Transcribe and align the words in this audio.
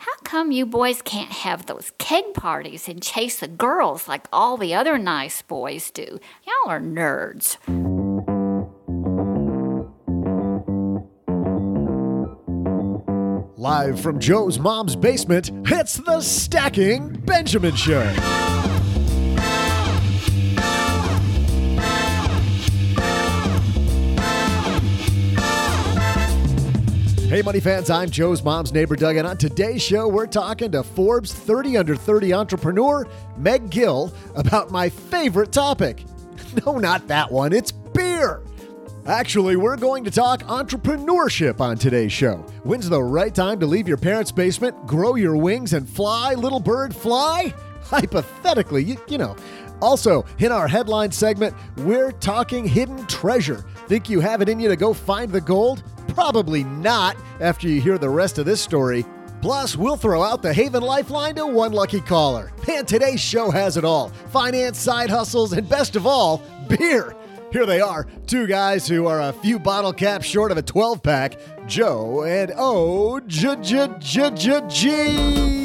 How 0.00 0.16
come 0.24 0.50
you 0.50 0.64
boys 0.64 1.02
can't 1.02 1.30
have 1.30 1.66
those 1.66 1.92
keg 1.98 2.32
parties 2.32 2.88
and 2.88 3.02
chase 3.02 3.38
the 3.38 3.46
girls 3.46 4.08
like 4.08 4.26
all 4.32 4.56
the 4.56 4.72
other 4.72 4.96
nice 4.96 5.42
boys 5.42 5.90
do? 5.90 6.18
Y'all 6.46 6.70
are 6.72 6.80
nerds. 6.80 7.58
Live 13.58 14.00
from 14.00 14.18
Joe's 14.18 14.58
mom's 14.58 14.96
basement, 14.96 15.50
it's 15.66 15.96
the 15.96 16.22
Stacking 16.22 17.10
Benjamin 17.26 17.76
Show. 17.76 18.69
Hey, 27.30 27.42
money 27.42 27.60
fans, 27.60 27.90
I'm 27.90 28.10
Joe's 28.10 28.42
mom's 28.42 28.72
neighbor, 28.72 28.96
Doug, 28.96 29.14
and 29.14 29.24
on 29.24 29.36
today's 29.36 29.80
show, 29.80 30.08
we're 30.08 30.26
talking 30.26 30.72
to 30.72 30.82
Forbes 30.82 31.32
30 31.32 31.76
Under 31.76 31.94
30 31.94 32.32
entrepreneur 32.32 33.06
Meg 33.36 33.70
Gill 33.70 34.12
about 34.34 34.72
my 34.72 34.88
favorite 34.88 35.52
topic. 35.52 36.04
No, 36.66 36.78
not 36.78 37.06
that 37.06 37.30
one, 37.30 37.52
it's 37.52 37.70
beer. 37.70 38.42
Actually, 39.06 39.54
we're 39.54 39.76
going 39.76 40.02
to 40.02 40.10
talk 40.10 40.42
entrepreneurship 40.42 41.60
on 41.60 41.78
today's 41.78 42.12
show. 42.12 42.38
When's 42.64 42.88
the 42.88 43.00
right 43.00 43.32
time 43.32 43.60
to 43.60 43.66
leave 43.66 43.86
your 43.86 43.96
parents' 43.96 44.32
basement, 44.32 44.84
grow 44.84 45.14
your 45.14 45.36
wings, 45.36 45.72
and 45.72 45.88
fly, 45.88 46.34
little 46.34 46.58
bird, 46.58 46.92
fly? 46.92 47.54
Hypothetically, 47.82 48.82
you, 48.82 48.96
you 49.06 49.18
know. 49.18 49.36
Also, 49.80 50.26
in 50.40 50.50
our 50.50 50.66
headline 50.66 51.12
segment, 51.12 51.54
we're 51.76 52.10
talking 52.10 52.66
hidden 52.66 53.06
treasure. 53.06 53.64
Think 53.86 54.10
you 54.10 54.18
have 54.18 54.42
it 54.42 54.48
in 54.48 54.58
you 54.58 54.68
to 54.68 54.76
go 54.76 54.92
find 54.92 55.30
the 55.30 55.40
gold? 55.40 55.84
Probably 56.14 56.64
not 56.64 57.16
after 57.40 57.68
you 57.68 57.80
hear 57.80 57.96
the 57.96 58.10
rest 58.10 58.38
of 58.38 58.46
this 58.46 58.60
story. 58.60 59.04
Plus, 59.40 59.76
we'll 59.76 59.96
throw 59.96 60.22
out 60.22 60.42
the 60.42 60.52
Haven 60.52 60.82
Lifeline 60.82 61.36
to 61.36 61.46
one 61.46 61.72
lucky 61.72 62.00
caller. 62.00 62.52
And 62.68 62.86
today's 62.86 63.20
show 63.20 63.50
has 63.50 63.76
it 63.76 63.84
all 63.84 64.10
finance, 64.30 64.78
side 64.78 65.08
hustles, 65.08 65.52
and 65.52 65.68
best 65.68 65.96
of 65.96 66.06
all, 66.06 66.42
beer. 66.68 67.16
Here 67.52 67.66
they 67.66 67.80
are, 67.80 68.06
two 68.26 68.46
guys 68.46 68.86
who 68.86 69.06
are 69.06 69.20
a 69.22 69.32
few 69.32 69.58
bottle 69.58 69.92
caps 69.92 70.26
short 70.26 70.52
of 70.52 70.58
a 70.58 70.62
12 70.62 71.02
pack 71.02 71.38
Joe 71.66 72.22
and 72.24 72.52
O 72.56 73.20
J 73.20 73.56
J 73.60 73.88
J 73.98 74.30
J 74.34 74.60
G. 74.68 75.59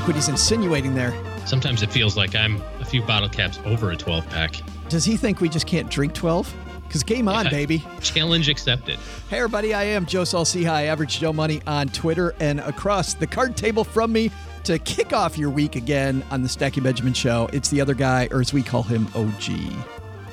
like 0.00 0.08
what 0.08 0.16
he's 0.16 0.28
insinuating 0.28 0.94
there. 0.94 1.14
Sometimes 1.46 1.82
it 1.82 1.90
feels 1.92 2.16
like 2.16 2.34
I'm 2.34 2.60
a 2.80 2.84
few 2.84 3.02
bottle 3.02 3.28
caps 3.28 3.58
over 3.66 3.90
a 3.90 3.96
12 3.96 4.26
pack. 4.30 4.54
Does 4.88 5.04
he 5.04 5.16
think 5.16 5.40
we 5.40 5.48
just 5.48 5.66
can't 5.66 5.90
drink 5.90 6.14
12? 6.14 6.54
Because 6.86 7.02
game 7.02 7.28
on, 7.28 7.44
Yeah. 7.44 7.50
baby. 7.50 7.84
Challenge 8.00 8.48
accepted. 8.48 8.98
Hey, 9.28 9.36
everybody, 9.36 9.74
I 9.74 9.84
am 9.84 10.06
Joe 10.06 10.24
Saul-Sehy, 10.24 10.86
Average 10.86 11.20
Joe 11.20 11.32
Money 11.32 11.60
on 11.66 11.88
Twitter 11.88 12.34
and 12.40 12.60
across 12.60 13.14
the 13.14 13.26
card 13.26 13.56
table 13.56 13.84
from 13.84 14.10
me 14.12 14.30
to 14.64 14.78
kick 14.78 15.12
off 15.12 15.36
your 15.38 15.50
week 15.50 15.76
again 15.76 16.24
on 16.30 16.42
the 16.42 16.48
Stacking 16.48 16.82
Benjamin 16.82 17.12
Show. 17.12 17.48
It's 17.52 17.68
the 17.68 17.80
other 17.80 17.94
guy, 17.94 18.26
or 18.32 18.40
as 18.40 18.52
we 18.52 18.62
call 18.62 18.82
him, 18.82 19.06
OG. 19.14 19.52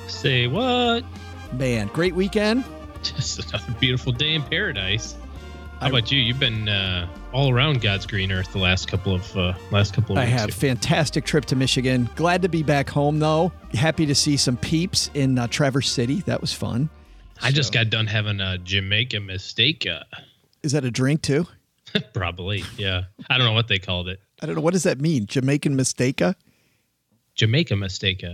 Say 0.08 0.46
what? 0.48 1.04
Man, 1.52 1.88
great 1.88 2.14
weekend. 2.14 2.64
Just 3.02 3.50
another 3.50 3.72
beautiful 3.78 4.12
day 4.12 4.34
in 4.34 4.42
paradise. 4.42 5.14
How 5.78 5.86
I- 5.86 5.88
about 5.90 6.10
you? 6.10 6.20
You've 6.20 6.40
been 6.40 6.68
uh, 6.68 7.06
all 7.32 7.50
around 7.52 7.80
God's 7.82 8.06
green 8.06 8.32
earth 8.32 8.52
the 8.52 8.58
last 8.58 8.88
couple 8.88 9.14
of 9.14 9.36
uh, 9.36 9.52
last 9.70 9.94
couple 9.94 10.12
of 10.16 10.22
I 10.22 10.26
weeks. 10.26 10.40
have 10.40 10.54
fantastic 10.54 11.24
trip 11.24 11.44
to 11.46 11.56
Michigan. 11.56 12.08
Glad 12.16 12.42
to 12.42 12.48
be 12.48 12.62
back 12.62 12.88
home 12.88 13.18
though. 13.18 13.52
Happy 13.74 14.06
to 14.06 14.14
see 14.14 14.36
some 14.36 14.56
peeps 14.56 15.10
in 15.14 15.38
uh, 15.38 15.46
Traverse 15.48 15.90
City. 15.90 16.20
That 16.22 16.40
was 16.40 16.52
fun. 16.52 16.88
I 17.40 17.52
just 17.52 17.72
got 17.72 17.90
done 17.90 18.06
having 18.06 18.40
a 18.40 18.58
Jamaica 18.58 19.20
mistake. 19.20 19.86
Uh, 19.86 20.00
Is 20.62 20.72
that 20.72 20.84
a 20.84 20.90
drink 20.90 21.22
too? 21.22 21.46
probably, 22.12 22.64
yeah. 22.76 23.04
I 23.30 23.38
don't 23.38 23.46
know 23.46 23.52
what 23.52 23.68
they 23.68 23.78
called 23.78 24.08
it. 24.08 24.20
I 24.42 24.46
don't 24.46 24.56
know. 24.56 24.60
What 24.60 24.72
does 24.72 24.82
that 24.82 25.00
mean? 25.00 25.26
Jamaican 25.26 25.76
mistake? 25.76 26.20
Jamaica 27.36 27.76
mistake. 27.76 28.24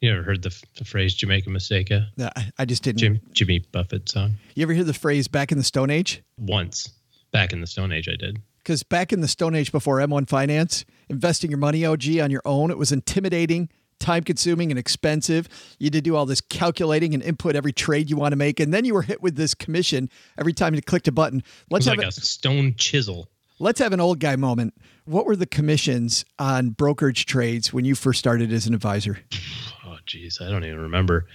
You 0.00 0.12
ever 0.12 0.22
heard 0.22 0.42
the, 0.42 0.54
the 0.76 0.84
phrase 0.84 1.14
Jamaica 1.14 1.48
mistake? 1.50 1.90
No, 2.16 2.28
I- 2.36 2.50
I 2.58 2.64
just 2.64 2.82
didn't. 2.82 2.98
Jim 2.98 3.20
Jimmy 3.32 3.60
Buffett 3.72 4.08
song. 4.08 4.34
You 4.54 4.64
ever 4.64 4.72
hear 4.74 4.84
the 4.84 4.92
phrase 4.92 5.26
back 5.28 5.50
in 5.52 5.58
the 5.58 5.64
Stone 5.64 5.90
Age? 5.90 6.22
Once 6.38 6.90
back 7.32 7.52
in 7.52 7.60
the 7.60 7.66
Stone 7.66 7.92
Age, 7.92 8.08
I 8.08 8.16
did. 8.16 8.40
Because 8.58 8.82
back 8.82 9.12
in 9.12 9.20
the 9.20 9.28
Stone 9.28 9.54
Age 9.54 9.72
before 9.72 9.98
M1 9.98 10.28
Finance, 10.28 10.84
investing 11.08 11.50
your 11.50 11.58
money 11.58 11.84
OG 11.84 12.18
on 12.20 12.30
your 12.30 12.42
own, 12.44 12.70
it 12.70 12.78
was 12.78 12.92
intimidating, 12.92 13.68
time 13.98 14.22
consuming, 14.22 14.70
and 14.70 14.78
expensive. 14.78 15.48
You 15.80 15.86
had 15.86 15.94
to 15.94 16.00
do 16.00 16.14
all 16.14 16.26
this 16.26 16.40
calculating 16.40 17.12
and 17.14 17.22
input 17.22 17.56
every 17.56 17.72
trade 17.72 18.08
you 18.08 18.16
want 18.16 18.32
to 18.32 18.36
make. 18.36 18.60
And 18.60 18.72
then 18.72 18.84
you 18.84 18.94
were 18.94 19.02
hit 19.02 19.20
with 19.20 19.34
this 19.34 19.54
commission 19.54 20.08
every 20.38 20.52
time 20.52 20.74
you 20.74 20.82
clicked 20.82 21.08
a 21.08 21.12
button. 21.12 21.42
Let's 21.70 21.86
was 21.86 21.90
have, 21.90 21.98
like 21.98 22.06
a, 22.06 22.08
a 22.08 22.12
stone 22.12 22.74
chisel. 22.76 23.28
let's 23.58 23.80
have 23.80 23.92
an 23.92 24.00
old 24.00 24.20
guy 24.20 24.36
moment. 24.36 24.74
What 25.04 25.26
were 25.26 25.34
the 25.34 25.46
commissions 25.46 26.24
on 26.38 26.70
brokerage 26.70 27.26
trades 27.26 27.72
when 27.72 27.84
you 27.84 27.96
first 27.96 28.20
started 28.20 28.52
as 28.52 28.66
an 28.66 28.74
advisor? 28.74 29.18
Oh, 29.84 29.98
geez, 30.06 30.40
I 30.40 30.48
don't 30.48 30.64
even 30.64 30.80
remember. 30.80 31.26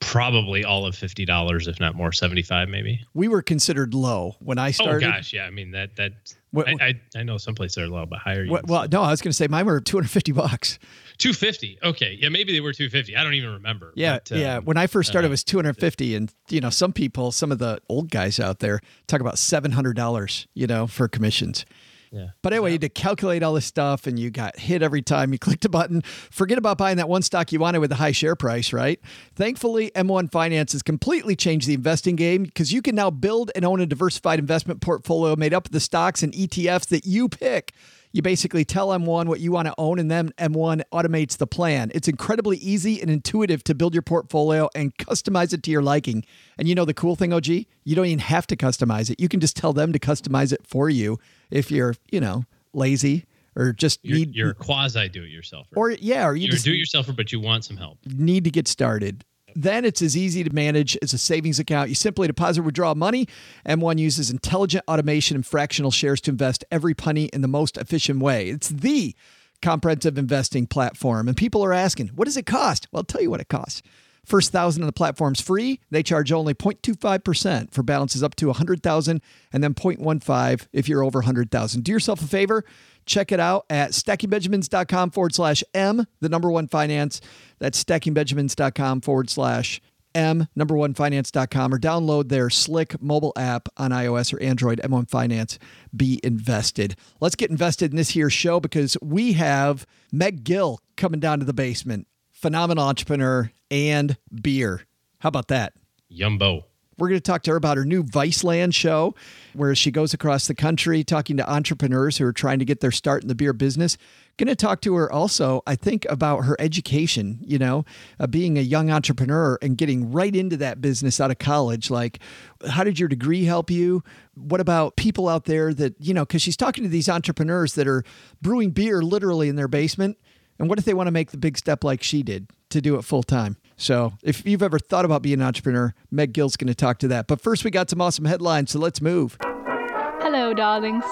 Probably 0.00 0.64
all 0.64 0.86
of 0.86 0.94
fifty 0.94 1.24
dollars, 1.24 1.66
if 1.66 1.80
not 1.80 1.94
more, 1.96 2.12
seventy-five 2.12 2.68
maybe. 2.68 3.04
We 3.14 3.26
were 3.28 3.42
considered 3.42 3.94
low 3.94 4.36
when 4.38 4.56
I 4.56 4.70
started. 4.70 5.06
Oh 5.06 5.10
gosh, 5.10 5.32
yeah. 5.32 5.44
I 5.44 5.50
mean 5.50 5.72
that 5.72 5.96
that 5.96 6.12
What- 6.52 6.68
I, 6.68 6.72
I 6.80 7.00
I 7.16 7.22
know 7.24 7.36
some 7.36 7.54
places 7.56 7.78
are 7.78 7.88
low, 7.88 8.06
but 8.06 8.20
higher. 8.20 8.46
Well, 8.48 8.62
well, 8.66 8.86
no, 8.90 9.02
I 9.02 9.10
was 9.10 9.20
going 9.20 9.30
to 9.30 9.36
say 9.36 9.48
mine 9.48 9.66
were 9.66 9.80
250 9.80 10.32
bucks. 10.32 10.78
two 11.18 11.32
fifty. 11.32 11.78
Okay, 11.82 12.16
yeah, 12.20 12.28
maybe 12.28 12.52
they 12.52 12.60
were 12.60 12.72
two 12.72 12.88
fifty. 12.88 13.16
I 13.16 13.24
don't 13.24 13.34
even 13.34 13.54
remember. 13.54 13.92
Yeah, 13.96 14.20
but, 14.22 14.32
um, 14.32 14.38
yeah. 14.38 14.58
When 14.60 14.76
I 14.76 14.86
first 14.86 15.08
started, 15.10 15.26
uh, 15.26 15.30
it 15.30 15.30
was 15.30 15.42
250, 15.44 16.14
and 16.14 16.32
you 16.48 16.60
know, 16.60 16.70
some 16.70 16.92
people, 16.92 17.32
some 17.32 17.50
of 17.50 17.58
the 17.58 17.80
old 17.88 18.10
guys 18.10 18.38
out 18.38 18.60
there, 18.60 18.80
talk 19.08 19.20
about 19.20 19.36
700 19.36 19.96
dollars, 19.96 20.46
you 20.54 20.68
know, 20.68 20.86
for 20.86 21.08
commissions. 21.08 21.64
Yeah. 22.10 22.28
But 22.42 22.52
anyway, 22.52 22.70
you 22.70 22.74
had 22.74 22.80
to 22.82 22.88
calculate 22.88 23.42
all 23.42 23.54
this 23.54 23.66
stuff, 23.66 24.06
and 24.06 24.18
you 24.18 24.30
got 24.30 24.58
hit 24.58 24.82
every 24.82 25.02
time 25.02 25.32
you 25.32 25.38
clicked 25.38 25.64
a 25.64 25.68
button. 25.68 26.02
Forget 26.02 26.58
about 26.58 26.78
buying 26.78 26.96
that 26.96 27.08
one 27.08 27.22
stock 27.22 27.52
you 27.52 27.58
wanted 27.58 27.78
with 27.78 27.92
a 27.92 27.96
high 27.96 28.12
share 28.12 28.36
price, 28.36 28.72
right? 28.72 29.00
Thankfully, 29.34 29.90
M1 29.94 30.30
Finance 30.30 30.72
has 30.72 30.82
completely 30.82 31.36
changed 31.36 31.66
the 31.66 31.74
investing 31.74 32.16
game 32.16 32.44
because 32.44 32.72
you 32.72 32.82
can 32.82 32.94
now 32.94 33.10
build 33.10 33.50
and 33.54 33.64
own 33.64 33.80
a 33.80 33.86
diversified 33.86 34.38
investment 34.38 34.80
portfolio 34.80 35.36
made 35.36 35.54
up 35.54 35.66
of 35.66 35.72
the 35.72 35.80
stocks 35.80 36.22
and 36.22 36.32
ETFs 36.32 36.86
that 36.88 37.06
you 37.06 37.28
pick. 37.28 37.72
You 38.10 38.22
basically 38.22 38.64
tell 38.64 38.88
M1 38.88 39.26
what 39.26 39.40
you 39.40 39.52
want 39.52 39.68
to 39.68 39.74
own, 39.76 39.98
and 39.98 40.10
then 40.10 40.30
M1 40.38 40.82
automates 40.92 41.36
the 41.36 41.46
plan. 41.46 41.90
It's 41.94 42.08
incredibly 42.08 42.56
easy 42.56 43.02
and 43.02 43.10
intuitive 43.10 43.62
to 43.64 43.74
build 43.74 43.94
your 43.94 44.02
portfolio 44.02 44.70
and 44.74 44.96
customize 44.96 45.52
it 45.52 45.62
to 45.64 45.70
your 45.70 45.82
liking. 45.82 46.24
And 46.56 46.66
you 46.66 46.74
know 46.74 46.86
the 46.86 46.94
cool 46.94 47.16
thing, 47.16 47.34
OG? 47.34 47.48
You 47.48 47.94
don't 47.94 48.06
even 48.06 48.18
have 48.20 48.46
to 48.46 48.56
customize 48.56 49.10
it. 49.10 49.20
You 49.20 49.28
can 49.28 49.40
just 49.40 49.56
tell 49.56 49.74
them 49.74 49.92
to 49.92 49.98
customize 49.98 50.52
it 50.52 50.66
for 50.66 50.88
you 50.88 51.18
if 51.50 51.70
you're, 51.70 51.94
you 52.10 52.20
know, 52.20 52.44
lazy 52.72 53.24
or 53.56 53.72
just 53.72 54.00
You're, 54.02 54.18
need 54.18 54.34
you're 54.34 54.54
quasi 54.54 55.08
do 55.08 55.22
it 55.22 55.30
yourself. 55.30 55.66
or 55.74 55.90
yeah, 55.90 56.26
or 56.26 56.34
you 56.34 56.46
you're 56.46 56.52
just 56.52 56.64
do-it-yourselfer, 56.64 57.16
but 57.16 57.32
you 57.32 57.40
want 57.40 57.64
some 57.64 57.76
help. 57.76 57.98
need 58.06 58.44
to 58.44 58.50
get 58.50 58.68
started. 58.68 59.24
Then 59.54 59.84
it's 59.84 60.02
as 60.02 60.16
easy 60.16 60.44
to 60.44 60.54
manage 60.54 60.96
as 61.02 61.12
a 61.12 61.18
savings 61.18 61.58
account. 61.58 61.88
You 61.88 61.96
simply 61.96 62.28
deposit 62.28 62.60
or 62.60 62.64
withdraw 62.64 62.94
money. 62.94 63.26
M1 63.66 63.98
uses 63.98 64.30
intelligent 64.30 64.84
automation 64.86 65.34
and 65.34 65.44
fractional 65.44 65.90
shares 65.90 66.20
to 66.22 66.30
invest 66.30 66.64
every 66.70 66.94
penny 66.94 67.24
in 67.32 67.40
the 67.40 67.48
most 67.48 67.76
efficient 67.76 68.20
way. 68.20 68.50
It's 68.50 68.68
the 68.68 69.16
comprehensive 69.60 70.16
investing 70.16 70.66
platform. 70.66 71.26
And 71.26 71.36
people 71.36 71.64
are 71.64 71.72
asking, 71.72 72.08
what 72.08 72.26
does 72.26 72.36
it 72.36 72.46
cost? 72.46 72.86
Well, 72.92 73.00
I'll 73.00 73.04
tell 73.04 73.22
you 73.22 73.30
what 73.30 73.40
it 73.40 73.48
costs. 73.48 73.82
First 74.28 74.52
thousand 74.52 74.82
on 74.82 74.86
the 74.86 74.92
platform's 74.92 75.40
free. 75.40 75.80
They 75.90 76.02
charge 76.02 76.30
only 76.32 76.52
0.25% 76.52 77.72
for 77.72 77.82
balances 77.82 78.22
up 78.22 78.36
to 78.36 78.48
100,000 78.48 79.22
and 79.54 79.64
then 79.64 79.72
0.15 79.72 80.66
if 80.70 80.86
you're 80.86 81.02
over 81.02 81.20
100,000. 81.20 81.82
Do 81.82 81.90
yourself 81.90 82.20
a 82.20 82.26
favor. 82.26 82.62
Check 83.06 83.32
it 83.32 83.40
out 83.40 83.64
at 83.70 83.92
stackingbenjamins.com 83.92 85.12
forward 85.12 85.34
slash 85.34 85.64
M, 85.72 86.06
the 86.20 86.28
number 86.28 86.50
one 86.50 86.68
finance. 86.68 87.22
That's 87.58 87.82
stackingbenjamins.com 87.82 89.00
forward 89.00 89.30
slash 89.30 89.80
M, 90.14 90.46
number 90.54 90.76
one 90.76 90.92
finance.com, 90.92 91.72
or 91.72 91.78
download 91.78 92.28
their 92.28 92.50
slick 92.50 93.00
mobile 93.00 93.32
app 93.34 93.70
on 93.78 93.92
iOS 93.92 94.34
or 94.34 94.42
Android, 94.42 94.78
M1 94.84 95.08
Finance. 95.08 95.58
Be 95.96 96.20
invested. 96.22 96.96
Let's 97.18 97.34
get 97.34 97.50
invested 97.50 97.92
in 97.92 97.96
this 97.96 98.10
here 98.10 98.28
show 98.28 98.60
because 98.60 98.98
we 99.00 99.32
have 99.34 99.86
Meg 100.12 100.44
Gill 100.44 100.80
coming 100.98 101.20
down 101.20 101.38
to 101.38 101.46
the 101.46 101.54
basement. 101.54 102.06
Phenomenal 102.38 102.84
entrepreneur 102.84 103.50
and 103.68 104.16
beer. 104.32 104.82
How 105.18 105.28
about 105.28 105.48
that? 105.48 105.72
Yumbo. 106.08 106.62
We're 106.96 107.08
going 107.08 107.20
to 107.20 107.20
talk 107.20 107.42
to 107.42 107.50
her 107.50 107.56
about 107.56 107.76
her 107.78 107.84
new 107.84 108.04
Viceland 108.04 108.74
show, 108.74 109.16
where 109.54 109.74
she 109.74 109.90
goes 109.90 110.14
across 110.14 110.46
the 110.46 110.54
country 110.54 111.02
talking 111.02 111.36
to 111.38 111.52
entrepreneurs 111.52 112.16
who 112.16 112.24
are 112.24 112.32
trying 112.32 112.60
to 112.60 112.64
get 112.64 112.78
their 112.78 112.92
start 112.92 113.22
in 113.22 113.28
the 113.28 113.34
beer 113.34 113.52
business. 113.52 113.98
Going 114.36 114.46
to 114.46 114.54
talk 114.54 114.80
to 114.82 114.94
her 114.94 115.10
also, 115.10 115.62
I 115.66 115.74
think, 115.74 116.06
about 116.08 116.44
her 116.44 116.54
education, 116.60 117.40
you 117.44 117.58
know, 117.58 117.84
uh, 118.20 118.28
being 118.28 118.56
a 118.56 118.62
young 118.62 118.88
entrepreneur 118.88 119.58
and 119.60 119.76
getting 119.76 120.12
right 120.12 120.34
into 120.34 120.56
that 120.58 120.80
business 120.80 121.20
out 121.20 121.32
of 121.32 121.38
college. 121.38 121.90
Like, 121.90 122.20
how 122.68 122.84
did 122.84 123.00
your 123.00 123.08
degree 123.08 123.46
help 123.46 123.68
you? 123.68 124.04
What 124.34 124.60
about 124.60 124.94
people 124.94 125.28
out 125.28 125.46
there 125.46 125.74
that, 125.74 125.96
you 125.98 126.14
know, 126.14 126.24
because 126.24 126.42
she's 126.42 126.56
talking 126.56 126.84
to 126.84 126.90
these 126.90 127.08
entrepreneurs 127.08 127.74
that 127.74 127.88
are 127.88 128.04
brewing 128.40 128.70
beer 128.70 129.02
literally 129.02 129.48
in 129.48 129.56
their 129.56 129.66
basement. 129.66 130.18
And 130.58 130.68
what 130.68 130.78
if 130.78 130.84
they 130.84 130.94
want 130.94 131.06
to 131.06 131.12
make 131.12 131.30
the 131.30 131.38
big 131.38 131.56
step 131.56 131.84
like 131.84 132.02
she 132.02 132.22
did 132.22 132.50
to 132.70 132.80
do 132.80 132.96
it 132.96 133.02
full 133.02 133.22
time? 133.22 133.56
So 133.76 134.14
if 134.22 134.44
you've 134.44 134.62
ever 134.62 134.78
thought 134.78 135.04
about 135.04 135.22
being 135.22 135.40
an 135.40 135.46
entrepreneur, 135.46 135.94
Meg 136.10 136.34
Gill's 136.34 136.56
going 136.56 136.68
to 136.68 136.74
talk 136.74 136.98
to 136.98 137.08
that. 137.08 137.28
But 137.28 137.40
first, 137.40 137.64
we 137.64 137.70
got 137.70 137.88
some 137.90 138.00
awesome 138.00 138.24
headlines, 138.24 138.72
so 138.72 138.78
let's 138.78 139.00
move. 139.00 139.36
Hello, 139.40 140.52
darlings. 140.52 141.04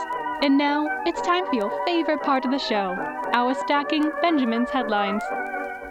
And 0.43 0.58
now 0.58 0.87
it's 1.06 1.20
time 1.22 1.46
for 1.46 1.54
your 1.54 1.84
favorite 1.87 2.22
part 2.22 2.44
of 2.44 2.50
the 2.50 2.58
show 2.58 2.94
our 3.32 3.54
Stacking 3.54 4.10
Benjamin's 4.20 4.70
headlines. 4.70 5.22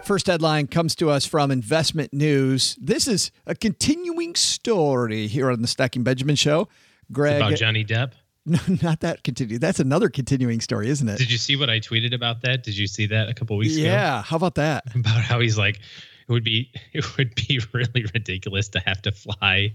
First 0.04 0.26
headline 0.26 0.66
comes 0.66 0.94
to 0.96 1.10
us 1.10 1.24
from 1.24 1.50
Investment 1.50 2.12
News. 2.12 2.76
This 2.80 3.08
is 3.08 3.30
a 3.46 3.54
continuing 3.54 4.34
story 4.34 5.26
here 5.26 5.50
on 5.50 5.62
the 5.62 5.68
Stacking 5.68 6.04
Benjamin 6.04 6.36
show. 6.36 6.68
Greg. 7.10 7.40
About 7.40 7.56
Johnny 7.56 7.84
Depp? 7.84 8.12
No, 8.46 8.58
not 8.82 9.00
that 9.00 9.24
continue. 9.24 9.58
That's 9.58 9.80
another 9.80 10.08
continuing 10.08 10.60
story, 10.60 10.88
isn't 10.88 11.08
it? 11.08 11.18
Did 11.18 11.30
you 11.30 11.38
see 11.38 11.56
what 11.56 11.68
I 11.68 11.80
tweeted 11.80 12.14
about 12.14 12.42
that? 12.42 12.62
Did 12.62 12.78
you 12.78 12.86
see 12.86 13.06
that 13.06 13.28
a 13.28 13.34
couple 13.34 13.56
weeks 13.56 13.76
ago? 13.76 13.84
Yeah. 13.84 14.22
How 14.22 14.36
about 14.36 14.54
that? 14.54 14.84
About 14.94 15.20
how 15.20 15.40
he's 15.40 15.58
like, 15.58 15.76
it 15.76 16.32
would 16.32 16.44
be 16.44 16.70
it 16.92 17.16
would 17.18 17.34
be 17.34 17.60
really 17.72 18.06
ridiculous 18.14 18.68
to 18.70 18.80
have 18.80 19.02
to 19.02 19.12
fly 19.12 19.74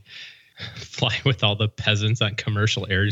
fly 0.76 1.16
with 1.26 1.44
all 1.44 1.56
the 1.56 1.68
peasants 1.68 2.22
on 2.22 2.36
commercial 2.36 2.88
air, 2.90 3.08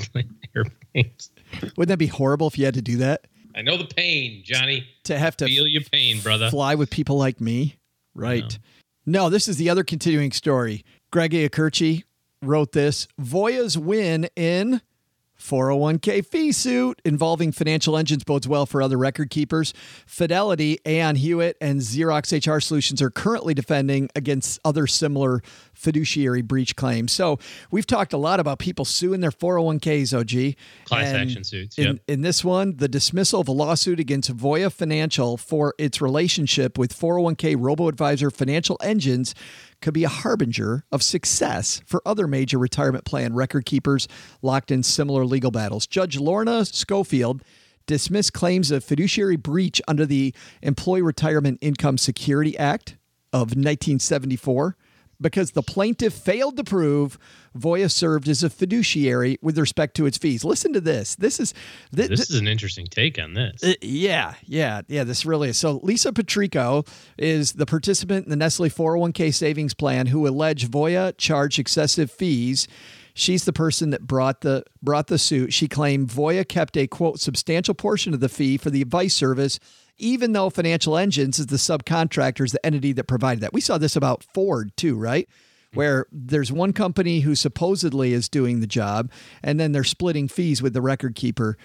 airplanes. 0.56 1.31
Wouldn't 1.62 1.88
that 1.88 1.97
be 1.97 2.07
horrible 2.07 2.47
if 2.47 2.57
you 2.57 2.65
had 2.65 2.75
to 2.75 2.81
do 2.81 2.97
that? 2.97 3.25
I 3.55 3.62
know 3.62 3.77
the 3.77 3.85
pain, 3.85 4.44
Johnny. 4.45 4.88
To 5.05 5.17
have 5.17 5.35
to 5.38 5.45
feel 5.45 5.67
your 5.67 5.81
pain, 5.81 6.19
brother. 6.21 6.50
Fly 6.50 6.75
with 6.75 6.89
people 6.89 7.17
like 7.17 7.41
me, 7.41 7.75
right? 8.13 8.57
No, 9.05 9.29
this 9.29 9.47
is 9.47 9.57
the 9.57 9.69
other 9.69 9.83
continuing 9.83 10.31
story. 10.31 10.85
Greg 11.12 11.31
Iacurci 11.31 12.03
wrote 12.44 12.73
this. 12.73 13.07
Voya's 13.17 13.77
win 13.77 14.29
in 14.35 14.81
401k 15.39 16.25
fee 16.25 16.51
suit 16.51 17.01
involving 17.06 17.51
financial 17.51 17.97
engines 17.97 18.24
bodes 18.24 18.47
well 18.47 18.65
for 18.65 18.81
other 18.81 18.97
record 18.97 19.30
keepers. 19.30 19.74
Fidelity, 20.06 20.80
Aon 20.86 21.15
Hewitt, 21.15 21.57
and 21.62 21.80
Xerox 21.81 22.31
HR 22.31 22.59
Solutions 22.59 23.01
are 23.01 23.09
currently 23.09 23.53
defending 23.53 24.09
against 24.15 24.59
other 24.63 24.86
similar 24.86 25.41
fiduciary 25.79 26.41
breach 26.41 26.75
claims. 26.75 27.11
So 27.11 27.39
we've 27.71 27.87
talked 27.87 28.11
a 28.13 28.17
lot 28.17 28.39
about 28.39 28.59
people 28.59 28.85
suing 28.85 29.21
their 29.21 29.31
401ks, 29.31 30.13
OG. 30.13 30.55
Class 30.85 31.07
And 31.07 31.17
action 31.17 31.43
suits. 31.43 31.77
In, 31.77 31.83
Yep. 31.85 31.95
in 32.07 32.21
this 32.21 32.43
one, 32.43 32.75
the 32.77 32.87
dismissal 32.87 33.39
of 33.41 33.47
a 33.47 33.51
lawsuit 33.51 33.99
against 33.99 34.35
Voya 34.35 34.71
Financial 34.71 35.37
for 35.37 35.73
its 35.77 36.01
relationship 36.01 36.77
with 36.77 36.93
401k 36.93 37.55
robo 37.57 37.87
advisor 37.87 38.29
Financial 38.29 38.77
Engines 38.83 39.33
could 39.81 39.93
be 39.93 40.03
a 40.03 40.09
harbinger 40.09 40.83
of 40.91 41.01
success 41.01 41.81
for 41.85 42.01
other 42.05 42.27
major 42.27 42.57
retirement 42.59 43.05
plan 43.05 43.33
record 43.33 43.65
keepers 43.65 44.07
locked 44.41 44.71
in 44.71 44.83
similar 44.83 45.25
legal 45.25 45.51
battles. 45.51 45.87
Judge 45.87 46.19
Lorna 46.19 46.65
Schofield 46.65 47.41
dismissed 47.87 48.33
claims 48.33 48.69
of 48.69 48.83
fiduciary 48.83 49.37
breach 49.37 49.81
under 49.87 50.05
the 50.05 50.35
Employee 50.61 51.01
Retirement 51.01 51.57
Income 51.61 51.97
Security 51.97 52.57
Act 52.57 52.97
of 53.31 53.55
1974 53.55 54.75
because 55.21 55.51
the 55.51 55.62
plaintiff 55.63 56.13
failed 56.13 56.57
to 56.57 56.63
prove 56.63 57.18
Voya 57.57 57.89
served 57.92 58.27
as 58.30 58.44
a 58.44 58.50
fiduciary 58.50 59.38
with 59.42 59.57
respect 59.57 59.95
to 59.98 60.06
its 60.06 60.18
fees. 60.18 60.45
Listen 60.45 60.71
to 60.74 60.80
this. 60.81 61.16
This 61.16 61.39
is 61.39 61.54
thi- 61.94 62.07
This 62.07 62.30
is 62.30 62.39
an 62.39 62.48
interesting 62.48 62.86
take 62.88 63.19
on 63.19 63.33
this. 63.33 63.63
uh, 63.63 63.74
yeah, 63.81 64.36
yeah, 64.45 64.81
yeah. 64.88 65.04
This 65.04 65.25
really 65.25 65.50
is. 65.50 65.57
So 65.57 65.80
Lisa 65.83 66.13
Patrico 66.13 66.86
is 67.18 67.54
the 67.54 67.66
participant 67.66 68.25
in 68.25 68.30
the 68.30 68.36
Nestle 68.36 68.69
401k 68.69 69.33
savings 69.33 69.74
plan 69.74 70.07
who 70.07 70.27
alleged 70.27 70.71
Voya 70.71 71.13
charged 71.18 71.60
excessive 71.60 72.12
fees. 72.12 72.68
She's 73.19 73.45
the 73.45 73.54
person 73.54 73.89
that 73.89 74.07
brought 74.07 74.42
the 74.42 74.63
brought 74.81 75.07
the 75.07 75.18
suit. 75.18 75.54
She 75.54 75.68
claimed 75.68 76.10
Voya 76.10 76.48
kept 76.48 76.77
a 76.77 76.88
quote 76.88 77.19
substantial 77.19 77.74
portion 77.74 78.13
of 78.13 78.19
the 78.19 78.30
fee 78.30 78.57
for 78.57 78.69
the 78.69 78.81
advice 78.81 79.13
service, 79.13 79.60
even 79.98 80.31
though 80.31 80.50
Financial 80.50 80.98
Engines 80.98 81.39
is 81.39 81.48
the 81.48 81.57
subcontractor, 81.57 82.45
is 82.45 82.54
the 82.54 82.66
entity 82.66 82.94
that 82.94 83.06
provided 83.06 83.42
that. 83.42 83.54
We 83.54 83.62
saw 83.62 83.77
this 83.77 83.95
about 83.95 84.24
Ford 84.33 84.71
too, 84.77 84.95
right? 84.95 85.27
Where 85.74 86.07
there's 86.12 86.51
one 86.51 86.74
company 86.74 87.19
who 87.19 87.36
supposedly 87.36 88.13
is 88.13 88.27
doing 88.27 88.60
the 88.60 88.68
job, 88.68 89.12
and 89.44 89.60
then 89.60 89.72
they're 89.72 89.83
splitting 89.83 90.27
fees 90.27 90.63
with 90.63 90.74
the 90.74 90.81
record 90.81 91.13
keeper 91.13 91.57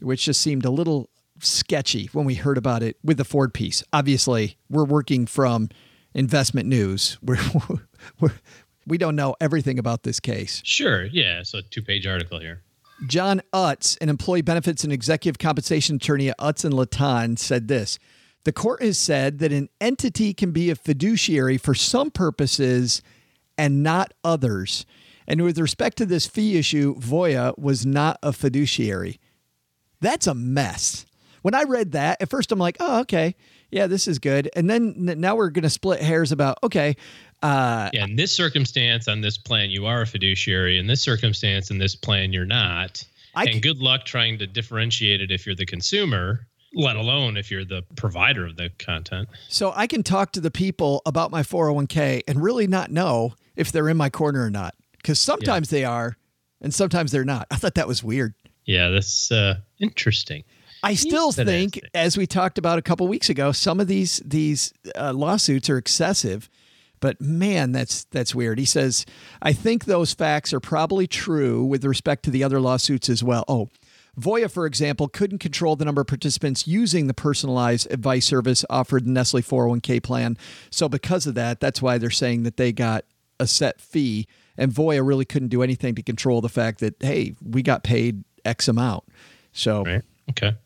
which 0.00 0.24
just 0.24 0.40
seemed 0.40 0.64
a 0.64 0.70
little 0.70 1.10
sketchy 1.40 2.08
when 2.12 2.24
we 2.24 2.34
heard 2.34 2.58
about 2.58 2.82
it 2.82 2.96
with 3.02 3.16
the 3.16 3.24
Ford 3.24 3.54
piece. 3.54 3.82
Obviously, 3.92 4.56
we're 4.68 4.84
working 4.84 5.26
from 5.26 5.68
investment 6.14 6.68
news. 6.68 7.18
We're, 7.22 7.38
we're, 8.20 8.32
we 8.88 8.98
don't 8.98 9.16
know 9.16 9.36
everything 9.40 9.78
about 9.78 10.02
this 10.02 10.20
case. 10.20 10.62
Sure. 10.64 11.04
Yeah. 11.04 11.42
So 11.42 11.60
two 11.60 11.82
page 11.82 12.06
article 12.06 12.40
here. 12.40 12.62
John 13.06 13.42
Utz, 13.52 13.96
an 14.00 14.08
employee 14.08 14.42
benefits 14.42 14.82
and 14.82 14.92
executive 14.92 15.38
compensation 15.38 15.96
attorney 15.96 16.30
at 16.30 16.38
Utz 16.38 16.64
and 16.64 16.74
Lattan, 16.74 17.36
said 17.36 17.68
this. 17.68 17.98
The 18.44 18.52
court 18.52 18.82
has 18.82 18.98
said 18.98 19.38
that 19.38 19.52
an 19.52 19.68
entity 19.80 20.34
can 20.34 20.50
be 20.52 20.70
a 20.70 20.74
fiduciary 20.74 21.58
for 21.58 21.74
some 21.74 22.10
purposes 22.10 23.02
and 23.56 23.82
not 23.82 24.14
others. 24.24 24.86
And 25.26 25.42
with 25.42 25.58
respect 25.58 25.98
to 25.98 26.06
this 26.06 26.26
fee 26.26 26.56
issue, 26.56 26.94
Voya 26.96 27.56
was 27.58 27.84
not 27.84 28.18
a 28.22 28.32
fiduciary. 28.32 29.20
That's 30.00 30.26
a 30.26 30.34
mess. 30.34 31.04
When 31.42 31.54
I 31.54 31.64
read 31.64 31.92
that, 31.92 32.22
at 32.22 32.30
first 32.30 32.50
I'm 32.50 32.58
like, 32.58 32.78
oh, 32.80 33.00
okay. 33.00 33.34
Yeah, 33.70 33.86
this 33.86 34.08
is 34.08 34.18
good. 34.18 34.48
And 34.56 34.70
then 34.70 34.94
now 34.96 35.36
we're 35.36 35.50
going 35.50 35.64
to 35.64 35.70
split 35.70 36.00
hairs 36.00 36.32
about, 36.32 36.58
okay, 36.62 36.96
uh, 37.42 37.90
Yeah. 37.92 38.04
In 38.04 38.16
this 38.16 38.34
circumstance, 38.34 39.08
on 39.08 39.20
this 39.20 39.38
plan, 39.38 39.70
you 39.70 39.86
are 39.86 40.02
a 40.02 40.06
fiduciary. 40.06 40.78
In 40.78 40.86
this 40.86 41.00
circumstance, 41.00 41.70
in 41.70 41.78
this 41.78 41.94
plan, 41.94 42.32
you're 42.32 42.46
not. 42.46 43.04
I 43.34 43.44
and 43.44 43.54
c- 43.54 43.60
good 43.60 43.78
luck 43.78 44.04
trying 44.04 44.38
to 44.38 44.46
differentiate 44.46 45.20
it 45.20 45.30
if 45.30 45.46
you're 45.46 45.54
the 45.54 45.66
consumer, 45.66 46.46
let 46.74 46.96
alone 46.96 47.36
if 47.36 47.50
you're 47.50 47.64
the 47.64 47.82
provider 47.96 48.44
of 48.46 48.56
the 48.56 48.70
content. 48.78 49.28
So 49.48 49.72
I 49.74 49.86
can 49.86 50.02
talk 50.02 50.32
to 50.32 50.40
the 50.40 50.50
people 50.50 51.02
about 51.06 51.30
my 51.30 51.42
401k 51.42 52.22
and 52.26 52.42
really 52.42 52.66
not 52.66 52.90
know 52.90 53.34
if 53.56 53.70
they're 53.70 53.88
in 53.88 53.96
my 53.96 54.10
corner 54.10 54.44
or 54.44 54.50
not. 54.50 54.74
Because 54.96 55.20
sometimes 55.20 55.70
they 55.70 55.84
are 55.84 56.16
and 56.60 56.74
sometimes 56.74 57.12
they're 57.12 57.24
not. 57.24 57.46
I 57.50 57.56
thought 57.56 57.74
that 57.76 57.86
was 57.88 58.02
weird. 58.02 58.34
Yeah, 58.64 58.88
that's 58.88 59.30
uh, 59.32 59.56
interesting. 59.78 60.44
I 60.82 60.94
still 60.94 61.32
think, 61.32 61.80
as 61.94 62.16
we 62.16 62.26
talked 62.26 62.58
about 62.58 62.78
a 62.78 62.82
couple 62.82 63.08
weeks 63.08 63.28
ago, 63.28 63.50
some 63.52 63.80
of 63.80 63.88
these 63.88 64.22
these 64.24 64.72
uh, 64.94 65.12
lawsuits 65.12 65.68
are 65.70 65.78
excessive. 65.78 66.48
But 67.00 67.20
man, 67.20 67.72
that's 67.72 68.04
that's 68.04 68.34
weird. 68.34 68.58
He 68.58 68.64
says, 68.64 69.06
I 69.42 69.52
think 69.52 69.84
those 69.84 70.12
facts 70.14 70.52
are 70.52 70.60
probably 70.60 71.06
true 71.06 71.64
with 71.64 71.84
respect 71.84 72.24
to 72.24 72.30
the 72.30 72.44
other 72.44 72.60
lawsuits 72.60 73.08
as 73.08 73.22
well. 73.22 73.44
Oh, 73.48 73.68
Voya, 74.18 74.50
for 74.50 74.66
example, 74.66 75.08
couldn't 75.08 75.38
control 75.38 75.76
the 75.76 75.84
number 75.84 76.00
of 76.00 76.08
participants 76.08 76.66
using 76.66 77.06
the 77.06 77.14
personalized 77.14 77.90
advice 77.92 78.26
service 78.26 78.64
offered 78.68 79.06
in 79.06 79.12
Nestle 79.12 79.42
401k 79.42 80.02
plan. 80.02 80.36
So 80.70 80.88
because 80.88 81.26
of 81.26 81.34
that, 81.36 81.60
that's 81.60 81.80
why 81.80 81.98
they're 81.98 82.10
saying 82.10 82.42
that 82.42 82.56
they 82.56 82.72
got 82.72 83.04
a 83.38 83.46
set 83.46 83.80
fee. 83.80 84.26
And 84.56 84.72
Voya 84.72 85.06
really 85.06 85.24
couldn't 85.24 85.48
do 85.48 85.62
anything 85.62 85.94
to 85.94 86.02
control 86.02 86.40
the 86.40 86.48
fact 86.48 86.80
that, 86.80 86.96
hey, 87.00 87.36
we 87.40 87.62
got 87.62 87.84
paid 87.84 88.24
X 88.44 88.66
amount. 88.66 89.04
So 89.52 89.84
Right. 89.84 90.02
Okay. 90.30 90.56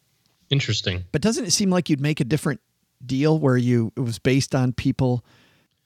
Interesting. 0.48 1.04
but 1.12 1.20
doesn't 1.20 1.44
it 1.44 1.50
seem 1.52 1.70
like 1.70 1.90
you'd 1.90 2.00
make 2.00 2.20
a 2.20 2.24
different 2.24 2.60
deal 3.04 3.38
where 3.38 3.56
you 3.56 3.92
it 3.96 4.00
was 4.00 4.18
based 4.18 4.54
on 4.54 4.72
people, 4.72 5.24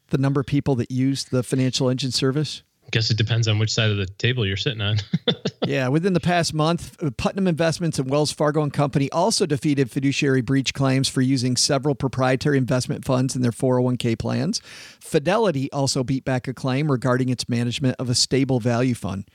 the 0.08 0.18
number 0.18 0.40
of 0.40 0.46
people 0.46 0.74
that 0.76 0.90
use 0.90 1.24
the 1.24 1.42
financial 1.42 1.88
engine 1.88 2.10
service? 2.10 2.62
I 2.86 2.90
Guess 2.90 3.10
it 3.10 3.16
depends 3.16 3.48
on 3.48 3.58
which 3.58 3.72
side 3.72 3.90
of 3.90 3.96
the 3.96 4.06
table 4.06 4.46
you're 4.46 4.56
sitting 4.56 4.80
on. 4.80 4.98
yeah, 5.66 5.88
within 5.88 6.12
the 6.12 6.20
past 6.20 6.54
month, 6.54 6.96
Putnam 7.16 7.48
Investments 7.48 7.98
and 7.98 8.08
Wells 8.08 8.30
Fargo 8.30 8.62
and 8.62 8.72
Company 8.72 9.10
also 9.10 9.44
defeated 9.44 9.90
fiduciary 9.90 10.40
breach 10.40 10.72
claims 10.72 11.08
for 11.08 11.20
using 11.20 11.56
several 11.56 11.96
proprietary 11.96 12.58
investment 12.58 13.04
funds 13.04 13.34
in 13.34 13.42
their 13.42 13.50
401k 13.50 14.16
plans. 14.16 14.60
Fidelity 15.00 15.70
also 15.72 16.04
beat 16.04 16.24
back 16.24 16.46
a 16.46 16.54
claim 16.54 16.88
regarding 16.88 17.28
its 17.28 17.48
management 17.48 17.96
of 17.98 18.08
a 18.08 18.14
stable 18.14 18.60
value 18.60 18.94
fund. 18.94 19.28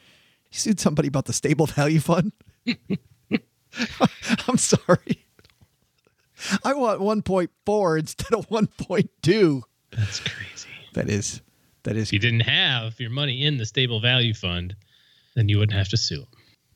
You 0.49 0.57
sued 0.57 0.79
somebody 0.79 1.09
about 1.09 1.25
the 1.25 1.33
stable 1.33 1.65
value 1.67 1.99
fund? 1.99 2.31
I'm 4.47 4.57
sorry. 4.57 5.25
I 6.63 6.73
want 6.73 7.01
1.4 7.01 7.99
instead 7.99 8.33
of 8.33 8.47
1.2. 8.49 9.61
That's 9.95 10.19
crazy. 10.19 10.69
That 10.93 11.09
is 11.09 11.41
that 11.83 11.95
is. 11.95 12.09
If 12.09 12.13
you 12.13 12.19
didn't 12.19 12.41
have 12.41 12.99
your 12.99 13.09
money 13.09 13.43
in 13.43 13.57
the 13.57 13.65
stable 13.65 13.99
value 13.99 14.33
fund, 14.33 14.75
then 15.35 15.49
you 15.49 15.57
wouldn't 15.57 15.77
have 15.77 15.89
to 15.89 15.97
sue 15.97 16.17
them. 16.17 16.27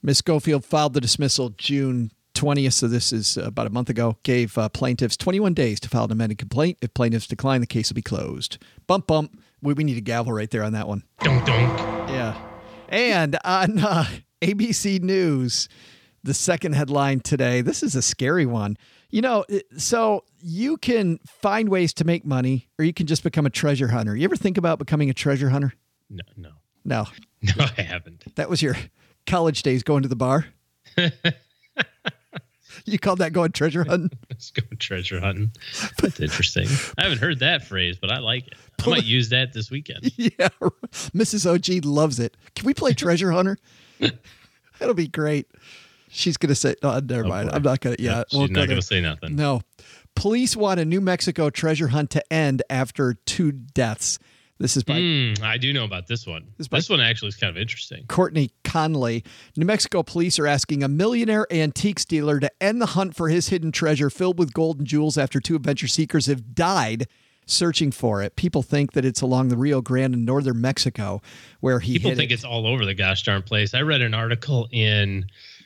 Ms. 0.04 0.20
Schofield 0.20 0.64
filed 0.64 0.94
the 0.94 1.02
dismissal 1.02 1.50
June 1.58 2.12
20th, 2.36 2.74
so 2.74 2.88
this 2.88 3.12
is 3.12 3.38
about 3.38 3.66
a 3.66 3.72
month 3.72 3.90
ago, 3.90 4.18
gave 4.24 4.58
uh, 4.58 4.70
plaintiffs 4.70 5.18
21 5.18 5.54
days 5.54 5.80
to 5.80 5.90
file 5.90 6.06
an 6.06 6.12
amended 6.12 6.38
complaint. 6.38 6.78
If 6.82 6.94
plaintiffs 6.94 7.28
decline, 7.28 7.62
the 7.62 7.68
case 7.68 7.90
will 7.90 7.96
be 7.96 8.02
closed. 8.02 8.58
Bump, 8.88 9.08
bump. 9.08 9.40
We, 9.62 9.74
we 9.74 9.84
need 9.84 9.98
a 9.98 10.02
gavel 10.02 10.32
right 10.34 10.50
there 10.50 10.64
on 10.64 10.74
that 10.74 10.88
one. 10.88 11.04
Dunk, 11.22 11.46
dunk. 11.46 11.80
Yeah. 12.10 12.38
And 12.90 13.38
on 13.44 13.80
uh, 13.80 14.06
ABC 14.42 15.02
News, 15.02 15.70
the 16.24 16.34
second 16.34 16.74
headline 16.74 17.22
today, 17.22 17.62
this 17.62 17.82
is 17.82 17.96
a 17.96 18.02
scary 18.02 18.46
one. 18.46 18.78
You 19.10 19.22
know, 19.22 19.46
so 19.78 20.24
you 20.48 20.78
can 20.78 21.18
find 21.26 21.70
ways 21.70 21.92
to 21.92 22.06
make 22.06 22.24
money 22.24 22.70
or 22.78 22.86
you 22.86 22.94
can 22.94 23.08
just 23.08 23.24
become 23.24 23.48
a 23.48 23.50
treasure 23.50 23.88
hunter. 23.88 24.16
You 24.16 24.26
ever 24.26 24.36
think 24.36 24.60
about 24.60 24.78
becoming 24.78 25.10
a 25.10 25.14
treasure 25.14 25.50
hunter? 25.50 25.74
No, 26.10 26.24
no. 26.38 26.52
No. 26.86 27.08
No, 27.56 27.64
I 27.78 27.84
haven't. 27.84 28.36
That 28.38 28.50
was 28.50 28.64
your 28.64 28.76
college 29.28 29.62
days 29.62 29.84
going 29.84 30.02
to 30.02 30.10
the 30.10 30.16
bar? 30.16 30.48
you 32.86 32.98
called 32.98 33.20
that 33.20 33.34
going 33.34 33.52
treasure 33.52 33.84
hunting? 33.88 34.18
Let's 34.32 34.50
go 34.50 34.64
treasure 34.80 35.20
hunting. 35.20 35.52
That's 36.02 36.20
interesting. 36.20 36.68
I 36.98 37.04
haven't 37.04 37.20
heard 37.20 37.38
that 37.42 37.64
phrase, 37.68 38.00
but 38.02 38.12
I 38.12 38.18
like 38.18 38.48
it. 38.48 38.56
I 38.84 38.90
might 38.90 39.04
use 39.04 39.30
that 39.30 39.54
this 39.54 39.70
weekend. 39.70 40.12
Yeah. 40.18 40.50
Mrs. 41.14 41.46
OG 41.46 41.86
loves 41.86 42.20
it. 42.20 42.36
Can 42.56 42.66
we 42.66 42.74
play 42.74 42.94
treasure 42.94 43.30
hunter? 43.30 43.60
That'll 44.80 44.96
be 44.96 45.08
great. 45.08 45.46
She's 46.10 46.38
going 46.38 46.50
to 46.50 46.56
say, 46.56 46.74
oh, 46.82 47.00
never 47.00 47.26
oh, 47.26 47.30
mind. 47.30 47.50
Boy. 47.50 47.56
I'm 47.58 47.62
not 47.62 47.82
going 47.82 47.98
to, 47.98 48.02
yeah. 48.02 48.24
she's 48.28 48.40
we'll 48.40 48.48
not 48.48 48.66
going 48.66 48.80
to 48.80 48.82
say 48.82 49.02
nothing. 49.02 49.36
No. 49.36 49.62
Police 50.16 50.56
want 50.56 50.80
a 50.80 50.86
New 50.86 51.02
Mexico 51.02 51.50
treasure 51.50 51.90
hunt 51.90 52.10
to 52.12 52.34
end 52.34 52.64
after 52.70 53.14
two 53.26 53.52
deaths. 53.52 54.18
This 54.58 54.78
is 54.78 54.84
by. 54.84 54.94
Mm, 54.94 55.42
I 55.42 55.58
do 55.58 55.74
know 55.74 55.84
about 55.84 56.08
this 56.08 56.26
one. 56.26 56.48
This, 56.58 56.70
this 56.70 56.90
one 56.90 57.02
actually 57.02 57.28
is 57.28 57.36
kind 57.36 57.50
of 57.50 57.58
interesting. 57.62 58.06
Courtney 58.08 58.52
Conley. 58.64 59.24
New 59.58 59.66
Mexico 59.66 60.02
police 60.02 60.40
are 60.40 60.48
asking 60.48 60.82
a 60.82 60.88
millionaire 60.88 61.46
antiques 61.52 62.06
dealer 62.06 62.40
to 62.40 62.50
end 62.62 62.82
the 62.82 62.86
hunt 62.88 63.16
for 63.18 63.28
his 63.28 63.50
hidden 63.50 63.74
treasure 63.74 64.10
filled 64.10 64.40
with 64.40 64.54
gold 64.54 64.80
and 64.80 64.88
jewels 64.88 65.18
after 65.18 65.42
two 65.42 65.58
adventure 65.58 65.88
seekers 65.88 66.28
have 66.28 66.56
died 66.56 67.08
searching 67.46 67.92
for 67.92 68.24
it. 68.24 68.38
People 68.38 68.64
think 68.64 68.94
that 68.94 69.04
it's 69.04 69.22
along 69.22 69.50
the 69.50 69.58
Rio 69.58 69.82
Grande 69.82 70.14
in 70.16 70.26
northern 70.26 70.62
Mexico 70.62 71.22
where 71.60 71.80
he 71.80 71.94
People 72.00 72.16
think 72.16 72.32
it. 72.32 72.34
it's 72.36 72.46
all 72.46 72.66
over 72.66 72.86
the 72.86 72.96
gosh 72.96 73.24
darn 73.24 73.42
place. 73.44 73.74
I 73.74 73.82
read 73.82 74.02
an 74.02 74.14
article 74.14 74.68
in 74.72 75.26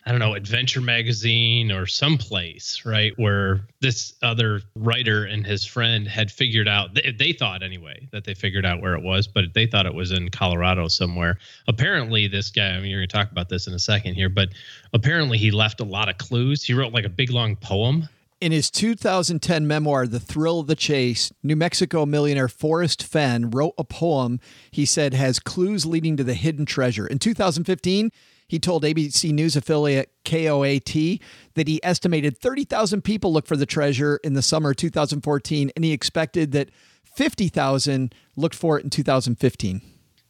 I 0.10 0.12
don't 0.12 0.22
know, 0.22 0.34
Adventure 0.34 0.82
Magazine 0.82 1.72
or 1.72 1.86
someplace, 1.86 2.82
right, 2.84 3.14
where 3.18 3.68
this 3.80 4.16
other 4.24 4.64
writer 4.74 5.26
and 5.26 5.46
his 5.46 5.64
friend 5.64 6.08
had 6.08 6.32
figured 6.32 6.68
out, 6.68 6.96
they, 6.96 7.14
they, 7.16 7.32
thought 7.32 7.62
anyway, 7.62 8.10
that 8.12 8.24
they 8.24 8.34
figured 8.34 8.66
out 8.66 8.82
where 8.82 8.96
it 8.96 9.04
was, 9.04 9.28
but 9.28 9.54
they 9.54 9.68
thought 9.68 9.86
it 9.86 9.94
was 9.94 10.12
in 10.12 10.30
Colorado 10.30 10.88
somewhere. 10.88 11.38
Apparently, 11.68 12.28
this 12.28 12.50
guy, 12.50 12.70
I 12.70 12.80
mean, 12.80 12.90
you're 12.90 13.02
going 13.02 13.08
to 13.08 13.16
talk 13.16 13.32
about 13.32 13.50
this 13.50 13.68
in 13.68 13.76
a 13.76 13.80
second 13.80 14.16
here, 14.16 14.30
but 14.30 14.50
apparently 14.94 15.38
he 15.38 15.52
left 15.52 15.80
a 15.80 15.84
lot 15.84 16.10
of 16.10 16.18
clues. 16.18 16.64
He 16.64 16.74
wrote 16.74 16.92
like 16.92 17.06
a 17.06 17.10
big 17.10 17.30
long 17.30 17.56
poem. 17.56 18.10
In 18.42 18.52
his 18.52 18.72
2010 18.72 19.68
memoir, 19.68 20.08
The 20.08 20.20
Thrill 20.20 20.62
of 20.62 20.66
the 20.66 20.76
Chase, 20.76 21.32
New 21.44 21.56
Mexico 21.56 22.08
millionaire 22.08 22.48
Forrest 22.48 23.04
Fenn 23.04 23.52
wrote 23.52 23.76
a 23.78 23.84
poem 23.84 24.40
he 24.72 24.88
said 24.88 25.14
has 25.14 25.40
clues 25.40 25.86
leading 25.86 26.18
to 26.18 26.24
the 26.24 26.34
hidden 26.34 26.66
treasure. 26.66 27.06
In 27.06 27.20
2015, 27.20 28.12
he 28.50 28.60
told 28.60 28.84
ABC 28.84 29.32
News 29.32 29.56
affiliate 29.56 30.12
KOAT 30.26 31.22
that 31.54 31.68
he 31.68 31.80
estimated 31.84 32.38
30,000 32.38 33.04
people 33.04 33.32
looked 33.32 33.48
for 33.48 33.56
the 33.56 33.68
treasure 33.68 34.20
in 34.24 34.34
the 34.34 34.42
summer 34.42 34.72
of 34.72 34.78
2014, 34.78 35.72
and 35.76 35.86
he 35.86 35.92
expected 35.92 36.52
that 36.52 36.70
50,000 37.16 38.14
looked 38.36 38.56
for 38.56 38.80
it 38.80 38.84
in 38.84 38.90
2015. 38.90 39.82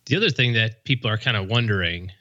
The 0.05 0.15
other 0.17 0.29
thing 0.29 0.53
that 0.53 0.83
people 0.83 1.09
are 1.09 1.17
kind 1.17 1.37
of 1.37 1.47
wondering, 1.47 2.11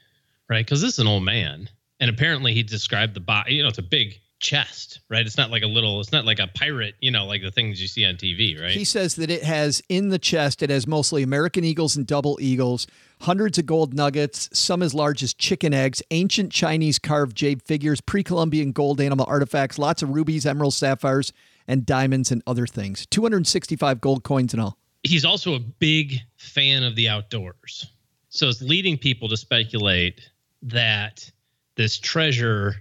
right? 0.49 0.65
Because 0.65 0.81
this 0.81 0.93
is 0.93 0.99
an 0.99 1.07
old 1.07 1.23
man, 1.23 1.69
and 1.99 2.09
apparently 2.09 2.53
he 2.53 2.63
described 2.63 3.13
the 3.13 3.19
body. 3.19 3.55
You 3.55 3.63
know, 3.63 3.69
it's 3.69 3.77
a 3.77 3.83
big 3.83 4.21
chest, 4.39 5.01
right? 5.09 5.25
It's 5.25 5.37
not 5.37 5.51
like 5.51 5.63
a 5.63 5.67
little, 5.67 5.99
it's 5.99 6.13
not 6.13 6.23
like 6.23 6.39
a 6.39 6.47
pirate, 6.47 6.95
you 7.01 7.11
know, 7.11 7.25
like 7.25 7.41
the 7.41 7.51
things 7.51 7.81
you 7.81 7.89
see 7.89 8.05
on 8.05 8.15
TV, 8.15 8.57
right? 8.59 8.71
He 8.71 8.85
says 8.85 9.15
that 9.15 9.29
it 9.29 9.43
has 9.43 9.83
in 9.89 10.09
the 10.09 10.19
chest, 10.19 10.63
it 10.63 10.69
has 10.69 10.87
mostly 10.87 11.23
American 11.23 11.65
eagles 11.65 11.97
and 11.97 12.07
double 12.07 12.37
eagles, 12.39 12.87
hundreds 13.21 13.57
of 13.57 13.65
gold 13.65 13.93
nuggets, 13.93 14.49
some 14.53 14.81
as 14.81 14.93
large 14.93 15.23
as 15.23 15.33
chicken 15.33 15.73
eggs, 15.73 16.01
ancient 16.11 16.51
Chinese 16.51 16.99
carved 16.99 17.35
jade 17.35 17.61
figures, 17.61 18.01
pre 18.01 18.23
Columbian 18.23 18.71
gold 18.71 19.01
animal 19.01 19.25
artifacts, 19.27 19.77
lots 19.77 20.01
of 20.01 20.09
rubies, 20.09 20.45
emeralds, 20.45 20.77
sapphires, 20.77 21.33
and 21.67 21.85
diamonds 21.85 22.31
and 22.31 22.41
other 22.47 22.65
things. 22.65 23.05
265 23.07 24.01
gold 24.01 24.23
coins 24.23 24.53
and 24.53 24.61
all. 24.61 24.77
He's 25.03 25.23
also 25.23 25.55
a 25.55 25.59
big 25.59 26.15
fan 26.37 26.83
of 26.83 26.95
the 26.95 27.09
outdoors. 27.09 27.87
So 28.29 28.49
it's 28.49 28.61
leading 28.61 28.97
people 28.97 29.29
to 29.29 29.37
speculate 29.37 30.29
that 30.63 31.29
this 31.75 31.97
treasure 31.97 32.75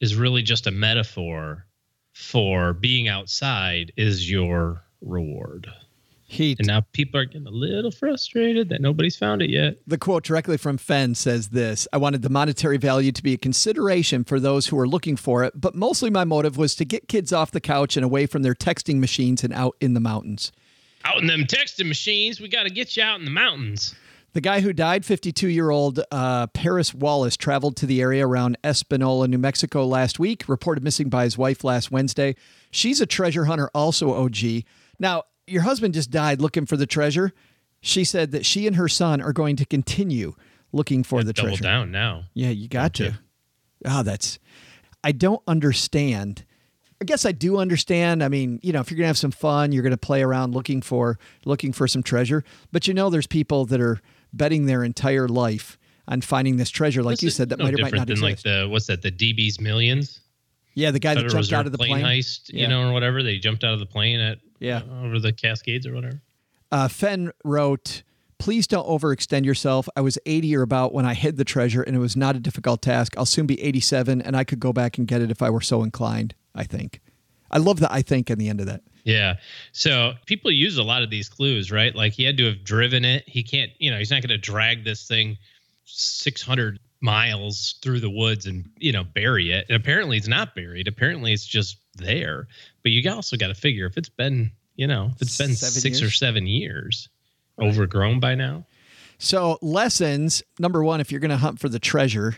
is 0.00 0.14
really 0.14 0.42
just 0.42 0.66
a 0.66 0.70
metaphor 0.70 1.66
for 2.12 2.72
being 2.74 3.08
outside 3.08 3.92
is 3.96 4.30
your 4.30 4.82
reward. 5.00 5.68
Heat. 6.26 6.58
And 6.58 6.66
now 6.66 6.80
people 6.92 7.20
are 7.20 7.26
getting 7.26 7.46
a 7.46 7.50
little 7.50 7.90
frustrated 7.90 8.70
that 8.70 8.80
nobody's 8.80 9.16
found 9.16 9.42
it 9.42 9.50
yet. 9.50 9.76
The 9.86 9.98
quote 9.98 10.24
directly 10.24 10.56
from 10.56 10.78
Fenn 10.78 11.14
says 11.14 11.48
this 11.48 11.86
I 11.92 11.98
wanted 11.98 12.22
the 12.22 12.30
monetary 12.30 12.78
value 12.78 13.12
to 13.12 13.22
be 13.22 13.34
a 13.34 13.38
consideration 13.38 14.24
for 14.24 14.40
those 14.40 14.68
who 14.68 14.78
are 14.78 14.88
looking 14.88 15.16
for 15.16 15.44
it, 15.44 15.52
but 15.54 15.74
mostly 15.74 16.08
my 16.08 16.24
motive 16.24 16.56
was 16.56 16.74
to 16.76 16.84
get 16.84 17.08
kids 17.08 17.32
off 17.32 17.50
the 17.50 17.60
couch 17.60 17.96
and 17.96 18.04
away 18.04 18.26
from 18.26 18.42
their 18.42 18.54
texting 18.54 19.00
machines 19.00 19.44
and 19.44 19.52
out 19.52 19.76
in 19.80 19.92
the 19.94 20.00
mountains. 20.00 20.50
Out 21.04 21.18
in 21.18 21.26
them 21.26 21.44
texting 21.44 21.88
machines, 21.88 22.40
we 22.40 22.48
got 22.48 22.62
to 22.62 22.70
get 22.70 22.96
you 22.96 23.02
out 23.02 23.18
in 23.18 23.26
the 23.26 23.30
mountains. 23.30 23.94
The 24.32 24.40
guy 24.40 24.62
who 24.62 24.72
died, 24.72 25.04
52 25.04 25.48
year 25.48 25.70
old 25.70 26.00
uh, 26.10 26.48
Paris 26.48 26.92
Wallace, 26.92 27.36
traveled 27.36 27.76
to 27.76 27.86
the 27.86 28.00
area 28.00 28.26
around 28.26 28.56
Espanola, 28.64 29.28
New 29.28 29.38
Mexico 29.38 29.86
last 29.86 30.18
week, 30.18 30.48
reported 30.48 30.82
missing 30.82 31.08
by 31.08 31.24
his 31.24 31.38
wife 31.38 31.62
last 31.62 31.92
Wednesday. 31.92 32.34
She's 32.70 33.00
a 33.00 33.06
treasure 33.06 33.44
hunter, 33.44 33.70
also 33.74 34.12
OG. 34.12 34.64
Now, 34.98 35.24
your 35.46 35.62
husband 35.62 35.94
just 35.94 36.10
died 36.10 36.40
looking 36.40 36.66
for 36.66 36.76
the 36.76 36.86
treasure. 36.86 37.32
She 37.80 38.04
said 38.04 38.30
that 38.32 38.46
she 38.46 38.66
and 38.66 38.76
her 38.76 38.88
son 38.88 39.20
are 39.20 39.32
going 39.32 39.56
to 39.56 39.66
continue 39.66 40.34
looking 40.72 41.02
for 41.02 41.22
the 41.22 41.32
double 41.32 41.50
treasure. 41.50 41.62
down 41.62 41.90
now. 41.90 42.24
Yeah, 42.34 42.50
you 42.50 42.68
got 42.68 42.94
to. 42.94 43.18
Ah, 43.84 44.00
oh, 44.00 44.02
that's. 44.02 44.38
I 45.02 45.12
don't 45.12 45.42
understand. 45.46 46.44
I 47.00 47.04
guess 47.04 47.26
I 47.26 47.32
do 47.32 47.58
understand. 47.58 48.24
I 48.24 48.28
mean, 48.28 48.60
you 48.62 48.72
know, 48.72 48.80
if 48.80 48.90
you're 48.90 48.96
gonna 48.96 49.08
have 49.08 49.18
some 49.18 49.30
fun, 49.30 49.72
you're 49.72 49.82
gonna 49.82 49.96
play 49.98 50.22
around 50.22 50.54
looking 50.54 50.80
for 50.80 51.18
looking 51.44 51.72
for 51.72 51.86
some 51.86 52.02
treasure. 52.02 52.44
But 52.72 52.88
you 52.88 52.94
know, 52.94 53.10
there's 53.10 53.26
people 53.26 53.66
that 53.66 53.80
are 53.80 54.00
betting 54.32 54.66
their 54.66 54.82
entire 54.82 55.28
life 55.28 55.78
on 56.08 56.20
finding 56.20 56.56
this 56.56 56.70
treasure, 56.70 57.02
like 57.02 57.20
you 57.22 57.30
said, 57.30 57.50
that 57.50 57.58
no 57.58 57.66
might 57.66 57.74
or 57.74 57.82
might 57.82 57.92
not 57.92 58.06
than 58.06 58.16
exist. 58.16 58.22
Like 58.22 58.42
the 58.42 58.68
what's 58.68 58.86
that? 58.86 59.02
The 59.02 59.12
DB's 59.12 59.60
Millions. 59.60 60.20
Yeah, 60.74 60.90
the 60.90 60.98
guy 60.98 61.14
Federal 61.14 61.24
that 61.24 61.30
jumped 61.30 61.42
Reserve 61.42 61.58
out 61.58 61.66
of 61.66 61.72
the 61.72 61.78
plane, 61.78 61.90
plane 61.90 62.04
heist, 62.04 62.50
yeah. 62.52 62.62
you 62.62 62.68
know, 62.68 62.88
or 62.88 62.92
whatever. 62.92 63.22
They 63.22 63.38
jumped 63.38 63.64
out 63.64 63.74
of 63.74 63.80
the 63.80 63.86
plane 63.86 64.18
at 64.20 64.38
yeah 64.64 64.82
over 65.02 65.18
the 65.18 65.32
Cascades 65.32 65.86
or 65.86 65.94
whatever. 65.94 66.20
Uh, 66.72 66.88
Fenn 66.88 67.30
wrote, 67.44 68.02
"Please 68.38 68.66
don't 68.66 68.86
overextend 68.86 69.44
yourself. 69.44 69.88
I 69.96 70.00
was 70.00 70.18
80 70.26 70.56
or 70.56 70.62
about 70.62 70.92
when 70.92 71.06
I 71.06 71.14
hid 71.14 71.36
the 71.36 71.44
treasure, 71.44 71.82
and 71.82 71.94
it 71.94 72.00
was 72.00 72.16
not 72.16 72.36
a 72.36 72.40
difficult 72.40 72.82
task. 72.82 73.14
I'll 73.16 73.26
soon 73.26 73.46
be 73.46 73.60
87, 73.60 74.20
and 74.20 74.36
I 74.36 74.44
could 74.44 74.60
go 74.60 74.72
back 74.72 74.98
and 74.98 75.06
get 75.06 75.22
it 75.22 75.30
if 75.30 75.42
I 75.42 75.50
were 75.50 75.60
so 75.60 75.82
inclined. 75.82 76.34
I 76.54 76.64
think. 76.64 77.00
I 77.50 77.58
love 77.58 77.78
the 77.78 77.92
I 77.92 78.02
think 78.02 78.30
in 78.30 78.38
the 78.38 78.48
end 78.48 78.60
of 78.60 78.66
that. 78.66 78.82
Yeah. 79.04 79.34
So 79.72 80.14
people 80.26 80.50
use 80.50 80.78
a 80.78 80.82
lot 80.82 81.02
of 81.02 81.10
these 81.10 81.28
clues, 81.28 81.70
right? 81.70 81.94
Like 81.94 82.12
he 82.14 82.24
had 82.24 82.36
to 82.38 82.46
have 82.46 82.64
driven 82.64 83.04
it. 83.04 83.24
He 83.26 83.42
can't, 83.42 83.70
you 83.78 83.90
know, 83.90 83.98
he's 83.98 84.10
not 84.10 84.22
going 84.22 84.30
to 84.30 84.38
drag 84.38 84.84
this 84.84 85.06
thing 85.06 85.36
600 85.84 86.80
miles 87.00 87.76
through 87.82 88.00
the 88.00 88.10
woods 88.10 88.46
and, 88.46 88.68
you 88.78 88.92
know, 88.92 89.04
bury 89.04 89.52
it. 89.52 89.66
And 89.68 89.76
apparently 89.76 90.16
it's 90.16 90.26
not 90.26 90.54
buried. 90.54 90.88
Apparently 90.88 91.32
it's 91.32 91.46
just 91.46 91.76
there. 91.94 92.46
But 92.82 92.92
you 92.92 93.10
also 93.10 93.36
got 93.36 93.48
to 93.48 93.54
figure 93.54 93.86
if 93.86 93.96
it's 93.96 94.08
been, 94.08 94.50
you 94.76 94.86
know, 94.86 95.10
if 95.14 95.22
it's 95.22 95.38
been 95.38 95.54
seven 95.54 95.80
six 95.80 96.00
years? 96.00 96.10
or 96.10 96.14
seven 96.14 96.46
years, 96.46 97.08
right. 97.56 97.68
overgrown 97.68 98.20
by 98.20 98.34
now. 98.34 98.66
So, 99.18 99.58
lessons 99.62 100.42
number 100.58 100.82
one, 100.82 101.00
if 101.00 101.10
you're 101.10 101.20
going 101.20 101.30
to 101.30 101.36
hunt 101.36 101.60
for 101.60 101.68
the 101.68 101.78
treasure, 101.78 102.36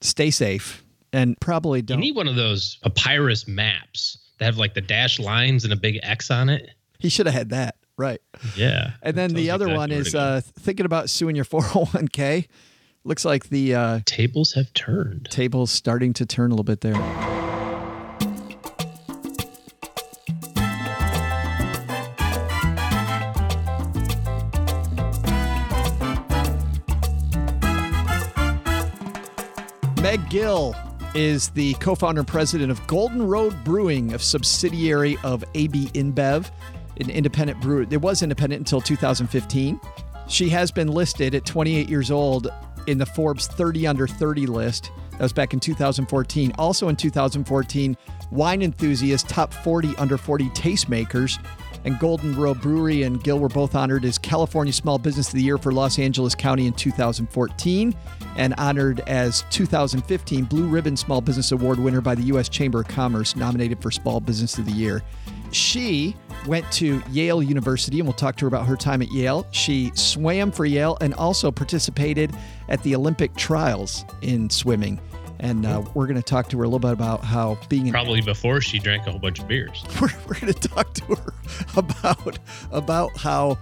stay 0.00 0.30
safe 0.30 0.84
and 1.12 1.38
probably 1.40 1.82
don't. 1.82 1.98
You 1.98 2.06
need 2.08 2.16
one 2.16 2.28
of 2.28 2.36
those 2.36 2.76
papyrus 2.76 3.48
maps 3.48 4.18
that 4.38 4.44
have 4.46 4.58
like 4.58 4.74
the 4.74 4.80
dashed 4.80 5.20
lines 5.20 5.64
and 5.64 5.72
a 5.72 5.76
big 5.76 5.98
X 6.02 6.30
on 6.30 6.48
it. 6.48 6.70
He 6.98 7.08
should 7.08 7.26
have 7.26 7.34
had 7.34 7.50
that. 7.50 7.76
right. 7.96 8.20
Yeah. 8.56 8.92
And 9.02 9.16
then 9.16 9.34
the 9.34 9.50
other 9.50 9.74
one 9.74 9.90
is 9.90 10.14
uh, 10.14 10.40
thinking 10.58 10.86
about 10.86 11.10
suing 11.10 11.36
your 11.36 11.44
401k. 11.46 12.48
Looks 13.04 13.24
like 13.24 13.48
the 13.48 13.74
uh, 13.74 14.00
tables 14.04 14.52
have 14.54 14.72
turned. 14.74 15.28
Tables 15.30 15.70
starting 15.70 16.12
to 16.14 16.26
turn 16.26 16.50
a 16.50 16.54
little 16.54 16.64
bit 16.64 16.80
there. 16.80 17.47
Meg 30.08 30.30
Gill 30.30 30.74
is 31.14 31.50
the 31.50 31.74
co 31.74 31.94
founder 31.94 32.20
and 32.20 32.26
president 32.26 32.70
of 32.70 32.86
Golden 32.86 33.22
Road 33.28 33.54
Brewing, 33.62 34.14
a 34.14 34.18
subsidiary 34.18 35.18
of 35.22 35.44
AB 35.54 35.88
InBev, 35.88 36.50
an 36.98 37.10
independent 37.10 37.60
brewer. 37.60 37.84
It 37.90 38.00
was 38.00 38.22
independent 38.22 38.60
until 38.60 38.80
2015. 38.80 39.78
She 40.26 40.48
has 40.48 40.70
been 40.70 40.88
listed 40.88 41.34
at 41.34 41.44
28 41.44 41.90
years 41.90 42.10
old 42.10 42.48
in 42.86 42.96
the 42.96 43.04
Forbes 43.04 43.48
30 43.48 43.86
under 43.86 44.08
30 44.08 44.46
list. 44.46 44.90
That 45.18 45.24
was 45.24 45.32
back 45.32 45.52
in 45.52 45.58
2014. 45.58 46.52
Also 46.58 46.88
in 46.88 46.94
2014, 46.94 47.96
Wine 48.30 48.62
Enthusiast 48.62 49.28
Top 49.28 49.52
40 49.52 49.96
Under 49.96 50.16
40 50.16 50.48
Tastemakers 50.50 51.44
and 51.84 51.98
Golden 51.98 52.36
Road 52.36 52.60
Brewery 52.60 53.02
and 53.02 53.22
Gill 53.22 53.40
were 53.40 53.48
both 53.48 53.74
honored 53.74 54.04
as 54.04 54.16
California 54.16 54.72
Small 54.72 54.96
Business 54.96 55.26
of 55.28 55.34
the 55.34 55.42
Year 55.42 55.58
for 55.58 55.72
Los 55.72 55.98
Angeles 55.98 56.36
County 56.36 56.68
in 56.68 56.72
2014 56.72 57.94
and 58.36 58.54
honored 58.58 59.00
as 59.08 59.42
2015 59.50 60.44
Blue 60.44 60.68
Ribbon 60.68 60.96
Small 60.96 61.20
Business 61.20 61.50
Award 61.50 61.80
winner 61.80 62.00
by 62.00 62.14
the 62.14 62.22
U.S. 62.24 62.48
Chamber 62.48 62.82
of 62.82 62.88
Commerce, 62.88 63.34
nominated 63.34 63.82
for 63.82 63.90
Small 63.90 64.20
Business 64.20 64.56
of 64.56 64.66
the 64.66 64.72
Year. 64.72 65.02
She 65.52 66.16
went 66.46 66.70
to 66.72 67.02
Yale 67.10 67.42
University, 67.42 67.98
and 67.98 68.06
we'll 68.06 68.14
talk 68.14 68.36
to 68.36 68.44
her 68.44 68.48
about 68.48 68.66
her 68.66 68.76
time 68.76 69.02
at 69.02 69.10
Yale. 69.10 69.46
She 69.50 69.90
swam 69.94 70.50
for 70.50 70.64
Yale 70.64 70.96
and 71.00 71.14
also 71.14 71.50
participated 71.50 72.34
at 72.68 72.82
the 72.82 72.94
Olympic 72.94 73.34
trials 73.36 74.04
in 74.22 74.50
swimming. 74.50 75.00
And 75.40 75.66
uh, 75.66 75.84
we're 75.94 76.06
going 76.06 76.16
to 76.16 76.22
talk 76.22 76.48
to 76.48 76.58
her 76.58 76.64
a 76.64 76.66
little 76.66 76.80
bit 76.80 76.92
about 76.92 77.24
how 77.24 77.58
being 77.68 77.86
an 77.86 77.92
probably 77.92 78.20
before 78.20 78.60
she 78.60 78.78
drank 78.78 79.06
a 79.06 79.10
whole 79.12 79.20
bunch 79.20 79.38
of 79.38 79.46
beers. 79.46 79.84
We're, 80.00 80.08
we're 80.26 80.40
going 80.40 80.52
to 80.52 80.68
talk 80.68 80.94
to 80.94 81.14
her 81.14 81.32
about 81.76 82.38
about 82.72 83.16
how 83.16 83.56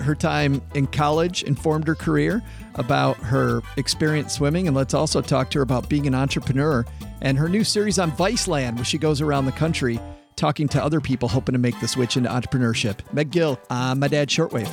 her 0.00 0.14
time 0.14 0.60
in 0.74 0.86
college 0.86 1.42
informed 1.44 1.86
her 1.86 1.94
career, 1.94 2.42
about 2.74 3.16
her 3.18 3.62
experience 3.76 4.34
swimming, 4.34 4.66
and 4.66 4.76
let's 4.76 4.92
also 4.92 5.22
talk 5.22 5.50
to 5.50 5.60
her 5.60 5.62
about 5.62 5.88
being 5.88 6.06
an 6.06 6.14
entrepreneur 6.14 6.84
and 7.22 7.38
her 7.38 7.48
new 7.48 7.64
series 7.64 7.98
on 7.98 8.10
Viceland, 8.12 8.74
where 8.74 8.84
she 8.84 8.98
goes 8.98 9.20
around 9.20 9.46
the 9.46 9.52
country 9.52 9.98
talking 10.36 10.68
to 10.68 10.82
other 10.82 11.00
people 11.00 11.28
hoping 11.28 11.52
to 11.52 11.58
make 11.58 11.78
the 11.80 11.88
switch 11.88 12.16
into 12.16 12.28
entrepreneurship. 12.28 12.98
Meg 13.12 13.30
Gill, 13.30 13.58
on 13.70 13.98
my 14.00 14.08
dad, 14.08 14.28
shortwave. 14.28 14.70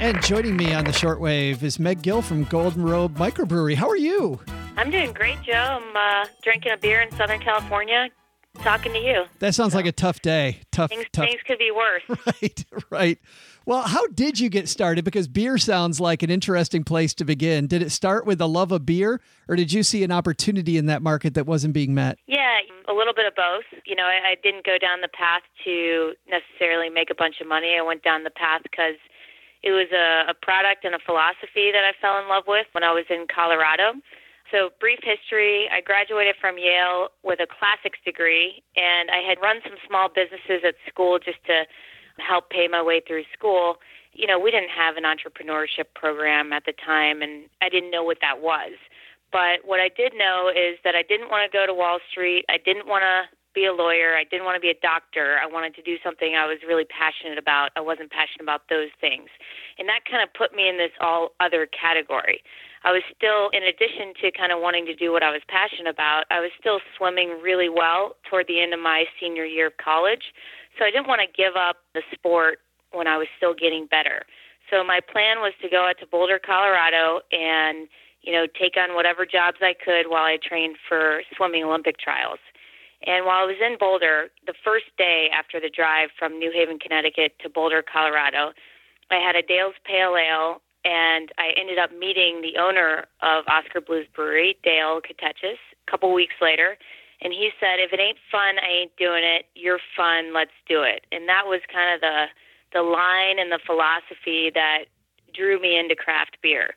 And 0.00 0.22
joining 0.22 0.56
me 0.56 0.72
on 0.72 0.84
the 0.84 0.92
shortwave 0.92 1.62
is 1.62 1.78
Meg 1.78 2.02
Gill 2.02 2.22
from 2.22 2.44
Golden 2.44 2.82
Road 2.84 3.14
Microbrewery. 3.16 3.74
How 3.74 3.88
are 3.88 3.96
you? 3.96 4.40
I'm 4.76 4.90
doing 4.90 5.12
great, 5.12 5.42
Joe. 5.42 5.52
I'm 5.82 5.96
uh, 5.96 6.26
drinking 6.42 6.72
a 6.72 6.76
beer 6.76 7.00
in 7.02 7.10
Southern 7.16 7.40
California, 7.40 8.08
talking 8.60 8.92
to 8.92 8.98
you. 8.98 9.24
That 9.40 9.54
sounds 9.54 9.74
like 9.74 9.86
a 9.86 9.92
tough 9.92 10.22
day. 10.22 10.60
Tough, 10.70 10.90
Things, 10.90 11.04
tough. 11.12 11.26
things 11.26 11.40
could 11.46 11.58
be 11.58 11.70
worse. 11.72 12.02
Right, 12.40 12.64
right. 12.90 13.18
Well, 13.68 13.82
how 13.82 14.06
did 14.06 14.40
you 14.40 14.48
get 14.48 14.66
started? 14.66 15.04
Because 15.04 15.28
beer 15.28 15.58
sounds 15.58 16.00
like 16.00 16.22
an 16.22 16.30
interesting 16.30 16.84
place 16.84 17.12
to 17.20 17.24
begin. 17.26 17.66
Did 17.66 17.82
it 17.82 17.92
start 17.92 18.24
with 18.24 18.40
a 18.40 18.46
love 18.46 18.72
of 18.72 18.86
beer, 18.86 19.20
or 19.46 19.56
did 19.56 19.74
you 19.74 19.82
see 19.82 20.02
an 20.02 20.10
opportunity 20.10 20.78
in 20.78 20.86
that 20.86 21.02
market 21.02 21.34
that 21.34 21.44
wasn't 21.44 21.74
being 21.74 21.92
met? 21.92 22.16
Yeah, 22.24 22.64
a 22.88 22.96
little 22.96 23.12
bit 23.12 23.26
of 23.28 23.36
both. 23.36 23.68
You 23.84 23.94
know, 23.94 24.08
I, 24.08 24.32
I 24.32 24.36
didn't 24.42 24.64
go 24.64 24.78
down 24.80 25.02
the 25.02 25.12
path 25.12 25.42
to 25.68 26.14
necessarily 26.32 26.88
make 26.88 27.10
a 27.10 27.14
bunch 27.14 27.42
of 27.42 27.46
money. 27.46 27.76
I 27.78 27.84
went 27.84 28.02
down 28.02 28.24
the 28.24 28.32
path 28.32 28.62
because 28.62 28.96
it 29.60 29.76
was 29.76 29.92
a, 29.92 30.32
a 30.32 30.34
product 30.40 30.88
and 30.88 30.94
a 30.94 31.02
philosophy 31.04 31.68
that 31.68 31.84
I 31.84 31.92
fell 32.00 32.16
in 32.16 32.26
love 32.26 32.44
with 32.48 32.72
when 32.72 32.84
I 32.84 32.92
was 32.96 33.04
in 33.10 33.26
Colorado. 33.28 34.00
So, 34.48 34.72
brief 34.80 35.00
history 35.04 35.68
I 35.68 35.84
graduated 35.84 36.40
from 36.40 36.56
Yale 36.56 37.12
with 37.20 37.36
a 37.36 37.46
classics 37.46 38.00
degree, 38.00 38.64
and 38.80 39.12
I 39.12 39.20
had 39.20 39.36
run 39.44 39.60
some 39.60 39.76
small 39.84 40.08
businesses 40.08 40.64
at 40.64 40.80
school 40.88 41.20
just 41.20 41.44
to 41.52 41.68
help 42.18 42.50
pay 42.50 42.68
my 42.68 42.82
way 42.82 43.00
through 43.06 43.24
school. 43.32 43.76
You 44.12 44.26
know, 44.26 44.38
we 44.38 44.50
didn't 44.50 44.70
have 44.70 44.96
an 44.96 45.04
entrepreneurship 45.04 45.94
program 45.94 46.52
at 46.52 46.64
the 46.66 46.72
time, 46.72 47.22
and 47.22 47.44
I 47.62 47.68
didn't 47.68 47.90
know 47.90 48.02
what 48.02 48.18
that 48.20 48.40
was. 48.40 48.72
But 49.30 49.64
what 49.64 49.80
I 49.80 49.90
did 49.94 50.14
know 50.16 50.48
is 50.48 50.78
that 50.84 50.94
I 50.94 51.02
didn't 51.02 51.28
want 51.28 51.50
to 51.50 51.54
go 51.54 51.66
to 51.66 51.74
Wall 51.74 51.98
Street. 52.10 52.44
I 52.48 52.56
didn't 52.56 52.86
want 52.86 53.02
to 53.02 53.28
be 53.54 53.66
a 53.66 53.72
lawyer. 53.72 54.16
I 54.16 54.24
didn't 54.24 54.44
want 54.44 54.56
to 54.56 54.60
be 54.60 54.70
a 54.70 54.80
doctor. 54.80 55.38
I 55.42 55.46
wanted 55.46 55.74
to 55.76 55.82
do 55.82 55.96
something 56.04 56.36
I 56.36 56.46
was 56.46 56.58
really 56.66 56.84
passionate 56.84 57.38
about. 57.38 57.70
I 57.76 57.80
wasn't 57.80 58.10
passionate 58.10 58.42
about 58.42 58.68
those 58.70 58.92
things. 59.00 59.28
And 59.78 59.88
that 59.88 60.06
kind 60.08 60.22
of 60.22 60.32
put 60.32 60.54
me 60.54 60.68
in 60.68 60.78
this 60.78 60.92
all 61.00 61.34
other 61.40 61.66
category. 61.66 62.42
I 62.84 62.92
was 62.92 63.02
still, 63.10 63.50
in 63.50 63.66
addition 63.66 64.14
to 64.22 64.30
kind 64.30 64.52
of 64.52 64.62
wanting 64.62 64.86
to 64.86 64.94
do 64.94 65.10
what 65.10 65.22
I 65.22 65.34
was 65.34 65.42
passionate 65.48 65.90
about, 65.90 66.24
I 66.30 66.38
was 66.38 66.54
still 66.60 66.78
swimming 66.96 67.40
really 67.42 67.68
well 67.68 68.14
toward 68.30 68.46
the 68.46 68.62
end 68.62 68.72
of 68.72 68.80
my 68.80 69.04
senior 69.18 69.44
year 69.44 69.66
of 69.68 69.76
college. 69.82 70.30
So 70.78 70.84
I 70.84 70.90
didn't 70.90 71.08
want 71.08 71.20
to 71.20 71.26
give 71.26 71.56
up 71.56 71.76
the 71.94 72.02
sport 72.14 72.60
when 72.92 73.06
I 73.06 73.18
was 73.18 73.26
still 73.36 73.52
getting 73.52 73.86
better. 73.86 74.22
So 74.70 74.84
my 74.84 75.00
plan 75.00 75.40
was 75.40 75.52
to 75.62 75.68
go 75.68 75.88
out 75.88 75.98
to 76.00 76.06
Boulder, 76.06 76.38
Colorado, 76.38 77.20
and 77.32 77.88
you 78.22 78.32
know 78.32 78.46
take 78.46 78.76
on 78.76 78.94
whatever 78.94 79.26
jobs 79.26 79.58
I 79.60 79.74
could 79.74 80.08
while 80.08 80.24
I 80.24 80.38
trained 80.40 80.76
for 80.88 81.22
swimming 81.36 81.64
Olympic 81.64 81.98
trials. 81.98 82.38
And 83.06 83.24
while 83.24 83.44
I 83.44 83.46
was 83.46 83.56
in 83.64 83.78
Boulder, 83.78 84.28
the 84.46 84.54
first 84.64 84.86
day 84.98 85.30
after 85.32 85.60
the 85.60 85.70
drive 85.70 86.10
from 86.18 86.38
New 86.38 86.50
Haven, 86.52 86.78
Connecticut 86.78 87.38
to 87.40 87.48
Boulder, 87.48 87.82
Colorado, 87.82 88.52
I 89.10 89.16
had 89.16 89.36
a 89.36 89.42
Dale's 89.42 89.78
Pale 89.84 90.16
Ale, 90.16 90.60
and 90.84 91.30
I 91.38 91.54
ended 91.56 91.78
up 91.78 91.90
meeting 91.96 92.42
the 92.42 92.60
owner 92.60 93.06
of 93.22 93.44
Oskar 93.46 93.80
Blues 93.80 94.06
Brewery, 94.14 94.58
Dale 94.64 95.00
Katechis, 95.00 95.62
a 95.86 95.90
couple 95.90 96.12
weeks 96.12 96.34
later. 96.42 96.76
And 97.20 97.32
he 97.32 97.50
said, 97.58 97.80
"If 97.80 97.92
it 97.92 98.00
ain't 98.00 98.18
fun, 98.30 98.58
I 98.58 98.68
ain't 98.68 98.96
doing 98.96 99.24
it. 99.24 99.46
You're 99.54 99.80
fun. 99.96 100.32
Let's 100.32 100.54
do 100.68 100.82
it." 100.82 101.06
And 101.10 101.28
that 101.28 101.46
was 101.46 101.60
kind 101.72 101.94
of 101.94 102.00
the 102.00 102.26
the 102.72 102.82
line 102.82 103.38
and 103.38 103.50
the 103.50 103.58
philosophy 103.64 104.50
that 104.50 104.84
drew 105.32 105.58
me 105.58 105.78
into 105.78 105.96
craft 105.96 106.36
beer 106.42 106.74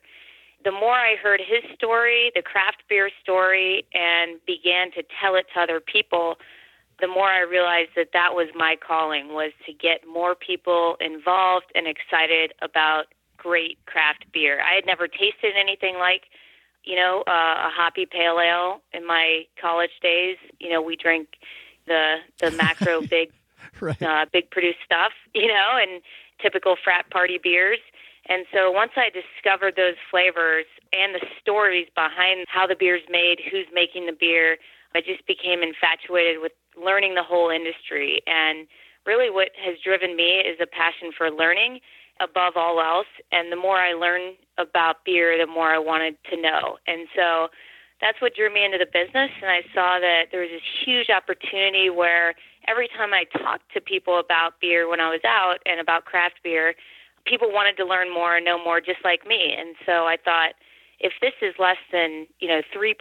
the 0.64 0.72
more 0.72 0.94
I 0.94 1.16
heard 1.16 1.40
his 1.40 1.62
story, 1.74 2.30
the 2.34 2.42
craft 2.42 2.82
beer 2.88 3.10
story, 3.22 3.84
and 3.94 4.38
began 4.46 4.90
to 4.92 5.02
tell 5.20 5.34
it 5.34 5.46
to 5.54 5.60
other 5.60 5.80
people, 5.80 6.36
the 7.00 7.08
more 7.08 7.28
I 7.28 7.40
realized 7.40 7.90
that 7.96 8.10
that 8.12 8.34
was 8.34 8.48
my 8.54 8.76
calling 8.76 9.34
was 9.34 9.52
to 9.66 9.72
get 9.72 10.06
more 10.06 10.34
people 10.34 10.96
involved 11.00 11.66
and 11.74 11.86
excited 11.86 12.52
about 12.62 13.06
great 13.36 13.78
craft 13.86 14.26
beer. 14.32 14.60
I 14.62 14.74
had 14.74 14.86
never 14.86 15.08
tasted 15.08 15.54
anything 15.58 15.96
like, 15.98 16.24
you 16.84 16.96
know, 16.96 17.22
uh, 17.26 17.68
a 17.68 17.70
hoppy 17.70 18.06
pale 18.06 18.38
ale 18.40 18.80
in 18.92 19.06
my 19.06 19.46
college 19.60 19.92
days. 20.02 20.36
You 20.58 20.70
know, 20.70 20.82
we 20.82 20.96
drank 20.96 21.28
the 21.86 22.16
the 22.40 22.50
macro 22.52 23.00
big 23.10 23.30
Right. 23.80 24.02
uh, 24.02 24.26
big 24.32 24.50
produced 24.50 24.78
stuff, 24.84 25.12
you 25.34 25.46
know, 25.46 25.68
and 25.80 26.02
typical 26.40 26.76
frat 26.82 27.08
party 27.10 27.38
beers. 27.42 27.78
And 28.28 28.46
so 28.52 28.70
once 28.70 28.92
I 28.96 29.08
discovered 29.10 29.74
those 29.76 29.96
flavors 30.10 30.66
and 30.92 31.14
the 31.14 31.24
stories 31.40 31.88
behind 31.94 32.46
how 32.48 32.66
the 32.66 32.76
beer's 32.76 33.02
made, 33.08 33.40
who's 33.50 33.66
making 33.72 34.06
the 34.06 34.12
beer, 34.12 34.58
I 34.94 35.00
just 35.00 35.26
became 35.26 35.62
infatuated 35.62 36.40
with 36.40 36.52
learning 36.76 37.14
the 37.14 37.22
whole 37.22 37.50
industry. 37.50 38.22
And 38.26 38.66
really, 39.06 39.30
what 39.30 39.50
has 39.58 39.78
driven 39.82 40.14
me 40.16 40.38
is 40.38 40.58
a 40.60 40.66
passion 40.66 41.10
for 41.16 41.30
learning 41.30 41.80
above 42.22 42.54
all 42.56 42.80
else. 42.80 43.10
And 43.32 43.50
the 43.50 43.56
more 43.56 43.78
I 43.78 43.92
learn 43.92 44.34
about 44.58 45.04
beer, 45.04 45.36
the 45.38 45.50
more 45.50 45.74
I 45.74 45.78
wanted 45.78 46.16
to 46.30 46.40
know. 46.40 46.78
And 46.86 47.08
so 47.16 47.48
that's 48.00 48.20
what 48.20 48.34
drew 48.34 48.52
me 48.52 48.64
into 48.64 48.78
the 48.78 48.86
business. 48.86 49.30
And 49.40 49.50
I 49.50 49.62
saw 49.74 49.98
that 49.98 50.26
there 50.30 50.40
was 50.40 50.50
this 50.50 50.62
huge 50.84 51.10
opportunity 51.10 51.90
where 51.90 52.34
every 52.68 52.88
time 52.88 53.14
I 53.14 53.24
talked 53.38 53.72
to 53.74 53.80
people 53.80 54.18
about 54.18 54.60
beer 54.60 54.88
when 54.88 55.00
I 55.00 55.10
was 55.10 55.20
out 55.24 55.58
and 55.66 55.80
about 55.80 56.04
craft 56.04 56.42
beer, 56.42 56.74
people 57.24 57.50
wanted 57.52 57.76
to 57.76 57.84
learn 57.84 58.12
more 58.12 58.36
and 58.36 58.44
know 58.44 58.62
more 58.62 58.80
just 58.80 59.04
like 59.04 59.26
me. 59.26 59.54
And 59.58 59.76
so 59.86 60.06
I 60.06 60.16
thought, 60.22 60.54
if 60.98 61.12
this 61.20 61.34
is 61.42 61.54
less 61.58 61.78
than, 61.90 62.26
you 62.38 62.48
know, 62.48 62.62
3% 62.74 62.94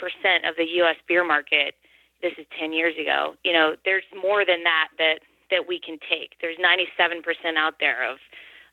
of 0.48 0.56
the 0.58 0.66
U.S. 0.82 0.98
beer 1.08 1.26
market, 1.26 1.76
this 2.22 2.34
is 2.38 2.46
10 2.60 2.74
years 2.74 2.94
ago, 3.02 3.36
you 3.44 3.54
know, 3.54 3.76
there's 3.86 4.06
more 4.14 4.46
than 4.46 4.64
that 4.64 4.90
that, 4.98 5.20
that 5.50 5.68
we 5.68 5.80
can 5.80 5.98
take. 6.10 6.34
There's 6.42 6.58
97% 6.58 7.22
out 7.58 7.76
there 7.80 8.08
of, 8.10 8.18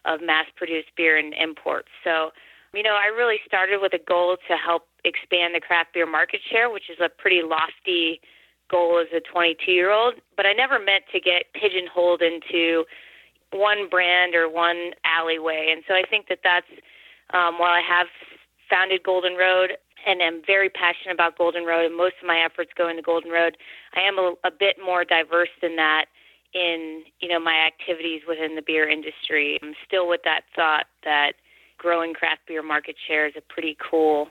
of 0.08 0.20
mass 0.22 0.46
produced 0.56 0.88
beer 0.96 1.16
and 1.16 1.34
imports. 1.34 1.88
So, 2.02 2.30
you 2.72 2.82
know, 2.82 2.96
I 2.96 3.06
really 3.06 3.38
started 3.46 3.80
with 3.80 3.92
a 3.92 4.02
goal 4.02 4.36
to 4.48 4.56
help 4.56 4.88
expand 5.04 5.54
the 5.54 5.60
craft 5.60 5.94
beer 5.94 6.06
market 6.06 6.40
share, 6.50 6.70
which 6.70 6.90
is 6.90 6.98
a 7.00 7.08
pretty 7.08 7.42
lofty 7.44 8.20
goal 8.70 8.98
as 9.00 9.08
a 9.14 9.20
22 9.20 9.70
year 9.70 9.90
old. 9.90 10.14
But 10.36 10.46
I 10.46 10.52
never 10.52 10.78
meant 10.78 11.04
to 11.12 11.20
get 11.20 11.52
pigeonholed 11.54 12.22
into 12.22 12.84
one 13.52 13.88
brand 13.88 14.34
or 14.34 14.48
one 14.48 14.92
alleyway. 15.04 15.72
And 15.72 15.82
so 15.88 15.94
I 15.94 16.02
think 16.08 16.28
that 16.28 16.40
that's 16.44 16.68
um, 17.32 17.58
while 17.58 17.72
I 17.72 17.82
have 17.86 18.08
founded 18.68 19.02
Golden 19.02 19.34
Road 19.34 19.76
and 20.06 20.22
am 20.22 20.42
very 20.46 20.68
passionate 20.70 21.14
about 21.14 21.36
Golden 21.36 21.64
Road, 21.64 21.86
and 21.86 21.96
most 21.96 22.14
of 22.22 22.26
my 22.26 22.38
efforts 22.38 22.70
go 22.76 22.88
into 22.88 23.02
Golden 23.02 23.30
Road. 23.30 23.56
I 23.94 24.00
am 24.00 24.18
a, 24.18 24.34
a 24.44 24.50
bit 24.50 24.76
more 24.82 25.04
diverse 25.04 25.52
than 25.60 25.76
that 25.76 26.06
in 26.54 27.04
you 27.20 27.28
know 27.28 27.40
my 27.40 27.66
activities 27.66 28.22
within 28.26 28.56
the 28.56 28.62
beer 28.62 28.88
industry. 28.88 29.58
I'm 29.62 29.74
still 29.86 30.08
with 30.08 30.22
that 30.24 30.42
thought 30.54 30.86
that 31.04 31.32
growing 31.76 32.14
craft 32.14 32.42
beer 32.46 32.62
market 32.62 32.96
share 33.06 33.26
is 33.26 33.34
a 33.36 33.40
pretty 33.40 33.76
cool 33.90 34.28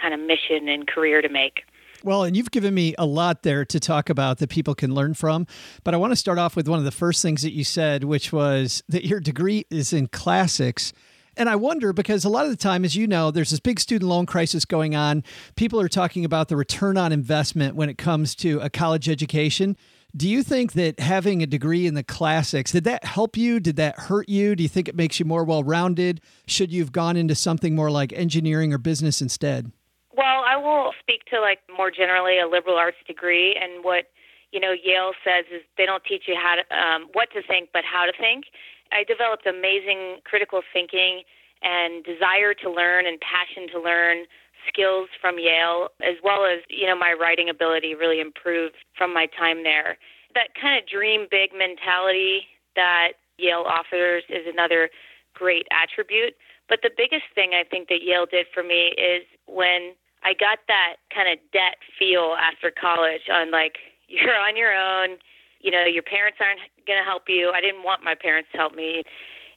kind 0.00 0.14
of 0.14 0.20
mission 0.20 0.68
and 0.68 0.86
career 0.86 1.22
to 1.22 1.28
make. 1.28 1.62
Well, 2.02 2.24
and 2.24 2.34
you've 2.34 2.50
given 2.50 2.72
me 2.72 2.94
a 2.98 3.04
lot 3.04 3.42
there 3.42 3.64
to 3.66 3.80
talk 3.80 4.08
about 4.08 4.38
that 4.38 4.48
people 4.48 4.74
can 4.74 4.94
learn 4.94 5.14
from. 5.14 5.46
But 5.84 5.92
I 5.92 5.98
want 5.98 6.12
to 6.12 6.16
start 6.16 6.38
off 6.38 6.56
with 6.56 6.66
one 6.66 6.78
of 6.78 6.84
the 6.84 6.90
first 6.90 7.20
things 7.20 7.42
that 7.42 7.52
you 7.52 7.64
said, 7.64 8.04
which 8.04 8.32
was 8.32 8.82
that 8.88 9.04
your 9.04 9.20
degree 9.20 9.66
is 9.70 9.92
in 9.92 10.06
classics. 10.06 10.94
And 11.36 11.48
I 11.48 11.56
wonder 11.56 11.92
because 11.92 12.24
a 12.24 12.28
lot 12.28 12.44
of 12.44 12.50
the 12.50 12.56
time, 12.56 12.84
as 12.84 12.96
you 12.96 13.06
know, 13.06 13.30
there's 13.30 13.50
this 13.50 13.60
big 13.60 13.78
student 13.78 14.08
loan 14.08 14.26
crisis 14.26 14.64
going 14.64 14.94
on. 14.94 15.22
People 15.56 15.80
are 15.80 15.88
talking 15.88 16.24
about 16.24 16.48
the 16.48 16.56
return 16.56 16.96
on 16.96 17.12
investment 17.12 17.76
when 17.76 17.88
it 17.88 17.98
comes 17.98 18.34
to 18.36 18.60
a 18.60 18.70
college 18.70 19.08
education. 19.08 19.76
Do 20.16 20.28
you 20.28 20.42
think 20.42 20.72
that 20.72 20.98
having 20.98 21.42
a 21.42 21.46
degree 21.46 21.86
in 21.86 21.94
the 21.94 22.02
classics, 22.02 22.72
did 22.72 22.84
that 22.84 23.04
help 23.04 23.36
you? 23.36 23.60
Did 23.60 23.76
that 23.76 23.98
hurt 23.98 24.28
you? 24.28 24.56
Do 24.56 24.62
you 24.62 24.68
think 24.68 24.88
it 24.88 24.96
makes 24.96 25.20
you 25.20 25.26
more 25.26 25.44
well 25.44 25.62
rounded? 25.62 26.20
Should 26.46 26.72
you 26.72 26.82
have 26.82 26.92
gone 26.92 27.16
into 27.16 27.34
something 27.34 27.74
more 27.74 27.90
like 27.90 28.12
engineering 28.12 28.72
or 28.72 28.78
business 28.78 29.22
instead? 29.22 29.70
Well, 30.16 30.42
I 30.46 30.56
will 30.56 30.92
speak 31.00 31.24
to 31.26 31.40
like 31.40 31.60
more 31.76 31.90
generally 31.90 32.40
a 32.40 32.48
liberal 32.48 32.76
arts 32.76 32.98
degree, 33.06 33.56
and 33.60 33.84
what 33.84 34.10
you 34.50 34.58
know 34.58 34.72
Yale 34.72 35.12
says 35.24 35.46
is 35.54 35.62
they 35.78 35.86
don't 35.86 36.02
teach 36.04 36.24
you 36.26 36.34
how 36.34 36.56
to 36.56 36.64
um, 36.74 37.08
what 37.12 37.30
to 37.32 37.42
think, 37.42 37.70
but 37.72 37.82
how 37.84 38.04
to 38.04 38.12
think. 38.12 38.46
I 38.92 39.04
developed 39.04 39.46
amazing 39.46 40.18
critical 40.24 40.62
thinking 40.72 41.22
and 41.62 42.02
desire 42.02 42.54
to 42.54 42.70
learn 42.70 43.06
and 43.06 43.20
passion 43.20 43.68
to 43.72 43.80
learn 43.80 44.24
skills 44.68 45.08
from 45.20 45.38
Yale, 45.38 45.88
as 46.02 46.16
well 46.22 46.44
as 46.44 46.60
you 46.68 46.86
know 46.86 46.96
my 46.96 47.12
writing 47.12 47.48
ability 47.48 47.94
really 47.94 48.20
improved 48.20 48.76
from 48.96 49.12
my 49.12 49.26
time 49.38 49.62
there. 49.62 49.98
That 50.34 50.54
kind 50.60 50.78
of 50.78 50.88
dream 50.88 51.26
big 51.30 51.50
mentality 51.56 52.46
that 52.76 53.12
Yale 53.38 53.64
offers 53.66 54.22
is 54.28 54.46
another 54.46 54.90
great 55.34 55.66
attribute. 55.72 56.34
But 56.68 56.80
the 56.82 56.90
biggest 56.96 57.26
thing 57.34 57.50
I 57.52 57.64
think 57.64 57.88
that 57.88 58.02
Yale 58.02 58.26
did 58.30 58.46
for 58.54 58.62
me 58.62 58.94
is 58.94 59.26
when 59.46 59.94
I 60.22 60.34
got 60.34 60.60
that 60.68 61.02
kind 61.12 61.26
of 61.26 61.38
debt 61.52 61.82
feel 61.98 62.36
after 62.38 62.70
college 62.70 63.26
on 63.32 63.50
like 63.50 63.78
you're 64.08 64.36
on 64.36 64.56
your 64.56 64.74
own, 64.74 65.18
you 65.60 65.70
know, 65.70 65.84
your 65.84 66.02
parents 66.02 66.38
aren't 66.40 66.60
going 66.86 66.98
to 66.98 67.04
help 67.04 67.24
you. 67.28 67.52
I 67.54 67.60
didn't 67.60 67.82
want 67.82 68.02
my 68.02 68.14
parents 68.14 68.48
to 68.52 68.58
help 68.58 68.74
me, 68.74 69.02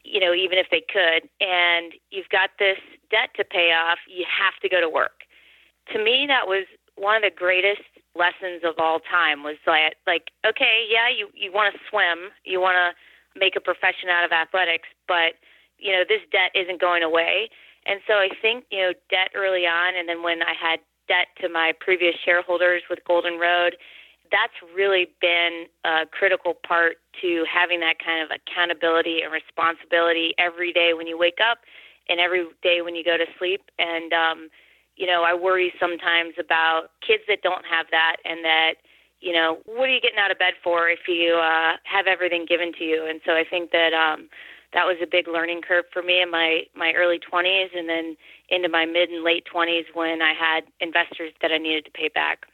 you 0.04 0.20
know, 0.20 0.34
even 0.34 0.58
if 0.58 0.68
they 0.72 0.84
could. 0.84 1.30
And 1.40 1.94
you've 2.12 2.30
got 2.30 2.52
this 2.60 2.78
debt 3.10 3.30
to 3.38 3.44
pay 3.44 3.72
off. 3.72 4.00
You 4.08 4.26
have 4.28 4.56
to 4.62 4.70
go 4.70 4.80
to 4.82 4.90
work. 4.90 5.24
To 5.92 6.04
me, 6.04 6.26
that 6.28 6.48
was 6.48 6.66
one 6.96 7.16
of 7.16 7.24
the 7.24 7.34
greatest 7.34 7.84
lessons 8.16 8.62
of 8.64 8.76
all 8.78 9.00
time 9.00 9.44
was 9.44 9.58
like, 9.66 9.98
like 10.06 10.30
okay, 10.46 10.86
yeah, 10.88 11.10
you, 11.10 11.28
you 11.34 11.52
want 11.52 11.74
to 11.74 11.80
swim, 11.90 12.30
you 12.46 12.62
want 12.62 12.78
to 12.78 12.94
make 13.40 13.56
a 13.56 13.62
profession 13.62 14.14
out 14.14 14.24
of 14.24 14.32
athletics, 14.32 14.88
but, 15.08 15.34
you 15.80 15.92
know, 15.92 16.06
this 16.08 16.22
debt 16.32 16.54
isn't 16.54 16.80
going 16.80 17.02
away 17.02 17.50
and 17.86 18.00
so 18.08 18.14
I 18.16 18.30
think, 18.42 18.66
you 18.72 18.80
know, 18.80 18.94
debt 19.10 19.32
early 19.36 19.68
on, 19.68 19.96
and 19.96 20.08
then 20.08 20.24
when 20.24 20.42
I 20.42 20.54
had 20.56 20.80
debt 21.08 21.28
to 21.42 21.50
my 21.50 21.74
previous 21.80 22.16
shareholders 22.24 22.84
with 22.90 23.00
Golden 23.06 23.40
Road, 23.40 23.76
that's 24.34 24.58
really 24.76 25.08
been 25.22 25.66
a 25.86 26.10
critical 26.10 26.58
part 26.66 26.98
to 27.22 27.46
having 27.46 27.80
that 27.82 28.02
kind 28.04 28.26
of 28.26 28.34
accountability 28.34 29.22
and 29.22 29.32
responsibility 29.32 30.34
every 30.40 30.74
day 30.74 30.94
when 30.98 31.06
you 31.06 31.18
wake 31.18 31.38
up 31.38 31.60
and 32.10 32.20
every 32.20 32.48
day 32.64 32.82
when 32.82 32.96
you 32.96 33.06
go 33.06 33.16
to 33.16 33.30
sleep. 33.38 33.62
And, 33.78 34.12
um, 34.12 34.50
you 34.98 35.06
know, 35.06 35.24
I 35.24 35.36
worry 35.36 35.72
sometimes 35.80 36.34
about 36.42 36.90
kids 37.06 37.22
that 37.30 37.44
don't 37.44 37.64
have 37.70 37.86
that 37.92 38.18
and 38.26 38.44
that, 38.44 38.82
you 39.22 39.34
know, 39.34 39.60
what 39.66 39.88
are 39.88 39.94
you 39.94 40.02
getting 40.02 40.20
out 40.20 40.32
of 40.32 40.40
bed 40.40 40.54
for 40.64 40.90
if 40.90 41.08
you 41.08 41.38
uh, 41.38 41.78
have 41.86 42.08
everything 42.08 42.46
given 42.50 42.74
to 42.80 42.84
you? 42.84 43.06
And 43.06 43.22
so 43.26 43.34
I 43.34 43.46
think 43.48 43.70
that, 43.70 43.94
um, 43.94 44.30
that 44.74 44.86
was 44.86 44.98
a 45.04 45.06
big 45.06 45.28
learning 45.28 45.62
curve 45.62 45.86
for 45.94 46.02
me 46.02 46.20
in 46.20 46.32
my 46.32 46.64
my 46.76 46.94
early 46.98 47.20
20s 47.20 47.78
and 47.78 47.88
then 47.88 48.18
into 48.50 48.68
my 48.68 48.86
mid 48.86 49.10
and 49.10 49.24
late 49.24 49.46
20s 49.46 49.86
when 49.94 50.24
I 50.24 50.34
had 50.34 50.64
investors 50.80 51.32
that 51.44 51.52
I 51.52 51.60
needed 51.60 51.86
to 51.86 51.92
pay 51.92 52.10
back. 52.10 52.48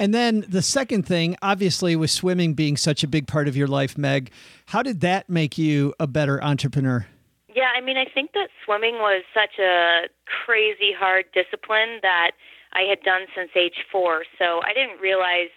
And 0.00 0.14
then 0.14 0.46
the 0.48 0.62
second 0.62 1.04
thing, 1.04 1.36
obviously, 1.42 1.94
with 1.94 2.10
swimming 2.10 2.54
being 2.54 2.78
such 2.78 3.04
a 3.04 3.06
big 3.06 3.26
part 3.26 3.48
of 3.48 3.54
your 3.54 3.68
life, 3.68 3.98
Meg, 3.98 4.30
how 4.64 4.82
did 4.82 5.02
that 5.02 5.28
make 5.28 5.58
you 5.58 5.92
a 6.00 6.06
better 6.06 6.42
entrepreneur? 6.42 7.06
Yeah, 7.54 7.68
I 7.76 7.82
mean, 7.82 7.98
I 7.98 8.06
think 8.06 8.32
that 8.32 8.48
swimming 8.64 8.94
was 8.94 9.24
such 9.34 9.58
a 9.60 10.08
crazy 10.24 10.96
hard 10.98 11.26
discipline 11.34 12.00
that 12.00 12.30
I 12.72 12.88
had 12.88 13.02
done 13.02 13.28
since 13.36 13.50
age 13.54 13.84
four. 13.92 14.24
So 14.38 14.62
I 14.64 14.72
didn't 14.72 15.02
realize 15.02 15.52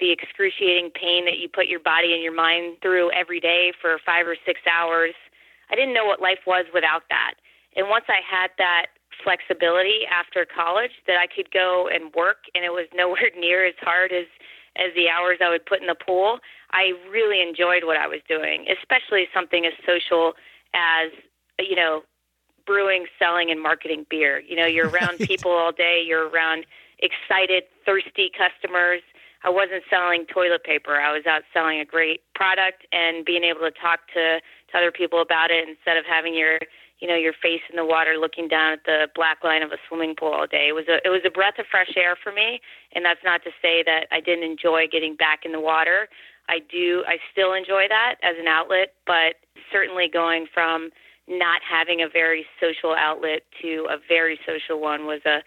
the 0.00 0.10
excruciating 0.10 0.90
pain 0.98 1.24
that 1.26 1.38
you 1.38 1.48
put 1.48 1.68
your 1.68 1.78
body 1.78 2.12
and 2.12 2.20
your 2.20 2.34
mind 2.34 2.78
through 2.82 3.12
every 3.12 3.38
day 3.38 3.70
for 3.80 4.00
five 4.04 4.26
or 4.26 4.34
six 4.44 4.58
hours. 4.66 5.14
I 5.70 5.76
didn't 5.76 5.94
know 5.94 6.04
what 6.04 6.20
life 6.20 6.42
was 6.48 6.66
without 6.74 7.02
that. 7.10 7.34
And 7.76 7.88
once 7.88 8.06
I 8.08 8.18
had 8.26 8.50
that 8.58 8.97
flexibility 9.22 10.06
after 10.10 10.46
college 10.46 10.92
that 11.06 11.16
I 11.16 11.26
could 11.26 11.50
go 11.50 11.88
and 11.92 12.12
work 12.14 12.48
and 12.54 12.64
it 12.64 12.70
was 12.70 12.86
nowhere 12.94 13.30
near 13.38 13.66
as 13.66 13.74
hard 13.80 14.12
as 14.12 14.26
as 14.76 14.94
the 14.94 15.08
hours 15.08 15.38
I 15.44 15.50
would 15.50 15.66
put 15.66 15.80
in 15.80 15.88
the 15.88 15.96
pool, 15.96 16.38
I 16.70 16.92
really 17.10 17.42
enjoyed 17.42 17.82
what 17.82 17.96
I 17.96 18.06
was 18.06 18.20
doing, 18.28 18.66
especially 18.70 19.26
something 19.34 19.66
as 19.66 19.72
social 19.84 20.34
as 20.72 21.10
you 21.58 21.74
know, 21.74 22.02
brewing, 22.64 23.06
selling 23.18 23.50
and 23.50 23.60
marketing 23.60 24.06
beer. 24.08 24.38
You 24.38 24.54
know, 24.54 24.66
you're 24.66 24.88
around 24.88 25.18
people 25.18 25.50
all 25.50 25.72
day, 25.72 26.00
you're 26.06 26.28
around 26.28 26.64
excited, 27.00 27.64
thirsty 27.84 28.30
customers 28.30 29.02
I 29.44 29.50
wasn't 29.50 29.84
selling 29.88 30.26
toilet 30.26 30.64
paper. 30.64 30.96
I 30.96 31.12
was 31.12 31.26
out 31.26 31.42
selling 31.52 31.78
a 31.78 31.84
great 31.84 32.22
product 32.34 32.86
and 32.92 33.24
being 33.24 33.44
able 33.44 33.60
to 33.60 33.70
talk 33.70 34.00
to, 34.14 34.40
to 34.40 34.76
other 34.76 34.90
people 34.90 35.22
about 35.22 35.50
it 35.50 35.68
instead 35.68 35.96
of 35.96 36.04
having 36.04 36.34
your 36.34 36.58
you 37.00 37.08
know 37.08 37.14
your 37.14 37.32
face 37.32 37.62
in 37.70 37.76
the 37.76 37.84
water 37.84 38.16
looking 38.18 38.48
down 38.48 38.72
at 38.72 38.84
the 38.84 39.08
black 39.14 39.44
line 39.44 39.62
of 39.62 39.70
a 39.72 39.78
swimming 39.88 40.14
pool 40.18 40.32
all 40.32 40.46
day. 40.46 40.68
It 40.68 40.74
was 40.74 40.86
a 40.88 40.96
it 41.04 41.10
was 41.10 41.22
a 41.26 41.30
breath 41.30 41.58
of 41.58 41.66
fresh 41.70 41.94
air 41.96 42.16
for 42.22 42.32
me, 42.32 42.60
and 42.94 43.04
that's 43.04 43.20
not 43.24 43.42
to 43.44 43.50
say 43.62 43.82
that 43.84 44.06
I 44.10 44.20
didn't 44.20 44.44
enjoy 44.44 44.86
getting 44.90 45.16
back 45.16 45.44
in 45.44 45.52
the 45.52 45.60
water. 45.60 46.08
I 46.48 46.58
do 46.58 47.04
I 47.06 47.18
still 47.32 47.52
enjoy 47.52 47.86
that 47.88 48.16
as 48.22 48.36
an 48.38 48.48
outlet, 48.48 48.94
but 49.06 49.36
certainly 49.72 50.08
going 50.12 50.46
from 50.52 50.90
not 51.28 51.60
having 51.68 52.00
a 52.00 52.08
very 52.08 52.46
social 52.60 52.94
outlet 52.94 53.42
to 53.62 53.86
a 53.90 53.96
very 54.08 54.38
social 54.46 54.80
one 54.80 55.06
was 55.06 55.20
a 55.26 55.40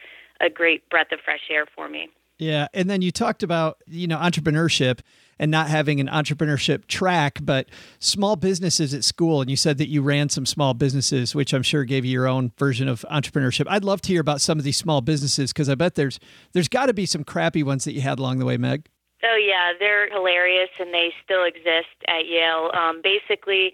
a 0.43 0.49
great 0.49 0.89
breath 0.89 1.11
of 1.11 1.19
fresh 1.23 1.49
air 1.49 1.65
for 1.75 1.87
me. 1.87 2.09
Yeah, 2.39 2.67
and 2.73 2.89
then 2.89 3.01
you 3.01 3.11
talked 3.11 3.43
about 3.43 3.77
you 3.87 4.07
know 4.07 4.17
entrepreneurship 4.17 4.99
and 5.39 5.49
not 5.49 5.67
having 5.67 5.99
an 5.99 6.07
entrepreneurship 6.07 6.87
track, 6.87 7.39
but 7.41 7.67
small 7.99 8.35
businesses 8.35 8.93
at 8.93 9.03
school. 9.03 9.41
And 9.41 9.49
you 9.49 9.55
said 9.55 9.77
that 9.79 9.89
you 9.89 10.01
ran 10.01 10.29
some 10.29 10.45
small 10.45 10.73
businesses, 10.73 11.33
which 11.33 11.53
I'm 11.53 11.63
sure 11.63 11.83
gave 11.83 12.05
you 12.05 12.11
your 12.11 12.27
own 12.27 12.51
version 12.57 12.87
of 12.87 13.05
entrepreneurship. 13.11 13.65
I'd 13.69 13.83
love 13.83 14.01
to 14.01 14.09
hear 14.09 14.21
about 14.21 14.41
some 14.41 14.57
of 14.57 14.63
these 14.63 14.77
small 14.77 15.01
businesses 15.01 15.51
because 15.51 15.69
I 15.69 15.75
bet 15.75 15.95
there's 15.95 16.19
there's 16.53 16.67
got 16.67 16.87
to 16.87 16.93
be 16.93 17.05
some 17.05 17.23
crappy 17.23 17.63
ones 17.63 17.85
that 17.85 17.93
you 17.93 18.01
had 18.01 18.19
along 18.19 18.39
the 18.39 18.45
way, 18.45 18.57
Meg. 18.57 18.87
Oh 19.23 19.37
yeah, 19.37 19.73
they're 19.77 20.09
hilarious, 20.09 20.69
and 20.79 20.93
they 20.93 21.09
still 21.23 21.45
exist 21.45 21.93
at 22.07 22.25
Yale. 22.25 22.71
Um, 22.73 23.01
basically, 23.03 23.73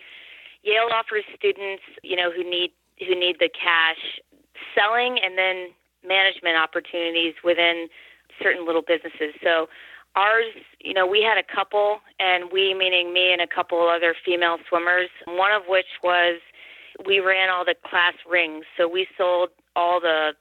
Yale 0.64 0.90
offers 0.92 1.24
students, 1.36 1.84
you 2.04 2.16
know, 2.16 2.32
who 2.32 2.44
need 2.44 2.72
who 3.00 3.16
need 3.16 3.38
the 3.40 3.50
cash, 3.50 4.20
selling 4.76 5.20
and 5.24 5.38
then 5.38 5.70
management 6.04 6.58
opportunities 6.58 7.34
within 7.44 7.88
certain 8.42 8.66
little 8.66 8.82
businesses. 8.82 9.34
So 9.44 9.68
ours, 10.18 10.58
you 10.82 10.94
know, 10.94 11.06
we 11.06 11.22
had 11.22 11.38
a 11.38 11.46
couple, 11.46 12.00
and 12.20 12.52
we 12.52 12.74
meaning 12.74 13.14
me 13.14 13.32
and 13.32 13.42
a 13.42 13.48
couple 13.48 13.88
other 13.88 14.16
female 14.26 14.58
swimmers. 14.68 15.10
One 15.26 15.52
of 15.52 15.64
which 15.70 16.02
was 16.04 16.42
we 17.06 17.20
ran 17.20 17.50
all 17.50 17.64
the 17.64 17.76
class 17.86 18.14
rings. 18.28 18.66
So 18.76 18.90
we 18.90 19.08
sold 19.18 19.50
all 19.76 20.02
the 20.02 20.34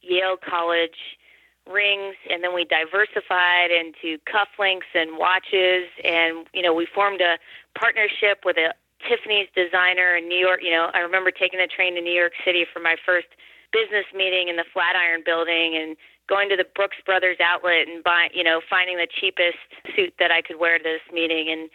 Yale 0.00 0.36
College 0.38 1.18
rings, 1.66 2.14
and 2.30 2.44
then 2.44 2.54
we 2.54 2.64
diversified 2.64 3.74
into 3.74 4.22
cufflinks 4.30 4.88
and 4.94 5.18
watches, 5.18 5.90
and 6.04 6.46
you 6.54 6.62
know, 6.62 6.72
we 6.72 6.86
formed 6.86 7.20
a 7.20 7.38
partnership 7.78 8.44
with 8.44 8.56
a 8.56 8.72
Tiffany's 9.08 9.48
designer 9.56 10.16
in 10.16 10.28
New 10.28 10.38
York. 10.38 10.60
You 10.62 10.70
know, 10.70 10.90
I 10.94 11.00
remember 11.00 11.30
taking 11.30 11.58
the 11.58 11.66
train 11.66 11.96
to 11.96 12.00
New 12.00 12.14
York 12.14 12.32
City 12.44 12.64
for 12.70 12.80
my 12.80 12.96
first 13.04 13.26
business 13.72 14.06
meeting 14.14 14.48
in 14.48 14.56
the 14.56 14.64
Flatiron 14.72 15.22
Building, 15.26 15.74
and 15.74 15.96
going 16.28 16.48
to 16.48 16.56
the 16.56 16.64
Brooks 16.74 16.96
Brothers 17.04 17.36
outlet 17.42 17.86
and 17.88 18.02
buying, 18.02 18.30
you 18.34 18.42
know, 18.42 18.60
finding 18.68 18.96
the 18.96 19.08
cheapest 19.08 19.58
suit 19.94 20.14
that 20.18 20.30
I 20.30 20.42
could 20.42 20.58
wear 20.58 20.78
to 20.78 20.84
this 20.84 21.04
meeting. 21.12 21.48
And 21.50 21.70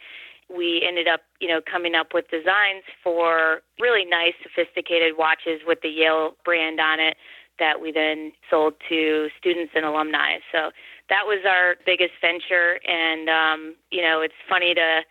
we 0.48 0.84
ended 0.86 1.06
up, 1.06 1.20
you 1.40 1.48
know, 1.48 1.60
coming 1.60 1.94
up 1.94 2.08
with 2.12 2.28
designs 2.30 2.82
for 3.02 3.62
really 3.78 4.04
nice, 4.04 4.34
sophisticated 4.42 5.14
watches 5.16 5.60
with 5.66 5.80
the 5.82 5.88
Yale 5.88 6.34
brand 6.44 6.80
on 6.80 6.98
it 6.98 7.16
that 7.58 7.80
we 7.80 7.92
then 7.92 8.32
sold 8.50 8.74
to 8.88 9.28
students 9.38 9.72
and 9.76 9.84
alumni. 9.84 10.38
So 10.50 10.70
that 11.08 11.26
was 11.26 11.44
our 11.46 11.76
biggest 11.84 12.14
venture. 12.20 12.80
And, 12.88 13.28
um, 13.28 13.76
you 13.92 14.02
know, 14.02 14.22
it's 14.22 14.34
funny 14.48 14.74
to, 14.74 15.02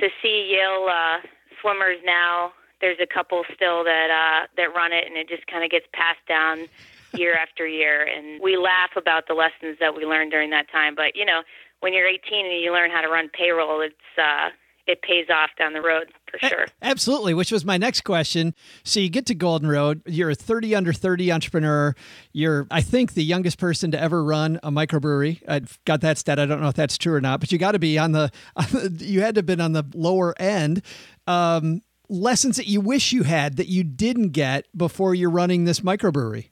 to 0.00 0.08
see 0.20 0.52
Yale 0.52 0.88
uh, 0.90 1.18
swimmers 1.62 1.98
now. 2.04 2.52
There's 2.80 2.98
a 3.00 3.06
couple 3.06 3.44
still 3.54 3.84
that 3.84 4.10
uh, 4.12 4.46
that 4.58 4.74
run 4.74 4.92
it, 4.92 5.06
and 5.06 5.16
it 5.16 5.30
just 5.30 5.46
kind 5.46 5.64
of 5.64 5.70
gets 5.70 5.86
passed 5.94 6.20
down 6.28 6.68
year 7.16 7.34
after 7.34 7.66
year. 7.66 8.04
And 8.04 8.40
we 8.42 8.56
laugh 8.56 8.90
about 8.96 9.28
the 9.28 9.34
lessons 9.34 9.78
that 9.80 9.96
we 9.96 10.04
learned 10.04 10.30
during 10.30 10.50
that 10.50 10.70
time. 10.70 10.94
But, 10.94 11.16
you 11.16 11.24
know, 11.24 11.42
when 11.80 11.92
you're 11.92 12.06
18 12.06 12.46
and 12.46 12.60
you 12.60 12.72
learn 12.72 12.90
how 12.90 13.00
to 13.00 13.08
run 13.08 13.28
payroll, 13.28 13.80
it's, 13.80 13.94
uh, 14.18 14.50
it 14.86 15.02
pays 15.02 15.26
off 15.30 15.50
down 15.58 15.72
the 15.72 15.82
road 15.82 16.12
for 16.30 16.38
sure. 16.46 16.66
Absolutely, 16.80 17.34
which 17.34 17.50
was 17.50 17.64
my 17.64 17.76
next 17.76 18.02
question. 18.02 18.54
So 18.84 19.00
you 19.00 19.08
get 19.08 19.26
to 19.26 19.34
Golden 19.34 19.68
Road, 19.68 20.00
you're 20.06 20.30
a 20.30 20.34
30 20.34 20.74
under 20.74 20.92
30 20.92 21.32
entrepreneur. 21.32 21.94
You're, 22.32 22.66
I 22.70 22.82
think, 22.82 23.14
the 23.14 23.24
youngest 23.24 23.58
person 23.58 23.90
to 23.90 24.00
ever 24.00 24.22
run 24.22 24.60
a 24.62 24.70
microbrewery. 24.70 25.42
I've 25.48 25.78
got 25.84 26.02
that 26.02 26.18
stat. 26.18 26.38
I 26.38 26.46
don't 26.46 26.60
know 26.60 26.68
if 26.68 26.74
that's 26.74 26.96
true 26.98 27.14
or 27.14 27.20
not, 27.20 27.40
but 27.40 27.50
you 27.50 27.58
got 27.58 27.72
to 27.72 27.78
be 27.78 27.98
on 27.98 28.12
the, 28.12 28.30
on 28.56 28.66
the, 28.72 29.04
you 29.04 29.22
had 29.22 29.34
to 29.34 29.40
have 29.40 29.46
been 29.46 29.60
on 29.60 29.72
the 29.72 29.84
lower 29.94 30.40
end. 30.40 30.82
Um, 31.26 31.82
lessons 32.08 32.56
that 32.56 32.66
you 32.66 32.80
wish 32.80 33.12
you 33.12 33.24
had 33.24 33.56
that 33.56 33.68
you 33.68 33.82
didn't 33.82 34.30
get 34.30 34.66
before 34.76 35.14
you're 35.14 35.30
running 35.30 35.64
this 35.64 35.80
microbrewery? 35.80 36.50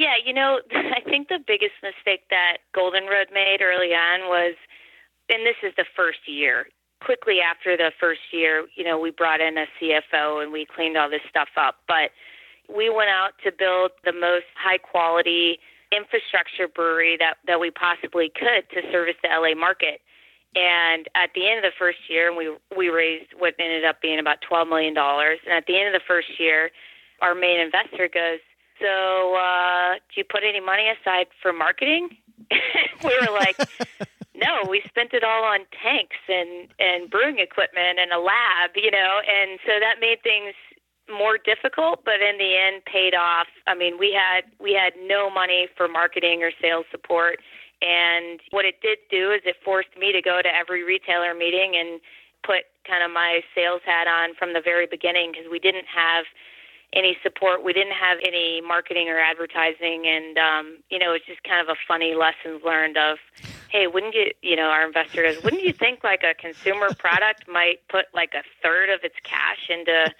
Yeah, 0.00 0.16
you 0.24 0.32
know, 0.32 0.64
I 0.72 1.04
think 1.04 1.28
the 1.28 1.38
biggest 1.46 1.76
mistake 1.84 2.24
that 2.32 2.64
Golden 2.74 3.04
Road 3.04 3.28
made 3.36 3.60
early 3.60 3.92
on 3.92 4.32
was, 4.32 4.56
and 5.28 5.44
this 5.44 5.60
is 5.62 5.76
the 5.76 5.84
first 5.94 6.24
year. 6.24 6.72
Quickly 7.04 7.40
after 7.44 7.76
the 7.76 7.92
first 8.00 8.32
year, 8.32 8.64
you 8.76 8.84
know, 8.84 8.98
we 8.98 9.10
brought 9.10 9.40
in 9.40 9.56
a 9.58 9.66
CFO 9.76 10.42
and 10.42 10.52
we 10.52 10.64
cleaned 10.64 10.96
all 10.96 11.10
this 11.10 11.24
stuff 11.28 11.48
up. 11.56 11.84
But 11.86 12.16
we 12.68 12.88
went 12.88 13.10
out 13.10 13.32
to 13.44 13.52
build 13.52 13.92
the 14.04 14.12
most 14.12 14.48
high 14.56 14.78
quality 14.78 15.60
infrastructure 15.92 16.68
brewery 16.68 17.16
that, 17.18 17.36
that 17.46 17.60
we 17.60 17.70
possibly 17.70 18.32
could 18.32 18.68
to 18.72 18.80
service 18.92 19.16
the 19.22 19.28
LA 19.28 19.54
market. 19.54 20.00
And 20.56 21.08
at 21.14 21.30
the 21.34 21.48
end 21.48 21.64
of 21.64 21.70
the 21.70 21.76
first 21.78 21.98
year, 22.08 22.34
we 22.34 22.50
we 22.76 22.88
raised 22.88 23.30
what 23.38 23.54
ended 23.60 23.84
up 23.84 24.02
being 24.02 24.18
about 24.18 24.42
twelve 24.42 24.66
million 24.66 24.94
dollars. 24.94 25.38
And 25.46 25.54
at 25.54 25.66
the 25.70 25.78
end 25.78 25.86
of 25.86 25.94
the 25.94 26.04
first 26.08 26.40
year, 26.40 26.70
our 27.22 27.36
main 27.36 27.60
investor 27.60 28.10
goes, 28.10 28.42
"So, 28.80 29.36
uh, 29.36 29.94
do 29.94 30.14
you 30.16 30.24
put 30.24 30.42
any 30.42 30.60
money 30.60 30.88
aside 30.88 31.26
for 31.42 31.52
marketing?" 31.52 32.16
we 33.04 33.12
were 33.20 33.32
like, 33.32 33.56
"No, 34.34 34.64
we 34.68 34.82
spent 34.88 35.12
it 35.12 35.24
all 35.24 35.44
on 35.44 35.60
tanks 35.82 36.18
and 36.28 36.68
and 36.78 37.10
brewing 37.10 37.38
equipment 37.38 37.98
and 38.00 38.12
a 38.12 38.18
lab, 38.18 38.70
you 38.76 38.90
know." 38.90 39.20
And 39.26 39.60
so 39.66 39.72
that 39.80 40.00
made 40.00 40.22
things 40.22 40.54
more 41.08 41.38
difficult, 41.38 42.04
but 42.04 42.22
in 42.22 42.38
the 42.38 42.56
end, 42.56 42.84
paid 42.84 43.14
off. 43.14 43.48
I 43.66 43.74
mean, 43.74 43.98
we 43.98 44.12
had 44.12 44.44
we 44.58 44.72
had 44.72 44.94
no 45.00 45.30
money 45.30 45.68
for 45.76 45.88
marketing 45.88 46.42
or 46.42 46.50
sales 46.60 46.86
support 46.90 47.40
and 47.82 48.40
what 48.50 48.64
it 48.64 48.80
did 48.82 48.98
do 49.10 49.32
is 49.32 49.40
it 49.44 49.56
forced 49.64 49.96
me 49.98 50.12
to 50.12 50.20
go 50.20 50.40
to 50.42 50.48
every 50.48 50.84
retailer 50.84 51.34
meeting 51.34 51.72
and 51.76 52.00
put 52.44 52.68
kind 52.86 53.02
of 53.02 53.10
my 53.10 53.40
sales 53.54 53.80
hat 53.84 54.06
on 54.06 54.34
from 54.36 54.52
the 54.52 54.60
very 54.60 54.86
beginning 54.86 55.32
because 55.32 55.48
we 55.50 55.58
didn't 55.58 55.88
have 55.88 56.24
any 56.92 57.16
support. 57.22 57.64
We 57.64 57.72
didn't 57.72 57.94
have 57.94 58.18
any 58.26 58.60
marketing 58.60 59.08
or 59.08 59.18
advertising. 59.18 60.06
And, 60.06 60.38
um, 60.38 60.78
you 60.90 60.98
know, 60.98 61.12
it's 61.12 61.26
just 61.26 61.42
kind 61.44 61.60
of 61.60 61.68
a 61.68 61.78
funny 61.86 62.14
lessons 62.14 62.62
learned 62.64 62.96
of, 62.96 63.18
hey, 63.70 63.86
wouldn't 63.86 64.14
you, 64.14 64.32
you 64.42 64.56
know, 64.56 64.64
our 64.64 64.86
investor 64.86 65.22
goes, 65.22 65.42
wouldn't 65.42 65.62
you 65.62 65.72
think 65.72 66.02
like 66.02 66.22
a 66.24 66.34
consumer 66.34 66.88
product 66.98 67.44
might 67.48 67.86
put 67.88 68.06
like 68.12 68.32
a 68.34 68.42
third 68.62 68.90
of 68.90 69.00
its 69.04 69.14
cash 69.22 69.68
into, 69.68 70.12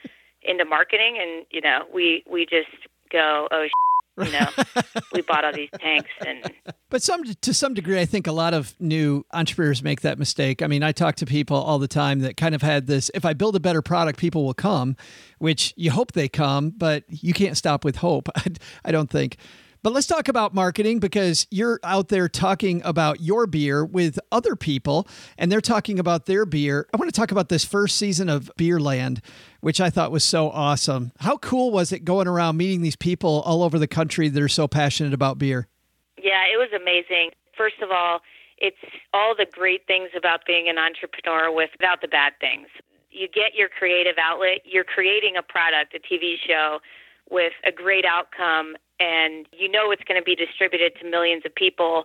into 0.42 0.64
marketing? 0.64 1.18
And, 1.20 1.46
you 1.50 1.61
know, 1.61 1.87
we, 1.92 2.22
we 2.30 2.46
just 2.46 2.70
go, 3.11 3.48
oh, 3.50 3.66
you 4.24 4.33
know, 4.33 4.48
we 5.12 5.22
bought 5.22 5.44
all 5.44 5.52
these 5.52 5.70
tanks 5.78 6.11
and. 6.26 6.52
But 6.88 7.02
some 7.02 7.22
to 7.22 7.54
some 7.54 7.74
degree, 7.74 8.00
I 8.00 8.04
think 8.04 8.26
a 8.26 8.33
lot 8.33 8.52
of 8.52 8.74
new 8.80 9.24
entrepreneurs 9.33 9.83
make 9.83 10.00
that 10.00 10.18
mistake. 10.18 10.61
I 10.61 10.66
mean, 10.66 10.83
I 10.83 10.92
talk 10.92 11.14
to 11.16 11.26
people 11.26 11.56
all 11.56 11.78
the 11.78 11.88
time 11.88 12.20
that 12.20 12.37
kind 12.37 12.54
of 12.54 12.62
had 12.62 12.87
this: 12.87 13.11
if 13.14 13.24
I 13.24 13.33
build 13.33 13.54
a 13.54 13.61
better 13.61 13.80
product, 13.80 14.18
people 14.18 14.44
will 14.44 14.54
come, 14.54 14.96
which 15.40 15.74
you 15.76 15.90
hope 15.90 16.12
they 16.12 16.29
come, 16.29 16.70
but 16.70 17.03
you 17.09 17.33
can't 17.33 17.57
stop 17.57 17.85
with 17.85 17.96
hope. 17.96 18.29
I 18.85 18.92
don't 18.92 19.11
think. 19.11 19.37
But 19.83 19.94
let's 19.94 20.07
talk 20.07 20.29
about 20.29 20.55
marketing 20.55 20.98
because 20.98 21.46
you're 21.50 21.81
out 21.83 22.09
there 22.09 22.29
talking 22.29 22.83
about 22.85 23.22
your 23.22 23.46
beer 23.46 23.83
with 23.83 24.20
other 24.31 24.55
people 24.55 25.09
and 25.38 25.50
they're 25.50 25.62
talking 25.62 25.98
about 25.98 26.26
their 26.26 26.44
beer. 26.44 26.87
I 26.92 26.98
want 26.98 27.12
to 27.12 27.18
talk 27.18 27.33
about 27.33 27.48
this 27.48 27.64
first 27.64 27.96
season 27.96 28.29
of 28.29 28.50
Beerland, 28.59 29.20
which 29.61 29.81
I 29.81 29.88
thought 29.88 30.12
was 30.12 30.22
so 30.22 30.50
awesome. 30.50 31.12
How 31.20 31.38
cool 31.38 31.70
was 31.70 31.92
it 31.92 32.05
going 32.05 32.29
around 32.29 32.59
meeting 32.59 32.83
these 32.83 32.96
people 32.96 33.40
all 33.46 33.62
over 33.62 33.79
the 33.79 33.88
country 33.88 34.29
that 34.29 34.42
are 34.42 34.48
so 34.48 34.68
passionate 34.68 35.14
about 35.14 35.38
beer? 35.38 35.66
Yeah, 36.22 36.44
it 36.53 36.59
was 36.59 36.68
amazing. 36.79 37.31
First 37.57 37.81
of 37.83 37.90
all, 37.90 38.20
it's 38.59 38.76
all 39.14 39.35
the 39.35 39.46
great 39.50 39.87
things 39.87 40.11
about 40.14 40.44
being 40.46 40.68
an 40.68 40.76
entrepreneur 40.76 41.50
without 41.50 42.03
the 42.03 42.09
bad 42.09 42.35
things. 42.38 42.68
You 43.11 43.29
get 43.29 43.55
your 43.55 43.68
creative 43.68 44.16
outlet, 44.20 44.61
you're 44.64 44.85
creating 44.85 45.37
a 45.37 45.42
product, 45.42 45.94
a 45.94 45.99
TV 45.99 46.35
show 46.46 46.79
with 47.31 47.53
a 47.64 47.73
great 47.73 48.05
outcome 48.05 48.77
and 48.99 49.46
you 49.53 49.70
know 49.70 49.90
it's 49.90 50.03
going 50.05 50.20
to 50.20 50.25
be 50.25 50.35
distributed 50.35 50.92
to 51.01 51.09
millions 51.09 51.42
of 51.46 51.55
people. 51.55 52.05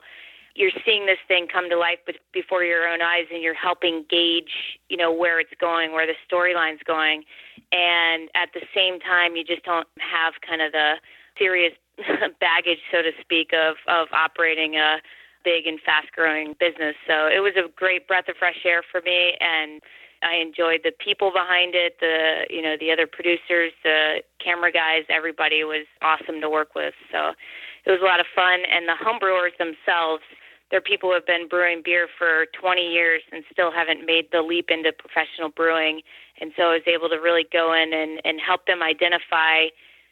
You're 0.55 0.71
seeing 0.85 1.05
this 1.05 1.19
thing 1.27 1.47
come 1.51 1.69
to 1.69 1.77
life 1.77 1.99
before 2.31 2.63
your 2.63 2.87
own 2.87 3.01
eyes 3.01 3.25
and 3.33 3.43
you're 3.43 3.57
helping 3.57 4.05
gauge 4.09 4.79
you 4.87 4.97
know 4.97 5.11
where 5.11 5.39
it's 5.39 5.53
going 5.59 5.91
where 5.91 6.07
the 6.07 6.15
storyline's 6.29 6.83
going. 6.85 7.23
And 7.71 8.29
at 8.35 8.49
the 8.53 8.61
same 8.73 8.99
time 8.99 9.35
you 9.35 9.43
just 9.43 9.63
don't 9.63 9.87
have 9.99 10.35
kind 10.47 10.61
of 10.61 10.71
the 10.71 10.95
serious 11.37 11.73
baggage 12.39 12.79
so 12.91 13.01
to 13.01 13.11
speak 13.19 13.51
of 13.53 13.75
of 13.87 14.07
operating 14.13 14.75
a 14.75 15.01
big 15.43 15.67
and 15.67 15.79
fast 15.81 16.11
growing 16.13 16.55
business. 16.59 16.95
So 17.05 17.27
it 17.27 17.39
was 17.39 17.53
a 17.57 17.69
great 17.75 18.07
breath 18.07 18.27
of 18.29 18.35
fresh 18.37 18.65
air 18.65 18.81
for 18.91 19.01
me 19.01 19.37
and 19.39 19.81
I 20.25 20.41
enjoyed 20.41 20.81
the 20.83 20.91
people 20.91 21.29
behind 21.29 21.75
it, 21.77 22.01
the 22.01 22.49
you 22.49 22.61
know 22.61 22.75
the 22.79 22.91
other 22.91 23.05
producers, 23.05 23.71
the 23.83 24.23
camera 24.43 24.71
guys. 24.71 25.05
Everybody 25.07 25.63
was 25.63 25.85
awesome 26.01 26.41
to 26.41 26.49
work 26.49 26.73
with. 26.73 26.95
So 27.11 27.37
it 27.85 27.91
was 27.91 28.01
a 28.01 28.05
lot 28.05 28.19
of 28.19 28.25
fun. 28.33 28.65
And 28.65 28.89
the 28.89 28.97
homebrewers 28.97 29.53
themselves, 29.61 30.23
they're 30.71 30.81
people 30.81 31.09
who 31.09 31.13
have 31.13 31.29
been 31.29 31.47
brewing 31.47 31.81
beer 31.85 32.07
for 32.17 32.47
20 32.59 32.81
years 32.81 33.21
and 33.31 33.43
still 33.53 33.71
haven't 33.71 34.05
made 34.05 34.33
the 34.33 34.41
leap 34.41 34.69
into 34.69 34.91
professional 34.91 35.49
brewing. 35.49 36.01
And 36.41 36.51
so 36.57 36.73
I 36.73 36.81
was 36.81 36.87
able 36.89 37.09
to 37.09 37.21
really 37.21 37.45
go 37.53 37.73
in 37.73 37.93
and, 37.93 38.19
and 38.25 38.41
help 38.41 38.65
them 38.65 38.81
identify 38.81 39.69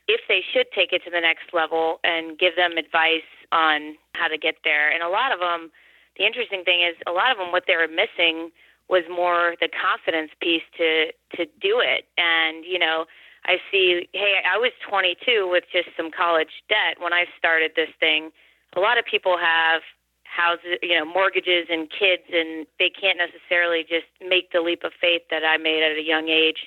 if 0.08 0.21
they 0.30 0.45
should 0.54 0.67
take 0.76 0.93
it 0.93 1.02
to 1.06 1.10
the 1.10 1.21
next 1.21 1.49
level 1.54 1.99
and 2.04 2.38
give 2.38 2.56
them 2.56 2.78
advice 2.78 3.28
on 3.52 3.97
how 4.13 4.28
to 4.28 4.38
get 4.38 4.62
there. 4.63 4.91
And 4.93 5.02
a 5.02 5.10
lot 5.10 5.32
of 5.34 5.39
them, 5.39 5.71
the 6.17 6.26
interesting 6.26 6.63
thing 6.63 6.86
is, 6.86 6.95
a 7.08 7.12
lot 7.12 7.32
of 7.32 7.38
them, 7.38 7.52
what 7.52 7.63
they 7.65 7.76
were 7.76 7.89
missing 7.89 8.52
was 8.89 9.04
more 9.10 9.56
the 9.62 9.69
confidence 9.69 10.32
piece 10.41 10.63
to 10.78 11.12
to 11.38 11.46
do 11.62 11.80
it. 11.80 12.06
And 12.17 12.65
you 12.65 12.80
know, 12.80 13.06
I 13.46 13.58
see, 13.72 14.08
hey, 14.13 14.39
I 14.48 14.58
was 14.58 14.72
22 14.88 15.50
with 15.52 15.65
just 15.72 15.89
some 15.98 16.12
college 16.12 16.63
debt 16.69 17.00
when 17.00 17.12
I 17.12 17.26
started 17.38 17.72
this 17.76 17.91
thing. 18.00 18.32
A 18.76 18.80
lot 18.80 18.98
of 18.98 19.06
people 19.06 19.38
have 19.38 19.82
houses, 20.24 20.80
you 20.82 20.98
know, 20.98 21.06
mortgages 21.06 21.67
and 21.69 21.91
kids, 21.91 22.24
and 22.32 22.65
they 22.80 22.89
can't 22.89 23.19
necessarily 23.19 23.84
just 23.84 24.08
make 24.24 24.52
the 24.52 24.62
leap 24.62 24.84
of 24.84 24.91
faith 25.00 25.24
that 25.30 25.43
I 25.43 25.58
made 25.58 25.84
at 25.84 26.00
a 26.00 26.02
young 26.02 26.30
age 26.30 26.65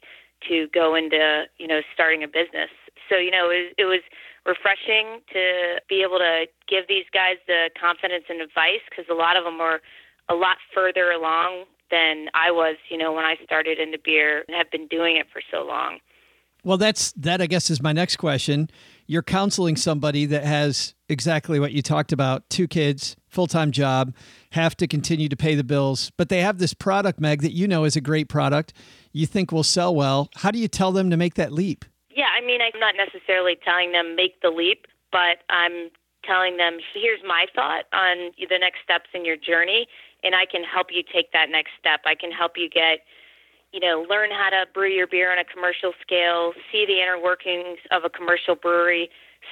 to 0.49 0.69
go 0.73 0.95
into, 0.95 1.49
you 1.59 1.67
know, 1.67 1.81
starting 1.95 2.23
a 2.23 2.29
business. 2.29 2.71
So, 3.09 3.17
you 3.17 3.31
know, 3.31 3.49
it, 3.49 3.75
it 3.79 3.89
was 3.89 4.05
refreshing 4.45 5.25
to 5.33 5.81
be 5.89 6.05
able 6.05 6.19
to 6.19 6.47
give 6.69 6.87
these 6.89 7.09
guys 7.13 7.41
the 7.49 7.71
confidence 7.75 8.25
and 8.29 8.41
advice 8.41 8.85
because 8.89 9.07
a 9.11 9.17
lot 9.17 9.37
of 9.37 9.45
them 9.45 9.59
were 9.59 9.81
a 10.29 10.35
lot 10.35 10.59
further 10.75 11.11
along 11.11 11.65
than 11.91 12.27
I 12.35 12.51
was, 12.51 12.77
you 12.89 12.99
know, 12.99 13.13
when 13.13 13.25
I 13.25 13.37
started 13.45 13.79
into 13.79 13.99
beer 13.99 14.45
and 14.47 14.57
have 14.57 14.71
been 14.71 14.87
doing 14.87 15.17
it 15.17 15.27
for 15.33 15.41
so 15.51 15.65
long. 15.65 15.99
Well, 16.65 16.79
that's 16.79 17.13
that 17.13 17.41
I 17.41 17.47
guess 17.47 17.71
is 17.71 17.81
my 17.81 17.93
next 17.93 18.17
question. 18.17 18.69
You're 19.07 19.23
counseling 19.23 19.77
somebody 19.77 20.27
that 20.27 20.43
has 20.43 20.95
exactly 21.09 21.61
what 21.61 21.71
you 21.71 21.81
talked 21.81 22.11
about, 22.11 22.51
two 22.51 22.67
kids, 22.67 23.15
full-time 23.29 23.71
job, 23.71 24.13
have 24.51 24.77
to 24.79 24.89
continue 24.89 25.29
to 25.29 25.37
pay 25.37 25.55
the 25.55 25.63
bills, 25.63 26.11
but 26.17 26.29
they 26.29 26.41
have 26.41 26.59
this 26.59 26.75
product 26.75 27.21
Meg 27.21 27.43
that 27.43 27.53
you 27.53 27.69
know 27.69 27.85
is 27.85 27.95
a 27.95 28.01
great 28.01 28.29
product, 28.29 28.73
you 29.13 29.27
think 29.27 29.53
will 29.53 29.63
sell 29.63 29.95
well. 29.95 30.29
How 30.35 30.51
do 30.51 30.59
you 30.59 30.67
tell 30.67 30.91
them 30.91 31.09
to 31.11 31.17
make 31.17 31.35
that 31.35 31.53
leap? 31.53 31.85
Yeah, 32.11 32.27
I 32.37 32.45
mean, 32.45 32.61
I'm 32.61 32.81
not 32.81 32.95
necessarily 32.97 33.57
telling 33.65 33.93
them 33.93 34.17
make 34.17 34.41
the 34.41 34.51
leap, 34.51 34.87
but 35.13 35.45
I'm 35.49 35.91
telling 36.25 36.57
them 36.57 36.79
here's 36.93 37.21
my 37.25 37.47
thought 37.55 37.85
on 37.93 38.33
the 38.37 38.59
next 38.59 38.79
steps 38.83 39.09
in 39.15 39.25
your 39.25 39.37
journey 39.37 39.87
and 40.27 40.35
I 40.35 40.45
can 40.45 40.65
help 40.65 40.89
you 40.91 41.03
take 41.07 41.31
that 41.33 41.49
next 41.49 41.71
step. 41.79 42.01
I 42.05 42.17
can 42.17 42.33
help 42.33 42.59
you 42.59 42.69
get, 42.69 43.07
you 43.73 43.79
know, 43.79 44.05
learn 44.11 44.31
how 44.31 44.51
to 44.51 44.67
brew 44.75 44.91
your 44.91 45.07
beer 45.07 45.31
on 45.31 45.39
a 45.39 45.45
commercial 45.45 45.93
scale, 46.03 46.53
see 46.73 46.85
the 46.85 46.99
inner 47.01 47.23
workings 47.23 47.79
of 47.93 48.03
a 48.03 48.11
commercial 48.11 48.57
brewery, 48.57 49.09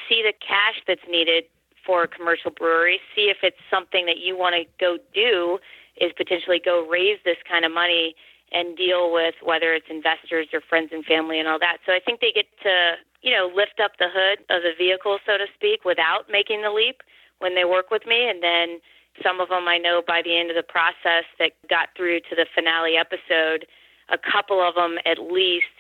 see 0.09 0.21
the 0.27 0.35
cash 0.43 0.83
that's 0.87 1.07
needed 1.09 1.45
for 1.87 2.03
a 2.03 2.09
commercial 2.09 2.51
brewery, 2.51 2.99
see 3.15 3.31
if 3.31 3.39
it's 3.43 3.63
something 3.71 4.05
that 4.07 4.19
you 4.19 4.37
want 4.37 4.57
to 4.57 4.65
go 4.81 4.99
do 5.15 5.59
is 6.01 6.11
potentially 6.17 6.61
go 6.63 6.85
raise 6.89 7.19
this 7.25 7.39
kind 7.49 7.65
of 7.65 7.71
money 7.71 8.17
and 8.51 8.77
deal 8.77 9.13
with 9.13 9.35
whether 9.43 9.75
it's 9.75 9.87
investors 9.89 10.49
or 10.53 10.61
friends 10.61 10.91
and 10.93 11.05
family 11.05 11.39
and 11.39 11.47
all 11.47 11.59
that. 11.59 11.79
So 11.87 11.93
I 11.93 12.01
think 12.05 12.21
they 12.21 12.33
get 12.35 12.47
to, 12.63 12.95
you 13.23 13.31
know, 13.31 13.51
lift 13.55 13.79
up 13.79 13.93
the 13.99 14.09
hood 14.11 14.43
of 14.51 14.63
the 14.63 14.73
vehicle, 14.77 15.19
so 15.25 15.39
to 15.39 15.47
speak, 15.55 15.85
without 15.85 16.27
making 16.31 16.63
the 16.63 16.71
leap 16.71 17.03
when 17.39 17.55
they 17.55 17.65
work 17.65 17.91
with 17.91 18.07
me 18.07 18.29
and 18.29 18.43
then 18.43 18.81
some 19.23 19.41
of 19.41 19.49
them 19.49 19.69
I 19.69 19.79
know 19.79 20.03
by 20.07 20.23
the 20.23 20.37
end 20.37 20.51
of 20.51 20.57
the 20.57 20.67
process 20.67 21.25
that 21.39 21.53
got 21.69 21.89
through 21.97 22.21
to 22.31 22.35
the 22.35 22.47
finale 22.55 22.97
episode, 22.97 23.67
a 24.09 24.19
couple 24.19 24.61
of 24.61 24.75
them 24.75 24.99
at 25.07 25.19
least 25.19 25.75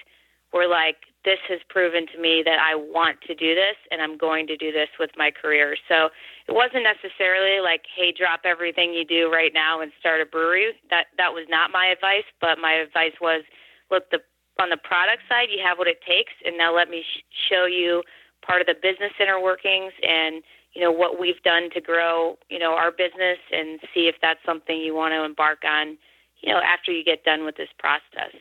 were 0.52 0.68
like, 0.68 1.10
this 1.24 1.40
has 1.48 1.58
proven 1.68 2.06
to 2.14 2.20
me 2.20 2.42
that 2.44 2.60
I 2.60 2.76
want 2.76 3.18
to 3.26 3.34
do 3.34 3.56
this 3.56 3.74
and 3.90 4.00
I'm 4.00 4.16
going 4.16 4.46
to 4.46 4.56
do 4.56 4.70
this 4.70 4.88
with 5.00 5.10
my 5.16 5.32
career. 5.32 5.74
So 5.88 6.14
it 6.46 6.54
wasn't 6.54 6.84
necessarily 6.86 7.58
like, 7.58 7.82
hey, 7.90 8.12
drop 8.12 8.44
everything 8.44 8.94
you 8.94 9.04
do 9.04 9.32
right 9.32 9.50
now 9.52 9.80
and 9.80 9.90
start 9.98 10.20
a 10.20 10.26
brewery. 10.26 10.76
That 10.90 11.10
that 11.18 11.32
was 11.32 11.46
not 11.48 11.72
my 11.72 11.90
advice, 11.90 12.28
but 12.40 12.60
my 12.60 12.72
advice 12.72 13.18
was, 13.20 13.42
look, 13.90 14.10
the 14.10 14.20
on 14.60 14.70
the 14.70 14.78
product 14.78 15.26
side, 15.28 15.50
you 15.50 15.58
have 15.66 15.78
what 15.78 15.88
it 15.88 15.98
takes, 16.06 16.30
and 16.46 16.56
now 16.56 16.70
let 16.70 16.88
me 16.88 17.02
sh- 17.02 17.26
show 17.50 17.66
you 17.66 18.02
part 18.46 18.60
of 18.60 18.68
the 18.68 18.78
business 18.78 19.10
inner 19.18 19.42
workings 19.42 19.90
and 19.98 20.44
you 20.74 20.82
know 20.82 20.92
what 20.92 21.18
we've 21.18 21.42
done 21.42 21.70
to 21.74 21.80
grow 21.80 22.36
you 22.48 22.58
know 22.58 22.72
our 22.72 22.90
business 22.90 23.38
and 23.52 23.80
see 23.94 24.08
if 24.08 24.16
that's 24.20 24.40
something 24.44 24.76
you 24.76 24.94
want 24.94 25.12
to 25.12 25.24
embark 25.24 25.62
on 25.64 25.96
you 26.40 26.52
know 26.52 26.60
after 26.60 26.92
you 26.92 27.04
get 27.04 27.24
done 27.24 27.44
with 27.44 27.56
this 27.56 27.68
process 27.78 28.34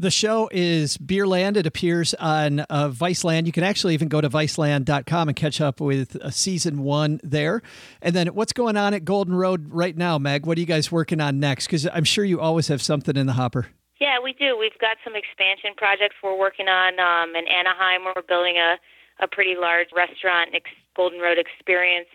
the 0.00 0.12
show 0.12 0.48
is 0.52 0.96
Beerland. 0.96 1.56
It 1.56 1.66
appears 1.66 2.14
on 2.14 2.60
uh, 2.60 2.88
Viceland. 2.88 3.46
You 3.46 3.52
can 3.52 3.64
actually 3.64 3.94
even 3.94 4.06
go 4.06 4.20
to 4.20 4.30
viceland.com 4.30 5.28
and 5.28 5.36
catch 5.36 5.60
up 5.60 5.80
with 5.80 6.14
uh, 6.14 6.30
season 6.30 6.84
one 6.84 7.18
there. 7.24 7.62
And 8.00 8.14
then 8.14 8.28
what's 8.28 8.52
going 8.52 8.76
on 8.76 8.94
at 8.94 9.04
Golden 9.04 9.34
Road 9.34 9.72
right 9.72 9.96
now, 9.96 10.16
Meg? 10.16 10.46
What 10.46 10.56
are 10.56 10.60
you 10.60 10.68
guys 10.68 10.92
working 10.92 11.20
on 11.20 11.40
next? 11.40 11.66
Because 11.66 11.88
I'm 11.92 12.04
sure 12.04 12.24
you 12.24 12.38
always 12.38 12.68
have 12.68 12.80
something 12.80 13.16
in 13.16 13.26
the 13.26 13.32
hopper. 13.32 13.66
Yeah, 14.00 14.18
we 14.22 14.34
do. 14.34 14.56
We've 14.56 14.78
got 14.80 14.98
some 15.02 15.16
expansion 15.16 15.72
projects 15.76 16.14
we're 16.22 16.38
working 16.38 16.68
on 16.68 17.00
um, 17.00 17.34
in 17.34 17.48
Anaheim. 17.48 18.04
We're 18.04 18.22
building 18.22 18.54
a, 18.56 18.78
a 19.24 19.26
pretty 19.26 19.56
large 19.58 19.88
restaurant, 19.96 20.50
ex- 20.54 20.70
Golden 20.98 21.20
Road 21.22 21.38
experience. 21.38 22.10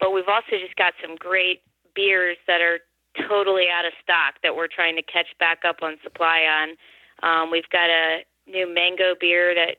But 0.00 0.10
we've 0.10 0.28
also 0.28 0.58
just 0.58 0.74
got 0.74 0.92
some 0.98 1.14
great 1.14 1.62
beers 1.94 2.36
that 2.50 2.60
are 2.60 2.82
totally 3.30 3.70
out 3.70 3.86
of 3.86 3.94
stock 4.02 4.42
that 4.42 4.56
we're 4.56 4.66
trying 4.66 4.96
to 4.96 5.06
catch 5.06 5.30
back 5.38 5.62
up 5.62 5.86
on 5.86 5.94
supply 6.02 6.42
on. 6.42 6.74
Um, 7.22 7.50
we've 7.54 7.70
got 7.70 7.88
a 7.88 8.26
new 8.50 8.66
mango 8.66 9.14
beer 9.14 9.54
that 9.54 9.78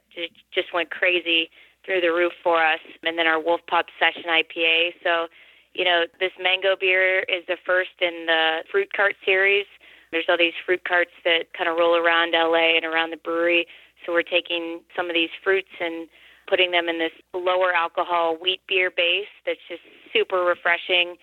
just 0.56 0.74
went 0.74 0.90
crazy 0.90 1.52
through 1.86 2.00
the 2.00 2.16
roof 2.16 2.32
for 2.42 2.66
us, 2.66 2.80
and 3.04 3.20
then 3.20 3.28
our 3.28 3.44
Wolf 3.44 3.62
Pup 3.68 3.88
Session 4.00 4.32
IPA. 4.32 4.96
So, 5.04 5.28
you 5.74 5.84
know, 5.84 6.06
this 6.20 6.32
mango 6.42 6.76
beer 6.80 7.20
is 7.28 7.44
the 7.48 7.58
first 7.66 7.94
in 8.00 8.26
the 8.26 8.64
fruit 8.72 8.92
cart 8.96 9.16
series. 9.26 9.68
There's 10.12 10.26
all 10.30 10.38
these 10.38 10.58
fruit 10.66 10.82
carts 10.88 11.12
that 11.26 11.52
kind 11.56 11.70
of 11.70 11.78
roll 11.78 11.96
around 11.96 12.32
LA 12.32 12.80
and 12.80 12.86
around 12.86 13.12
the 13.12 13.18
brewery. 13.18 13.68
So 14.06 14.14
we're 14.14 14.24
taking 14.24 14.82
some 14.96 15.10
of 15.10 15.14
these 15.14 15.30
fruits 15.44 15.76
and 15.80 16.08
putting 16.48 16.72
them 16.72 16.90
in 16.90 17.00
this 17.00 17.12
lower 17.34 17.74
alcohol 17.74 18.38
wheat 18.40 18.62
beer 18.68 18.92
base 18.92 19.32
that's 19.46 19.60
just 19.68 19.82
super 20.14 20.44
refreshing. 20.44 21.16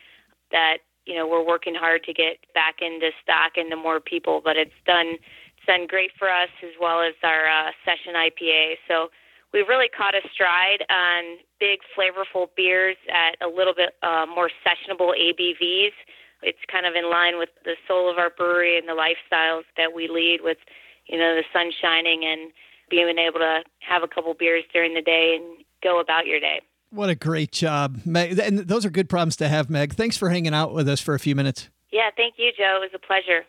That 0.51 0.79
you 1.07 1.15
know 1.15 1.27
we're 1.27 1.47
working 1.47 1.75
hard 1.75 2.05
to 2.05 2.13
get 2.13 2.39
back 2.55 2.77
into 2.81 3.11
stock 3.23 3.53
and 3.57 3.71
to 3.71 3.77
more 3.77 4.01
people, 4.01 4.41
but 4.45 4.57
it's 4.57 4.77
done 4.87 5.17
it's 5.63 5.67
done 5.67 5.87
great 5.87 6.11
for 6.19 6.29
us 6.29 6.51
as 6.63 6.73
well 6.81 7.01
as 7.01 7.15
our 7.23 7.47
uh, 7.47 7.71
session 7.85 8.15
IPA. 8.15 8.75
So 8.89 9.09
we've 9.53 9.69
really 9.69 9.89
caught 9.89 10.15
a 10.15 10.21
stride 10.35 10.85
on 10.91 11.39
big, 11.61 11.81
flavorful 11.97 12.49
beers 12.57 12.97
at 13.09 13.37
a 13.45 13.49
little 13.49 13.75
bit 13.75 13.95
uh, 14.03 14.27
more 14.27 14.51
sessionable 14.67 15.15
ABVs. 15.15 15.95
It's 16.43 16.59
kind 16.71 16.87
of 16.87 16.95
in 16.95 17.09
line 17.09 17.39
with 17.39 17.51
the 17.65 17.77
soul 17.87 18.11
of 18.11 18.19
our 18.19 18.31
brewery 18.31 18.77
and 18.77 18.89
the 18.89 18.99
lifestyles 18.99 19.63
that 19.77 19.95
we 19.95 20.09
lead 20.09 20.41
with, 20.43 20.59
you 21.07 21.19
know, 21.19 21.37
the 21.37 21.45
sun 21.53 21.71
shining 21.81 22.25
and 22.25 22.51
being 22.92 23.18
able 23.18 23.40
to 23.40 23.62
have 23.81 24.02
a 24.02 24.09
couple 24.09 24.35
beers 24.35 24.64
during 24.72 24.94
the 24.94 25.00
day 25.00 25.37
and 25.40 25.64
go 25.83 25.98
about 25.98 26.26
your 26.26 26.38
day. 26.38 26.61
What 26.90 27.09
a 27.09 27.14
great 27.14 27.50
job, 27.50 28.02
Meg. 28.05 28.38
And 28.38 28.59
those 28.59 28.85
are 28.85 28.90
good 28.90 29.09
problems 29.09 29.35
to 29.37 29.48
have, 29.48 29.70
Meg. 29.70 29.94
Thanks 29.94 30.18
for 30.18 30.28
hanging 30.28 30.52
out 30.52 30.74
with 30.74 30.88
us 30.88 31.00
for 31.00 31.14
a 31.14 31.18
few 31.18 31.35
minutes. 31.35 31.70
Yeah, 31.90 32.11
thank 32.16 32.35
you, 32.37 32.52
Joe. 32.57 32.81
It 32.83 32.92
was 32.92 32.94
a 32.94 32.98
pleasure. 32.98 33.46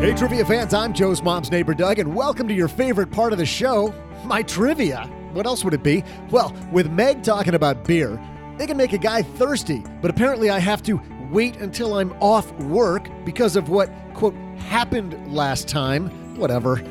Hey, 0.00 0.14
trivia 0.14 0.44
fans, 0.44 0.74
I'm 0.74 0.92
Joe's 0.92 1.22
mom's 1.22 1.50
neighbor, 1.50 1.72
Doug, 1.72 1.98
and 1.98 2.14
welcome 2.14 2.46
to 2.46 2.52
your 2.52 2.68
favorite 2.68 3.10
part 3.10 3.32
of 3.32 3.38
the 3.38 3.46
show 3.46 3.94
my 4.26 4.42
trivia. 4.42 5.04
What 5.32 5.46
else 5.46 5.64
would 5.64 5.72
it 5.72 5.82
be? 5.82 6.04
Well, 6.30 6.54
with 6.70 6.90
Meg 6.90 7.22
talking 7.22 7.54
about 7.54 7.84
beer, 7.84 8.20
they 8.58 8.66
can 8.66 8.76
make 8.76 8.92
a 8.92 8.98
guy 8.98 9.22
thirsty, 9.22 9.82
but 10.02 10.10
apparently 10.10 10.50
I 10.50 10.58
have 10.58 10.82
to 10.84 11.00
wait 11.30 11.56
until 11.56 11.94
I'm 11.94 12.12
off 12.20 12.52
work 12.60 13.08
because 13.24 13.56
of 13.56 13.70
what, 13.70 13.90
quote, 14.12 14.34
happened 14.64 15.32
last 15.32 15.68
time. 15.68 16.08
Whatever. 16.36 16.82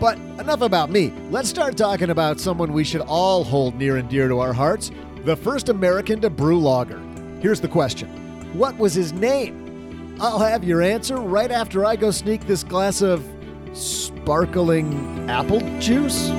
But 0.00 0.18
enough 0.38 0.62
about 0.62 0.90
me. 0.90 1.12
Let's 1.30 1.48
start 1.48 1.76
talking 1.76 2.10
about 2.10 2.40
someone 2.40 2.72
we 2.72 2.84
should 2.84 3.02
all 3.02 3.44
hold 3.44 3.74
near 3.74 3.96
and 3.98 4.08
dear 4.08 4.28
to 4.28 4.40
our 4.40 4.52
hearts 4.52 4.90
the 5.24 5.36
first 5.36 5.68
American 5.68 6.20
to 6.22 6.30
brew 6.30 6.58
lager. 6.58 7.00
Here's 7.40 7.60
the 7.60 7.68
question 7.68 8.08
What 8.54 8.76
was 8.78 8.94
his 8.94 9.12
name? 9.12 10.16
I'll 10.20 10.38
have 10.38 10.64
your 10.64 10.82
answer 10.82 11.16
right 11.16 11.50
after 11.50 11.84
I 11.84 11.96
go 11.96 12.10
sneak 12.10 12.46
this 12.46 12.64
glass 12.64 13.00
of 13.00 13.26
sparkling 13.72 15.28
apple 15.30 15.60
juice. 15.78 16.30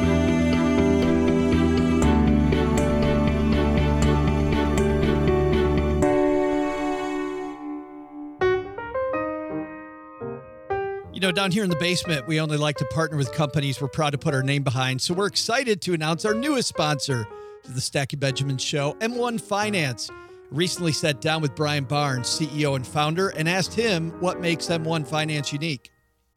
Know, 11.31 11.35
down 11.35 11.51
here 11.51 11.63
in 11.63 11.69
the 11.69 11.77
basement, 11.77 12.27
we 12.27 12.41
only 12.41 12.57
like 12.57 12.75
to 12.79 12.85
partner 12.85 13.15
with 13.15 13.31
companies 13.31 13.79
we're 13.79 13.87
proud 13.87 14.09
to 14.09 14.17
put 14.17 14.33
our 14.33 14.43
name 14.43 14.63
behind. 14.63 15.01
So 15.01 15.13
we're 15.13 15.27
excited 15.27 15.81
to 15.83 15.93
announce 15.93 16.25
our 16.25 16.33
newest 16.33 16.67
sponsor 16.67 17.25
to 17.63 17.71
the 17.71 17.79
Stacking 17.79 18.19
Benjamins 18.19 18.61
Show, 18.61 18.95
M1 18.99 19.39
Finance 19.39 20.09
recently 20.49 20.91
sat 20.91 21.21
down 21.21 21.41
with 21.41 21.55
Brian 21.55 21.85
Barnes, 21.85 22.27
CEO 22.27 22.75
and 22.75 22.85
founder, 22.85 23.29
and 23.29 23.47
asked 23.47 23.73
him 23.73 24.11
what 24.19 24.41
makes 24.41 24.67
M1 24.67 25.07
Finance 25.07 25.53
unique. 25.53 25.89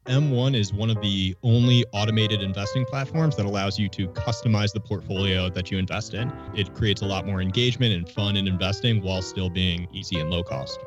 M1 0.05 0.55
is 0.55 0.71
one 0.71 0.89
of 0.89 1.01
the 1.01 1.35
only 1.43 1.83
automated 1.91 2.41
investing 2.41 2.85
platforms 2.85 3.35
that 3.35 3.45
allows 3.45 3.77
you 3.77 3.89
to 3.89 4.07
customize 4.09 4.71
the 4.71 4.79
portfolio 4.79 5.49
that 5.49 5.71
you 5.71 5.77
invest 5.77 6.13
in. 6.13 6.31
It 6.55 6.73
creates 6.73 7.01
a 7.01 7.05
lot 7.05 7.25
more 7.25 7.41
engagement 7.41 7.93
and 7.93 8.07
fun 8.07 8.37
in 8.37 8.47
investing 8.47 9.01
while 9.03 9.21
still 9.21 9.49
being 9.49 9.89
easy 9.91 10.21
and 10.21 10.29
low 10.29 10.41
cost. 10.43 10.79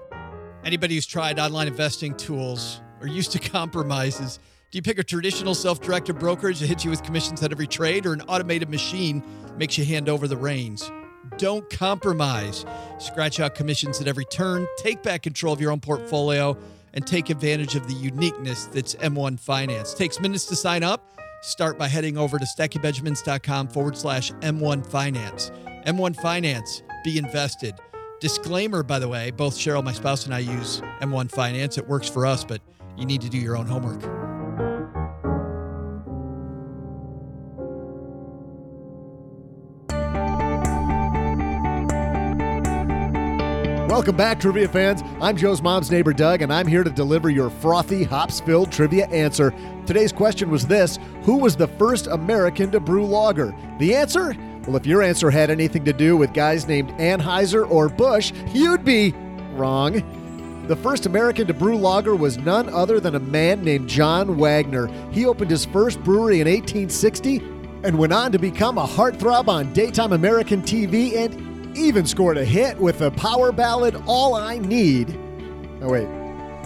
Anybody 0.65 0.95
who's 0.95 1.07
tried 1.07 1.39
online 1.39 1.69
investing 1.69 2.15
tools 2.15 2.81
or 3.01 3.07
used 3.07 3.33
to 3.33 3.39
compromises, 3.51 4.39
do 4.71 4.77
you 4.77 4.83
pick 4.83 4.99
a 4.99 5.05
traditional 5.05 5.55
self 5.55 5.81
directed 5.81 6.19
brokerage 6.19 6.61
that 6.61 6.67
hits 6.67 6.85
you 6.85 6.91
with 6.91 7.03
commissions 7.03 7.43
at 7.43 7.53
every 7.53 7.67
trade 7.67 8.05
or 8.05 8.13
an 8.13 8.23
automated 8.23 8.69
machine 8.69 9.23
makes 9.57 9.79
you 9.79 9.85
hand 9.85 10.09
over 10.09 10.29
the 10.29 10.37
reins? 10.37 10.91
Don't 11.37 11.69
compromise. 11.71 12.65
Scratch 12.99 13.41
out 13.41 13.55
commissions 13.55 14.01
at 14.01 14.09
every 14.09 14.25
turn, 14.25 14.67
take 14.77 15.03
back 15.03 15.23
control 15.23 15.53
of 15.53 15.61
your 15.61 15.73
own 15.73 15.81
portfolio, 15.81 16.57
and 16.95 17.07
take 17.07 17.31
advantage 17.31 17.77
of 17.77 17.87
the 17.87 17.95
uniqueness 17.95 18.67
that's 18.67 18.95
M1 18.97 19.39
Finance. 19.39 19.95
Takes 19.95 20.21
minutes 20.21 20.47
to 20.47 20.57
sign 20.57 20.83
up. 20.83 21.19
Start 21.43 21.79
by 21.79 21.87
heading 21.87 22.19
over 22.19 22.39
to 22.39 22.45
stackingbenjamins.com 22.45 23.69
forward 23.69 23.97
slash 23.97 24.33
M1 24.33 24.85
Finance. 24.85 25.53
M1 25.87 26.17
Finance, 26.17 26.83
be 27.05 27.19
invested. 27.19 27.75
Disclaimer, 28.21 28.83
by 28.83 28.99
the 28.99 29.09
way, 29.09 29.31
both 29.31 29.57
Cheryl, 29.57 29.85
my 29.85 29.93
spouse, 29.93 30.25
and 30.25 30.35
I 30.35 30.41
use 30.41 30.81
M1 31.01 31.31
Finance. 31.31 31.79
It 31.79 31.87
works 31.87 32.09
for 32.09 32.27
us, 32.27 32.43
but 32.43 32.61
you 32.99 33.07
need 33.07 33.21
to 33.21 33.29
do 33.29 33.39
your 33.39 33.57
own 33.57 33.67
homework. 33.67 34.03
Welcome 43.89 44.17
back, 44.17 44.39
trivia 44.39 44.69
fans. 44.69 45.03
I'm 45.21 45.37
Joe's 45.37 45.61
mom's 45.61 45.91
neighbor, 45.91 46.13
Doug, 46.13 46.43
and 46.43 46.53
I'm 46.53 46.67
here 46.67 46.85
to 46.85 46.91
deliver 46.91 47.31
your 47.31 47.51
frothy, 47.51 48.05
hops 48.05 48.41
filled 48.41 48.71
trivia 48.71 49.07
answer. 49.09 49.53
Today's 49.87 50.13
question 50.13 50.51
was 50.51 50.67
this 50.67 50.99
Who 51.23 51.39
was 51.39 51.57
the 51.57 51.67
first 51.67 52.07
American 52.07 52.71
to 52.73 52.81
brew 52.81 53.07
lager? 53.07 53.55
The 53.79 53.95
answer? 53.95 54.37
Well, 54.67 54.77
if 54.77 54.87
your 54.87 55.03
answer 55.03 55.31
had 55.31 55.51
anything 55.51 55.85
to 55.85 55.93
do 55.93 56.17
with 56.17 56.33
guys 56.33 56.69
named 56.69 56.91
Anheuser 56.93 57.69
or 57.69 57.89
Bush, 57.89 58.33
you'd 58.53 58.85
be 58.85 59.13
wrong. 59.55 60.03
The 60.69 60.77
first 60.77 61.07
American 61.07 61.47
to 61.47 61.55
brew 61.55 61.79
lager 61.79 62.15
was 62.15 62.37
none 62.37 62.69
other 62.69 63.01
than 63.01 63.15
a 63.15 63.21
man 63.21 63.65
named 63.65 63.89
John 63.89 64.37
Wagner. 64.37 64.89
He 65.11 65.25
opened 65.25 65.51
his 65.51 65.65
first 65.65 65.99
brewery 66.05 66.43
in 66.43 66.47
1860 66.47 67.39
and 67.85 67.99
went 67.99 68.13
on 68.13 68.33
to 68.33 68.39
become 68.39 68.77
a 68.77 68.87
heartthrob 68.87 69.49
on 69.49 69.73
daytime 69.73 70.13
American 70.13 70.61
TV 70.61 71.17
and 71.17 71.75
even 71.75 72.05
scored 72.05 72.37
a 72.37 72.45
hit 72.45 72.77
with 72.79 72.99
the 72.99 73.11
power 73.13 73.51
ballad 73.51 73.97
All 74.07 74.35
I 74.35 74.59
Need. 74.59 75.19
Oh, 75.81 75.91
wait. 75.91 76.07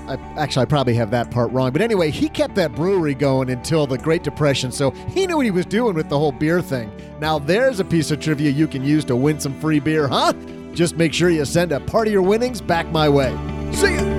I, 0.08 0.14
actually, 0.36 0.62
I 0.62 0.64
probably 0.64 0.94
have 0.94 1.12
that 1.12 1.30
part 1.30 1.52
wrong. 1.52 1.70
But 1.70 1.80
anyway, 1.80 2.10
he 2.10 2.28
kept 2.28 2.56
that 2.56 2.74
brewery 2.74 3.14
going 3.14 3.50
until 3.50 3.86
the 3.86 3.98
Great 3.98 4.24
Depression, 4.24 4.72
so 4.72 4.90
he 4.90 5.28
knew 5.28 5.36
what 5.36 5.46
he 5.46 5.52
was 5.52 5.64
doing 5.64 5.94
with 5.94 6.08
the 6.08 6.18
whole 6.18 6.32
beer 6.32 6.60
thing. 6.60 6.90
Now, 7.20 7.38
there's 7.38 7.78
a 7.78 7.84
piece 7.84 8.10
of 8.10 8.18
trivia 8.18 8.50
you 8.50 8.66
can 8.66 8.82
use 8.82 9.04
to 9.04 9.14
win 9.14 9.38
some 9.38 9.54
free 9.60 9.78
beer, 9.78 10.08
huh? 10.08 10.32
Just 10.74 10.96
make 10.96 11.14
sure 11.14 11.30
you 11.30 11.44
send 11.44 11.70
a 11.70 11.78
part 11.78 12.08
of 12.08 12.12
your 12.12 12.22
winnings 12.22 12.60
back 12.60 12.90
my 12.90 13.08
way. 13.08 13.61
See! 13.74 14.12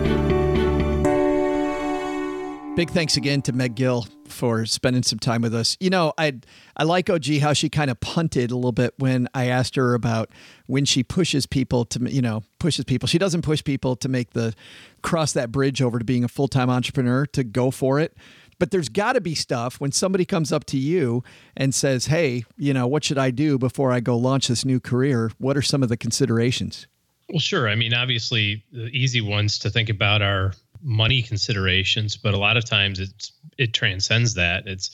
Big 2.75 2.89
thanks 2.89 3.17
again 3.17 3.41
to 3.43 3.53
Meg 3.53 3.75
Gill 3.75 4.07
for 4.25 4.65
spending 4.65 5.03
some 5.03 5.19
time 5.19 5.43
with 5.43 5.53
us. 5.53 5.77
You 5.79 5.91
know, 5.91 6.11
I 6.17 6.33
I 6.75 6.83
like 6.85 7.07
OG 7.07 7.37
how 7.39 7.53
she 7.53 7.69
kind 7.69 7.91
of 7.91 7.99
punted 7.99 8.49
a 8.49 8.55
little 8.55 8.71
bit 8.71 8.95
when 8.97 9.27
I 9.35 9.45
asked 9.45 9.75
her 9.75 9.93
about 9.93 10.31
when 10.65 10.85
she 10.85 11.03
pushes 11.03 11.45
people 11.45 11.85
to 11.85 12.11
you 12.11 12.21
know 12.21 12.41
pushes 12.57 12.83
people. 12.85 13.07
She 13.07 13.19
doesn't 13.19 13.43
push 13.43 13.63
people 13.63 13.95
to 13.97 14.09
make 14.09 14.31
the 14.31 14.55
cross 15.03 15.33
that 15.33 15.51
bridge 15.51 15.83
over 15.83 15.99
to 15.99 16.05
being 16.05 16.23
a 16.23 16.27
full 16.27 16.47
time 16.47 16.71
entrepreneur 16.71 17.27
to 17.27 17.43
go 17.43 17.69
for 17.69 17.99
it. 17.99 18.17
But 18.57 18.71
there's 18.71 18.89
got 18.89 19.13
to 19.13 19.21
be 19.21 19.35
stuff 19.35 19.79
when 19.79 19.91
somebody 19.91 20.25
comes 20.25 20.51
up 20.51 20.65
to 20.65 20.77
you 20.77 21.23
and 21.55 21.75
says, 21.75 22.07
"Hey, 22.07 22.43
you 22.57 22.73
know, 22.73 22.87
what 22.87 23.03
should 23.03 23.19
I 23.19 23.29
do 23.29 23.59
before 23.59 23.91
I 23.91 23.99
go 23.99 24.17
launch 24.17 24.47
this 24.47 24.65
new 24.65 24.79
career? 24.79 25.31
What 25.37 25.55
are 25.57 25.61
some 25.61 25.83
of 25.83 25.89
the 25.89 25.97
considerations?" 25.97 26.87
Well, 27.29 27.39
sure. 27.39 27.69
I 27.69 27.75
mean, 27.75 27.93
obviously, 27.93 28.63
the 28.71 28.87
easy 28.87 29.21
ones 29.21 29.59
to 29.59 29.69
think 29.69 29.89
about 29.89 30.21
are 30.21 30.53
money 30.81 31.21
considerations, 31.21 32.17
but 32.17 32.33
a 32.33 32.37
lot 32.37 32.57
of 32.57 32.65
times 32.65 32.99
it's 32.99 33.31
it 33.57 33.73
transcends 33.73 34.33
that. 34.35 34.67
It's 34.67 34.91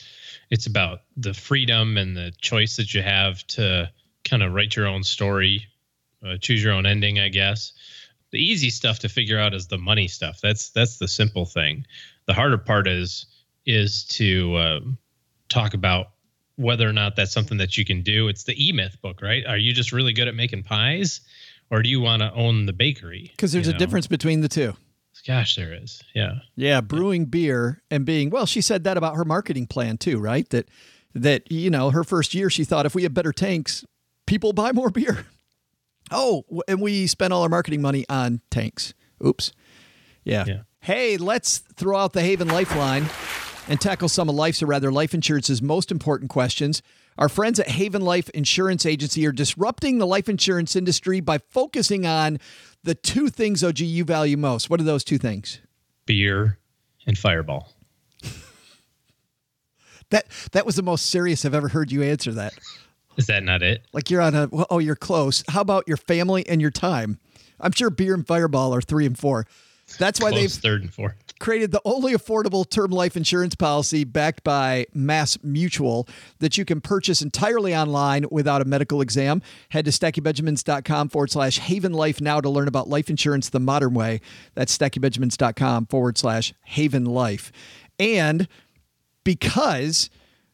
it's 0.50 0.68
about 0.68 1.02
the 1.18 1.34
freedom 1.34 1.98
and 1.98 2.16
the 2.16 2.32
choice 2.40 2.78
that 2.78 2.94
you 2.94 3.02
have 3.02 3.46
to 3.48 3.92
kind 4.24 4.44
of 4.44 4.54
write 4.54 4.76
your 4.76 4.88
own 4.88 5.04
story, 5.04 5.66
uh, 6.26 6.38
choose 6.38 6.64
your 6.64 6.74
own 6.74 6.86
ending, 6.86 7.20
I 7.20 7.30
guess. 7.30 7.74
The 8.32 8.40
easy 8.40 8.70
stuff 8.70 9.00
to 9.00 9.10
figure 9.10 9.40
out 9.40 9.54
is 9.56 9.68
the 9.68 9.78
money 9.78 10.08
stuff. 10.08 10.40
That's 10.42 10.70
that's 10.70 10.98
the 10.98 11.08
simple 11.08 11.46
thing. 11.46 11.86
The 12.26 12.34
harder 12.34 12.60
part 12.60 12.88
is 12.88 13.26
is 13.66 14.06
to 14.06 14.58
um, 14.58 14.98
talk 15.50 15.74
about 15.74 16.12
whether 16.56 16.88
or 16.88 16.94
not 16.94 17.16
that's 17.16 17.32
something 17.32 17.58
that 17.58 17.78
you 17.78 17.86
can 17.86 18.02
do. 18.02 18.28
It's 18.28 18.44
the 18.44 18.68
E 18.68 18.72
Myth 18.72 18.98
book, 19.02 19.22
right? 19.22 19.46
Are 19.46 19.58
you 19.58 19.74
just 19.74 19.92
really 19.92 20.14
good 20.14 20.28
at 20.28 20.36
making 20.36 20.64
pies, 20.64 21.22
or 21.72 21.82
do 21.82 21.90
you 21.90 22.00
want 22.00 22.22
to 22.22 22.34
own 22.34 22.66
the 22.66 22.74
bakery? 22.74 23.30
Because 23.32 23.52
there's 23.52 23.68
a 23.68 23.74
know? 23.74 23.78
difference 23.78 24.08
between 24.08 24.42
the 24.42 24.50
two. 24.50 24.76
Gosh, 25.28 25.56
there 25.56 25.74
is. 25.74 26.02
Yeah. 26.16 26.36
Yeah, 26.56 26.82
brewing 26.82 27.26
beer 27.26 27.82
and 27.92 28.06
being 28.06 28.30
well, 28.30 28.46
she 28.46 28.62
said 28.62 28.84
that 28.86 28.98
about 28.98 29.16
her 29.16 29.26
marketing 29.26 29.68
plan 29.68 29.98
too, 29.98 30.18
right? 30.20 30.48
That 30.50 30.70
that 31.14 31.52
you 31.52 31.70
know, 31.70 31.90
her 31.92 32.04
first 32.04 32.34
year 32.34 32.50
she 32.50 32.64
thought 32.64 32.86
if 32.86 32.96
we 32.96 33.04
have 33.04 33.14
better 33.14 33.34
tanks, 33.34 33.86
people 34.26 34.54
buy 34.54 34.72
more 34.72 34.90
beer. 34.92 35.26
Oh, 36.12 36.44
and 36.68 36.82
we 36.82 37.06
spent 37.08 37.34
all 37.34 37.44
our 37.44 37.50
marketing 37.50 37.82
money 37.82 38.06
on 38.10 38.42
tanks. 38.50 38.94
Oops. 39.24 39.52
Yeah. 40.24 40.46
Yeah. 40.48 40.62
Hey, 40.82 41.18
let's 41.18 41.60
throw 41.60 41.98
out 41.98 42.14
the 42.14 42.22
Haven 42.22 42.48
Lifeline 42.48 43.06
and 43.68 43.80
tackle 43.80 44.10
some 44.10 44.30
of 44.30 44.36
life's 44.36 44.64
or 44.64 44.66
rather 44.66 44.92
life 44.92 45.14
insurance's 45.14 45.62
most 45.62 45.92
important 45.92 46.30
questions. 46.32 46.82
Our 47.20 47.28
friends 47.28 47.60
at 47.60 47.68
Haven 47.68 48.02
Life 48.02 48.30
Insurance 48.30 48.86
Agency 48.86 49.28
are 49.28 49.34
disrupting 49.34 49.98
the 49.98 50.08
life 50.08 50.30
insurance 50.30 50.74
industry 50.78 51.20
by 51.20 51.38
focusing 51.38 52.06
on 52.06 52.40
the 52.84 52.96
two 52.96 53.28
things 53.28 53.62
OG 53.62 53.80
you 53.80 54.06
value 54.06 54.38
most. 54.38 54.70
What 54.70 54.80
are 54.80 54.86
those 54.86 55.04
two 55.04 55.18
things? 55.18 55.60
Beer 56.06 56.58
and 57.06 57.18
Fireball. 57.18 57.72
That 60.12 60.26
that 60.54 60.66
was 60.66 60.76
the 60.76 60.82
most 60.82 61.12
serious 61.12 61.46
I've 61.46 61.54
ever 61.54 61.68
heard 61.68 61.92
you 61.92 62.02
answer 62.02 62.32
that. 62.32 62.54
Is 63.18 63.28
that 63.28 63.44
not 63.44 63.62
it? 63.62 63.86
Like 63.94 64.10
you're 64.10 64.22
on 64.24 64.34
a 64.34 64.48
well, 64.52 64.66
oh, 64.72 64.80
you're 64.80 64.96
close. 64.96 65.44
How 65.48 65.62
about 65.62 65.88
your 65.88 65.98
family 65.98 66.48
and 66.50 66.60
your 66.60 66.72
time? 66.72 67.20
I'm 67.60 67.72
sure 67.74 67.92
beer 67.92 68.16
and 68.16 68.26
fireball 68.26 68.74
are 68.74 68.82
three 68.82 69.06
and 69.06 69.16
four. 69.16 69.46
That's 70.00 70.20
why 70.20 70.32
Close 70.32 70.42
they've 70.42 70.64
third 70.64 70.82
and 70.82 70.92
fourth. 70.92 71.29
Created 71.40 71.72
the 71.72 71.82
only 71.86 72.14
affordable 72.14 72.70
term 72.70 72.92
life 72.92 73.16
insurance 73.16 73.56
policy 73.56 74.04
backed 74.04 74.44
by 74.44 74.86
Mass 74.94 75.38
Mutual 75.42 76.08
that 76.40 76.58
you 76.58 76.66
can 76.66 76.82
purchase 76.82 77.22
entirely 77.22 77.76
online 77.76 78.26
without 78.30 78.62
a 78.62 78.66
medical 78.66 79.02
exam. 79.02 79.42
Head 79.70 79.86
to 79.86 79.92
stackingbenjamins.com 79.92 81.10
forward 81.10 81.32
slash 81.32 81.60
haven 81.60 81.94
life 81.94 82.20
now 82.20 82.42
to 82.42 82.50
learn 82.50 82.68
about 82.68 82.90
life 82.90 83.10
insurance 83.10 83.50
the 83.50 83.60
modern 83.60 83.94
way. 83.94 84.22
That's 84.54 84.78
stackingbenjamins.com 84.78 85.88
forward 85.88 86.18
slash 86.18 86.54
haven 86.66 87.06
life. 87.06 87.52
And 87.98 88.48
because 89.24 90.10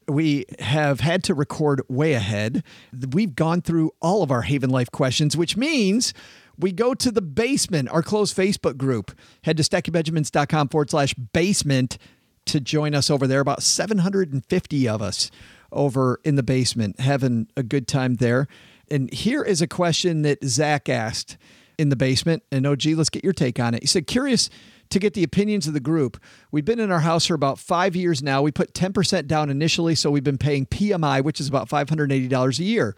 we 0.08 0.46
have 0.60 1.00
had 1.00 1.24
to 1.24 1.34
record 1.34 1.82
way 1.90 2.14
ahead. 2.14 2.64
We've 3.12 3.36
gone 3.36 3.62
through 3.62 3.92
all 4.02 4.24
of 4.24 4.32
our 4.32 4.44
Haven 4.44 4.70
Life 4.70 4.92
questions, 4.92 5.36
which 5.36 5.58
means 5.58 6.14
we 6.58 6.72
go 6.72 6.94
to 6.94 7.12
the 7.12 7.22
basement, 7.22 7.90
our 7.90 8.02
closed 8.02 8.36
Facebook 8.36 8.78
group. 8.78 9.18
Head 9.44 9.58
to 9.58 9.64
stackingbenjamins.com 9.64 10.70
forward 10.70 10.90
slash 10.90 11.14
basement 11.14 11.98
to 12.46 12.60
join 12.60 12.94
us 12.94 13.10
over 13.10 13.28
there. 13.28 13.40
About 13.40 13.64
750 13.64 14.88
of 14.88 15.02
us 15.02 15.32
over 15.72 16.20
in 16.24 16.36
the 16.36 16.44
basement 16.44 17.00
having 17.00 17.48
a 17.58 17.64
good 17.64 17.88
time 17.88 18.16
there. 18.16 18.48
And 18.90 19.12
here 19.14 19.44
is 19.44 19.62
a 19.62 19.68
question 19.68 20.22
that 20.22 20.44
Zach 20.44 20.90
asked 20.90 21.38
in 21.78 21.90
the 21.90 21.96
basement. 21.96 22.44
And 22.52 22.66
OG, 22.66 22.86
let's 22.96 23.10
get 23.10 23.24
your 23.24 23.34
take 23.34 23.60
on 23.60 23.74
it. 23.74 23.84
He 23.84 23.88
said, 23.88 24.08
curious 24.08 24.50
to 24.90 25.00
get 25.00 25.14
the 25.14 25.24
opinions 25.24 25.68
of 25.68 25.74
the 25.74 25.80
group. 25.80 26.22
We've 26.52 26.66
been 26.66 26.80
in 26.80 26.92
our 26.92 27.00
house 27.00 27.26
for 27.26 27.34
about 27.34 27.58
five 27.58 27.96
years 27.96 28.22
now. 28.22 28.42
We 28.42 28.52
put 28.52 28.74
10% 28.74 29.28
down 29.28 29.50
initially, 29.50 29.96
so 29.96 30.12
we've 30.12 30.24
been 30.24 30.38
paying 30.38 30.68
PMI, 30.68 31.24
which 31.24 31.40
is 31.40 31.48
about 31.48 31.70
$580 31.70 32.60
a 32.60 32.64
year. 32.64 32.96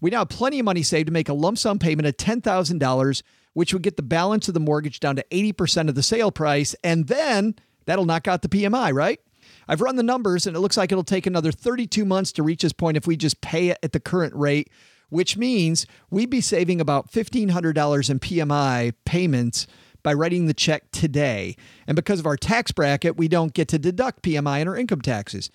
We 0.00 0.10
now 0.10 0.20
have 0.20 0.28
plenty 0.28 0.58
of 0.58 0.64
money 0.64 0.82
saved 0.82 1.06
to 1.06 1.12
make 1.12 1.28
a 1.28 1.34
lump 1.34 1.58
sum 1.58 1.78
payment 1.78 2.06
of 2.06 2.16
$10,000, 2.16 3.22
which 3.54 3.72
would 3.72 3.82
get 3.82 3.96
the 3.96 4.02
balance 4.02 4.48
of 4.48 4.54
the 4.54 4.60
mortgage 4.60 5.00
down 5.00 5.16
to 5.16 5.24
80% 5.30 5.88
of 5.88 5.94
the 5.94 6.02
sale 6.02 6.30
price. 6.30 6.74
And 6.84 7.06
then 7.06 7.54
that'll 7.86 8.04
knock 8.04 8.28
out 8.28 8.42
the 8.42 8.48
PMI, 8.48 8.92
right? 8.92 9.20
I've 9.68 9.80
run 9.80 9.96
the 9.96 10.02
numbers 10.02 10.46
and 10.46 10.56
it 10.56 10.60
looks 10.60 10.76
like 10.76 10.92
it'll 10.92 11.04
take 11.04 11.26
another 11.26 11.52
32 11.52 12.04
months 12.04 12.32
to 12.32 12.42
reach 12.42 12.62
this 12.62 12.72
point 12.72 12.96
if 12.96 13.06
we 13.06 13.16
just 13.16 13.40
pay 13.40 13.68
it 13.68 13.78
at 13.82 13.92
the 13.92 14.00
current 14.00 14.34
rate, 14.34 14.70
which 15.08 15.36
means 15.36 15.86
we'd 16.10 16.30
be 16.30 16.40
saving 16.40 16.80
about 16.80 17.10
$1,500 17.10 18.10
in 18.10 18.18
PMI 18.20 18.92
payments 19.04 19.66
by 20.02 20.12
writing 20.12 20.46
the 20.46 20.54
check 20.54 20.90
today. 20.92 21.56
And 21.86 21.96
because 21.96 22.20
of 22.20 22.26
our 22.26 22.36
tax 22.36 22.70
bracket, 22.70 23.16
we 23.16 23.26
don't 23.26 23.52
get 23.52 23.66
to 23.68 23.78
deduct 23.78 24.22
PMI 24.22 24.60
in 24.60 24.68
our 24.68 24.76
income 24.76 25.00
taxes. 25.00 25.50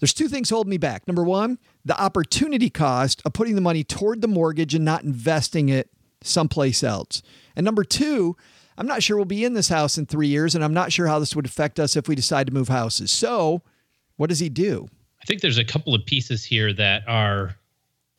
There's 0.00 0.14
two 0.14 0.28
things 0.28 0.50
holding 0.50 0.70
me 0.70 0.76
back. 0.76 1.06
Number 1.06 1.24
one, 1.24 1.58
the 1.84 1.98
opportunity 2.00 2.70
cost 2.70 3.22
of 3.24 3.32
putting 3.32 3.54
the 3.54 3.60
money 3.60 3.84
toward 3.84 4.20
the 4.20 4.28
mortgage 4.28 4.74
and 4.74 4.84
not 4.84 5.04
investing 5.04 5.68
it 5.68 5.90
someplace 6.22 6.82
else. 6.82 7.22
And 7.56 7.64
number 7.64 7.84
two, 7.84 8.36
I'm 8.76 8.86
not 8.86 9.02
sure 9.02 9.16
we'll 9.16 9.24
be 9.24 9.44
in 9.44 9.54
this 9.54 9.68
house 9.68 9.98
in 9.98 10.06
three 10.06 10.26
years, 10.26 10.54
and 10.54 10.64
I'm 10.64 10.74
not 10.74 10.92
sure 10.92 11.06
how 11.06 11.18
this 11.18 11.36
would 11.36 11.46
affect 11.46 11.78
us 11.78 11.96
if 11.96 12.08
we 12.08 12.14
decide 12.14 12.46
to 12.48 12.52
move 12.52 12.68
houses. 12.68 13.10
So, 13.10 13.62
what 14.16 14.30
does 14.30 14.40
he 14.40 14.48
do? 14.48 14.88
I 15.22 15.26
think 15.26 15.40
there's 15.40 15.58
a 15.58 15.64
couple 15.64 15.94
of 15.94 16.04
pieces 16.04 16.44
here 16.44 16.72
that 16.72 17.02
are 17.06 17.56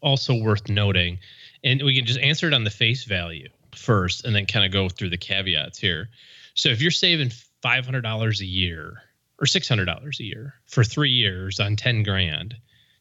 also 0.02 0.36
worth 0.36 0.70
noting. 0.70 1.20
And 1.64 1.82
we 1.84 1.96
can 1.96 2.06
just 2.06 2.20
answer 2.20 2.48
it 2.48 2.54
on 2.54 2.64
the 2.64 2.70
face 2.70 3.04
value 3.04 3.50
first 3.74 4.24
and 4.24 4.36
then 4.36 4.46
kind 4.46 4.66
of 4.66 4.72
go 4.72 4.88
through 4.88 5.10
the 5.10 5.18
caveats 5.18 5.78
here. 5.78 6.10
So 6.54 6.70
if 6.70 6.82
you're 6.82 6.92
saving 6.92 7.32
$500 7.64 8.40
a 8.40 8.46
year 8.46 9.02
or 9.40 9.46
$600 9.46 10.20
a 10.20 10.24
year 10.24 10.54
for 10.66 10.84
three 10.84 11.12
years 11.12 11.60
on 11.60 11.76
10 11.76 12.04
grand, 12.04 12.56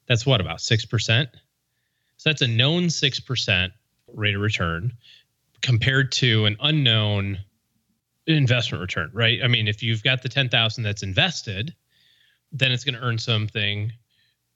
that's 0.07 0.27
what, 0.27 0.41
about 0.41 0.59
6%? 0.59 1.27
So 2.17 2.31
that's 2.31 2.43
a 2.43 2.49
known 2.49 2.85
6% 2.85 3.71
rate 4.13 4.35
of 4.35 4.41
return 4.41 4.93
compared 5.63 6.13
to 6.13 6.47
an 6.47 6.57
unknown 6.61 7.39
investment 8.27 8.81
return, 8.81 9.11
right? 9.13 9.41
I 9.43 9.49
mean, 9.49 9.69
if 9.69 9.83
you've 9.83 10.03
got 10.03 10.23
the 10.23 10.29
10,000 10.29 10.83
that's 10.83 11.03
invested, 11.03 11.75
then 12.53 12.73
it's 12.73 12.85
going 12.85 12.95
to 12.95 13.01
earn 13.01 13.19
something 13.19 13.93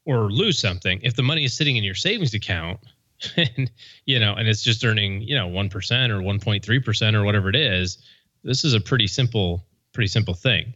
or 0.05 0.31
lose 0.31 0.59
something. 0.59 1.01
If 1.03 1.17
the 1.17 1.23
money 1.23 1.45
is 1.45 1.57
sitting 1.57 1.77
in 1.77 1.85
your 1.85 1.95
savings 1.95 2.35
account 2.35 2.81
and 3.37 3.71
you 4.07 4.19
know, 4.19 4.35
and 4.35 4.49
it's 4.49 4.63
just 4.63 4.85
earning, 4.85 5.23
you 5.23 5.35
know, 5.35 5.49
1% 5.49 5.73
or 6.11 6.21
1.3% 6.21 7.15
or 7.15 7.25
whatever 7.25 7.49
it 7.49 7.57
is, 7.57 7.99
this 8.45 8.65
is 8.65 8.75
a 8.75 8.81
pretty 8.81 9.07
simple 9.07 9.65
pretty 9.93 10.09
simple 10.09 10.35
thing. 10.35 10.75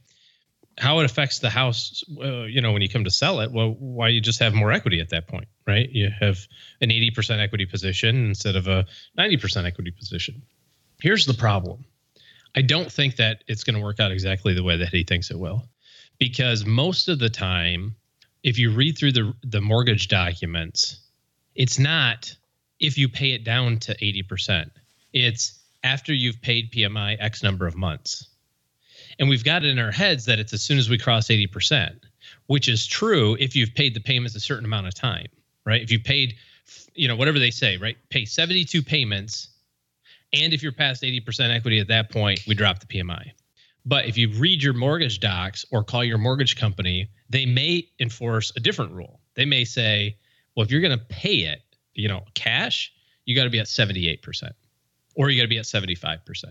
How 0.78 1.00
it 1.00 1.04
affects 1.04 1.38
the 1.38 1.50
house, 1.50 2.02
uh, 2.18 2.44
you 2.44 2.60
know, 2.60 2.72
when 2.72 2.82
you 2.82 2.88
come 2.88 3.04
to 3.04 3.10
sell 3.10 3.40
it, 3.40 3.52
well, 3.52 3.76
why 3.78 4.08
you 4.08 4.20
just 4.20 4.40
have 4.40 4.54
more 4.54 4.72
equity 4.72 5.00
at 5.00 5.10
that 5.10 5.28
point, 5.28 5.48
right? 5.66 5.88
You 5.90 6.10
have 6.20 6.38
an 6.80 6.88
80% 6.88 7.40
equity 7.40 7.66
position 7.66 8.26
instead 8.26 8.56
of 8.56 8.68
a 8.68 8.86
90% 9.18 9.66
equity 9.66 9.90
position. 9.90 10.42
Here's 11.00 11.26
the 11.26 11.34
problem. 11.34 11.84
I 12.54 12.62
don't 12.62 12.90
think 12.90 13.16
that 13.16 13.44
it's 13.48 13.64
going 13.64 13.76
to 13.76 13.82
work 13.82 14.00
out 14.00 14.12
exactly 14.12 14.54
the 14.54 14.62
way 14.62 14.78
that 14.78 14.88
he 14.88 15.04
thinks 15.04 15.30
it 15.30 15.38
will. 15.38 15.68
Because 16.18 16.64
most 16.64 17.08
of 17.08 17.18
the 17.18 17.30
time, 17.30 17.96
if 18.42 18.58
you 18.58 18.70
read 18.72 18.96
through 18.98 19.12
the 19.12 19.32
the 19.42 19.60
mortgage 19.60 20.08
documents, 20.08 21.00
it's 21.54 21.78
not 21.78 22.34
if 22.78 22.98
you 22.98 23.08
pay 23.08 23.32
it 23.32 23.44
down 23.44 23.78
to 23.78 23.96
80%. 23.96 24.70
It's 25.12 25.60
after 25.84 26.12
you've 26.12 26.42
paid 26.42 26.72
PMI 26.72 27.16
X 27.18 27.42
number 27.42 27.66
of 27.66 27.76
months. 27.76 28.28
And 29.18 29.28
we've 29.28 29.44
got 29.44 29.64
it 29.64 29.70
in 29.70 29.78
our 29.78 29.90
heads 29.90 30.24
that 30.26 30.38
it's 30.38 30.52
as 30.52 30.62
soon 30.62 30.78
as 30.78 30.88
we 30.88 30.98
cross 30.98 31.28
80%, 31.28 31.98
which 32.46 32.68
is 32.68 32.86
true 32.86 33.36
if 33.38 33.54
you've 33.54 33.74
paid 33.74 33.94
the 33.94 34.00
payments 34.00 34.34
a 34.34 34.40
certain 34.40 34.64
amount 34.64 34.86
of 34.86 34.94
time, 34.94 35.26
right? 35.64 35.82
If 35.82 35.90
you 35.90 36.00
paid, 36.00 36.34
you 36.94 37.08
know, 37.08 37.16
whatever 37.16 37.38
they 37.38 37.50
say, 37.50 37.76
right? 37.76 37.96
Pay 38.08 38.24
72 38.24 38.82
payments. 38.82 39.48
And 40.32 40.52
if 40.52 40.62
you're 40.62 40.72
past 40.72 41.02
80% 41.02 41.54
equity 41.54 41.78
at 41.78 41.88
that 41.88 42.10
point, 42.10 42.40
we 42.46 42.54
drop 42.54 42.80
the 42.80 42.86
PMI. 42.86 43.32
But 43.84 44.06
if 44.06 44.16
you 44.16 44.30
read 44.38 44.62
your 44.62 44.74
mortgage 44.74 45.20
docs 45.20 45.64
or 45.70 45.82
call 45.82 46.04
your 46.04 46.18
mortgage 46.18 46.56
company, 46.56 47.08
they 47.28 47.46
may 47.46 47.88
enforce 47.98 48.52
a 48.56 48.60
different 48.60 48.92
rule. 48.92 49.20
They 49.34 49.44
may 49.44 49.64
say, 49.64 50.16
well, 50.56 50.64
if 50.64 50.70
you're 50.70 50.80
going 50.80 50.96
to 50.96 51.04
pay 51.06 51.38
it, 51.38 51.62
you 51.94 52.08
know, 52.08 52.22
cash, 52.34 52.92
you 53.24 53.34
got 53.34 53.44
to 53.44 53.50
be 53.50 53.58
at 53.58 53.66
78% 53.66 54.52
or 55.14 55.30
you 55.30 55.40
got 55.40 55.44
to 55.44 55.48
be 55.48 55.58
at 55.58 55.64
75%. 55.64 56.44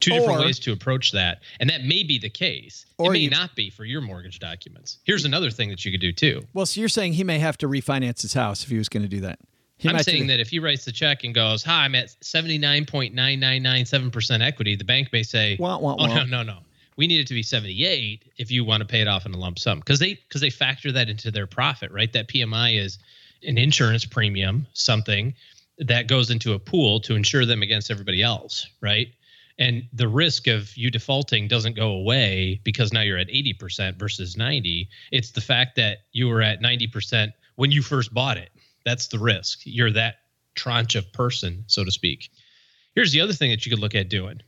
Two 0.00 0.10
different 0.12 0.40
Or- 0.40 0.46
ways 0.46 0.58
to 0.60 0.72
approach 0.72 1.12
that. 1.12 1.42
And 1.60 1.68
that 1.70 1.84
may 1.84 2.02
be 2.02 2.18
the 2.18 2.30
case. 2.30 2.86
Or 2.98 3.10
it 3.10 3.12
may 3.12 3.18
you- 3.20 3.30
not 3.30 3.54
be 3.54 3.70
for 3.70 3.84
your 3.84 4.00
mortgage 4.00 4.38
documents. 4.38 4.98
Here's 5.04 5.24
another 5.24 5.50
thing 5.50 5.68
that 5.68 5.84
you 5.84 5.92
could 5.92 6.00
do 6.00 6.12
too. 6.12 6.46
Well, 6.54 6.66
so 6.66 6.80
you're 6.80 6.88
saying 6.88 7.12
he 7.14 7.24
may 7.24 7.38
have 7.38 7.58
to 7.58 7.68
refinance 7.68 8.22
his 8.22 8.32
house 8.32 8.62
if 8.64 8.70
he 8.70 8.78
was 8.78 8.88
going 8.88 9.02
to 9.02 9.08
do 9.08 9.20
that. 9.20 9.38
He 9.76 9.88
I'm 9.88 10.02
saying 10.02 10.26
that 10.26 10.40
if 10.40 10.50
he 10.50 10.58
writes 10.58 10.84
the 10.84 10.92
check 10.92 11.24
and 11.24 11.34
goes, 11.34 11.62
"Hi, 11.64 11.84
I'm 11.84 11.94
at 11.94 12.10
79.9997% 12.22 14.42
equity," 14.42 14.76
the 14.76 14.84
bank 14.84 15.10
may 15.12 15.22
say, 15.22 15.56
Wah, 15.58 15.78
wah, 15.78 15.96
"Oh 15.98 16.06
wah. 16.06 16.14
no, 16.16 16.24
no, 16.24 16.42
no. 16.42 16.58
We 16.96 17.06
need 17.06 17.20
it 17.20 17.26
to 17.28 17.34
be 17.34 17.42
78 17.42 18.24
if 18.36 18.50
you 18.50 18.62
want 18.64 18.80
to 18.82 18.86
pay 18.86 19.00
it 19.00 19.08
off 19.08 19.24
in 19.26 19.32
a 19.32 19.38
lump 19.38 19.58
sum." 19.58 19.78
Because 19.78 19.98
they 19.98 20.14
because 20.14 20.40
they 20.42 20.50
factor 20.50 20.92
that 20.92 21.08
into 21.08 21.30
their 21.30 21.46
profit, 21.46 21.90
right? 21.92 22.12
That 22.12 22.28
PMI 22.28 22.76
is 22.78 22.98
an 23.46 23.56
insurance 23.56 24.04
premium, 24.04 24.66
something 24.74 25.34
that 25.78 26.06
goes 26.08 26.28
into 26.30 26.52
a 26.52 26.58
pool 26.58 27.00
to 27.00 27.14
insure 27.14 27.46
them 27.46 27.62
against 27.62 27.90
everybody 27.90 28.22
else, 28.22 28.66
right? 28.82 29.08
And 29.60 29.86
the 29.92 30.08
risk 30.08 30.46
of 30.46 30.74
you 30.74 30.90
defaulting 30.90 31.46
doesn't 31.46 31.76
go 31.76 31.90
away 31.92 32.60
because 32.64 32.94
now 32.94 33.02
you're 33.02 33.18
at 33.18 33.28
80% 33.28 33.98
versus 33.98 34.36
90. 34.36 34.88
It's 35.12 35.32
the 35.32 35.42
fact 35.42 35.76
that 35.76 35.98
you 36.12 36.28
were 36.28 36.40
at 36.40 36.62
90% 36.62 37.32
when 37.56 37.70
you 37.70 37.82
first 37.82 38.12
bought 38.12 38.38
it. 38.38 38.50
That's 38.86 39.08
the 39.08 39.18
risk. 39.18 39.60
You're 39.64 39.92
that 39.92 40.16
tranche 40.54 40.94
of 40.94 41.12
person, 41.12 41.62
so 41.66 41.84
to 41.84 41.90
speak. 41.90 42.30
Here's 42.94 43.12
the 43.12 43.20
other 43.20 43.34
thing 43.34 43.50
that 43.50 43.66
you 43.66 43.70
could 43.70 43.78
look 43.78 43.94
at 43.94 44.08
doing. 44.08 44.40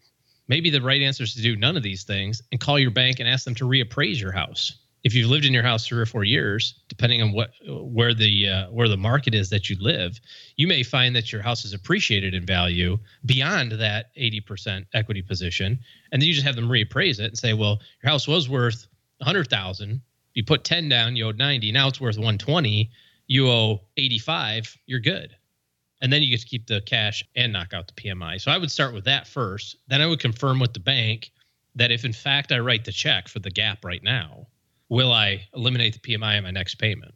Maybe 0.48 0.70
the 0.70 0.80
right 0.80 1.02
answer 1.02 1.24
is 1.24 1.34
to 1.34 1.42
do 1.42 1.56
none 1.56 1.76
of 1.76 1.82
these 1.82 2.04
things 2.04 2.42
and 2.50 2.60
call 2.60 2.78
your 2.78 2.90
bank 2.90 3.20
and 3.20 3.28
ask 3.28 3.44
them 3.44 3.54
to 3.56 3.68
reappraise 3.68 4.18
your 4.18 4.32
house. 4.32 4.78
If 5.04 5.14
you've 5.14 5.30
lived 5.30 5.44
in 5.44 5.52
your 5.52 5.62
house 5.62 5.86
three 5.86 6.00
or 6.00 6.06
four 6.06 6.22
years, 6.22 6.74
depending 6.88 7.22
on 7.22 7.32
what 7.32 7.50
where 7.66 8.14
the 8.14 8.48
uh, 8.48 8.70
where 8.70 8.88
the 8.88 8.96
market 8.96 9.34
is 9.34 9.50
that 9.50 9.68
you 9.68 9.76
live, 9.80 10.20
you 10.56 10.66
may 10.66 10.82
find 10.82 11.14
that 11.16 11.32
your 11.32 11.42
house 11.42 11.64
is 11.64 11.72
appreciated 11.72 12.34
in 12.34 12.46
value 12.46 12.98
beyond 13.26 13.72
that 13.72 14.14
80% 14.16 14.86
equity 14.94 15.22
position, 15.22 15.78
and 16.12 16.22
then 16.22 16.28
you 16.28 16.34
just 16.34 16.46
have 16.46 16.56
them 16.56 16.68
reappraise 16.68 17.18
it 17.18 17.26
and 17.26 17.38
say, 17.38 17.52
well, 17.52 17.80
your 18.02 18.10
house 18.10 18.28
was 18.28 18.48
worth 18.48 18.86
100,000. 19.18 20.00
You 20.34 20.44
put 20.44 20.64
10 20.64 20.88
down, 20.88 21.16
you 21.16 21.26
owed 21.26 21.36
90. 21.36 21.72
Now 21.72 21.88
it's 21.88 22.00
worth 22.00 22.16
120. 22.16 22.90
You 23.26 23.48
owe 23.48 23.82
85. 23.96 24.78
You're 24.86 25.00
good 25.00 25.36
and 26.02 26.12
then 26.12 26.20
you 26.20 26.30
get 26.30 26.40
to 26.40 26.46
keep 26.46 26.66
the 26.66 26.80
cash 26.82 27.24
and 27.36 27.52
knock 27.52 27.72
out 27.72 27.86
the 27.86 27.94
PMI. 27.94 28.40
So 28.40 28.50
I 28.50 28.58
would 28.58 28.70
start 28.70 28.92
with 28.92 29.04
that 29.04 29.26
first. 29.26 29.76
Then 29.86 30.02
I 30.02 30.06
would 30.06 30.18
confirm 30.18 30.58
with 30.58 30.74
the 30.74 30.80
bank 30.80 31.30
that 31.76 31.92
if 31.92 32.04
in 32.04 32.12
fact 32.12 32.52
I 32.52 32.58
write 32.58 32.84
the 32.84 32.92
check 32.92 33.28
for 33.28 33.38
the 33.38 33.50
gap 33.50 33.84
right 33.84 34.02
now, 34.02 34.48
will 34.92 35.12
I 35.12 35.40
eliminate 35.54 35.94
the 35.94 35.98
PMI 36.00 36.36
in 36.36 36.44
my 36.44 36.50
next 36.50 36.74
payment? 36.76 37.14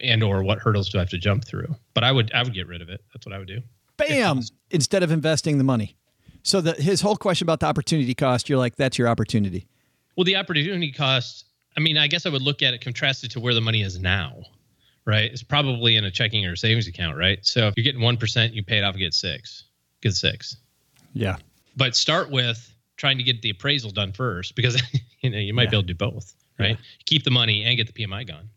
And 0.00 0.22
or 0.22 0.42
what 0.42 0.58
hurdles 0.58 0.88
do 0.90 0.98
I 0.98 1.02
have 1.02 1.10
to 1.10 1.18
jump 1.18 1.44
through? 1.44 1.74
But 1.94 2.02
I 2.04 2.10
would 2.12 2.32
I 2.34 2.42
would 2.42 2.52
get 2.52 2.66
rid 2.66 2.82
of 2.82 2.88
it. 2.88 3.00
That's 3.12 3.24
what 3.24 3.32
I 3.34 3.38
would 3.38 3.46
do. 3.48 3.60
bam, 3.96 4.40
instead 4.70 5.02
of 5.04 5.10
investing 5.12 5.56
the 5.58 5.64
money. 5.64 5.96
So 6.42 6.60
the, 6.60 6.72
his 6.72 7.00
whole 7.00 7.16
question 7.16 7.46
about 7.46 7.60
the 7.60 7.66
opportunity 7.66 8.14
cost, 8.14 8.48
you're 8.48 8.58
like, 8.58 8.76
that's 8.76 8.98
your 8.98 9.08
opportunity. 9.08 9.66
Well, 10.16 10.24
the 10.24 10.36
opportunity 10.36 10.92
cost, 10.92 11.46
I 11.76 11.80
mean, 11.80 11.96
I 11.96 12.06
guess 12.08 12.26
I 12.26 12.28
would 12.28 12.42
look 12.42 12.60
at 12.62 12.74
it 12.74 12.80
contrasted 12.82 13.30
to 13.30 13.40
where 13.40 13.54
the 13.54 13.60
money 13.62 13.80
is 13.82 13.98
now, 13.98 14.42
right? 15.06 15.30
It's 15.30 15.42
probably 15.42 15.96
in 15.96 16.04
a 16.04 16.10
checking 16.10 16.44
or 16.44 16.54
savings 16.56 16.86
account, 16.88 17.16
right? 17.16 17.38
So 17.46 17.68
if 17.68 17.74
you're 17.76 17.84
getting 17.84 18.00
1%, 18.02 18.52
you 18.52 18.62
pay 18.62 18.78
it 18.78 18.84
off, 18.84 18.94
you 18.94 19.06
get 19.06 19.14
six. 19.14 19.64
Get 20.02 20.14
six. 20.14 20.56
Yeah. 21.14 21.36
but 21.76 21.94
start 21.96 22.30
with 22.30 22.58
trying 22.98 23.16
to 23.18 23.24
get 23.24 23.40
the 23.40 23.50
appraisal 23.50 23.90
done 23.90 24.12
first 24.12 24.54
because 24.56 24.82
you 25.20 25.30
know 25.30 25.38
you 25.38 25.54
might 25.54 25.64
Yeah. 25.64 25.70
be 25.70 25.76
able 25.76 25.82
to 25.84 25.94
do 25.94 25.94
both 25.94 26.34
right 26.58 26.78
keep 27.06 27.24
the 27.24 27.30
money 27.30 27.64
and 27.64 27.76
get 27.76 27.92
the 27.92 28.04
pmi 28.04 28.26
gone 28.26 28.48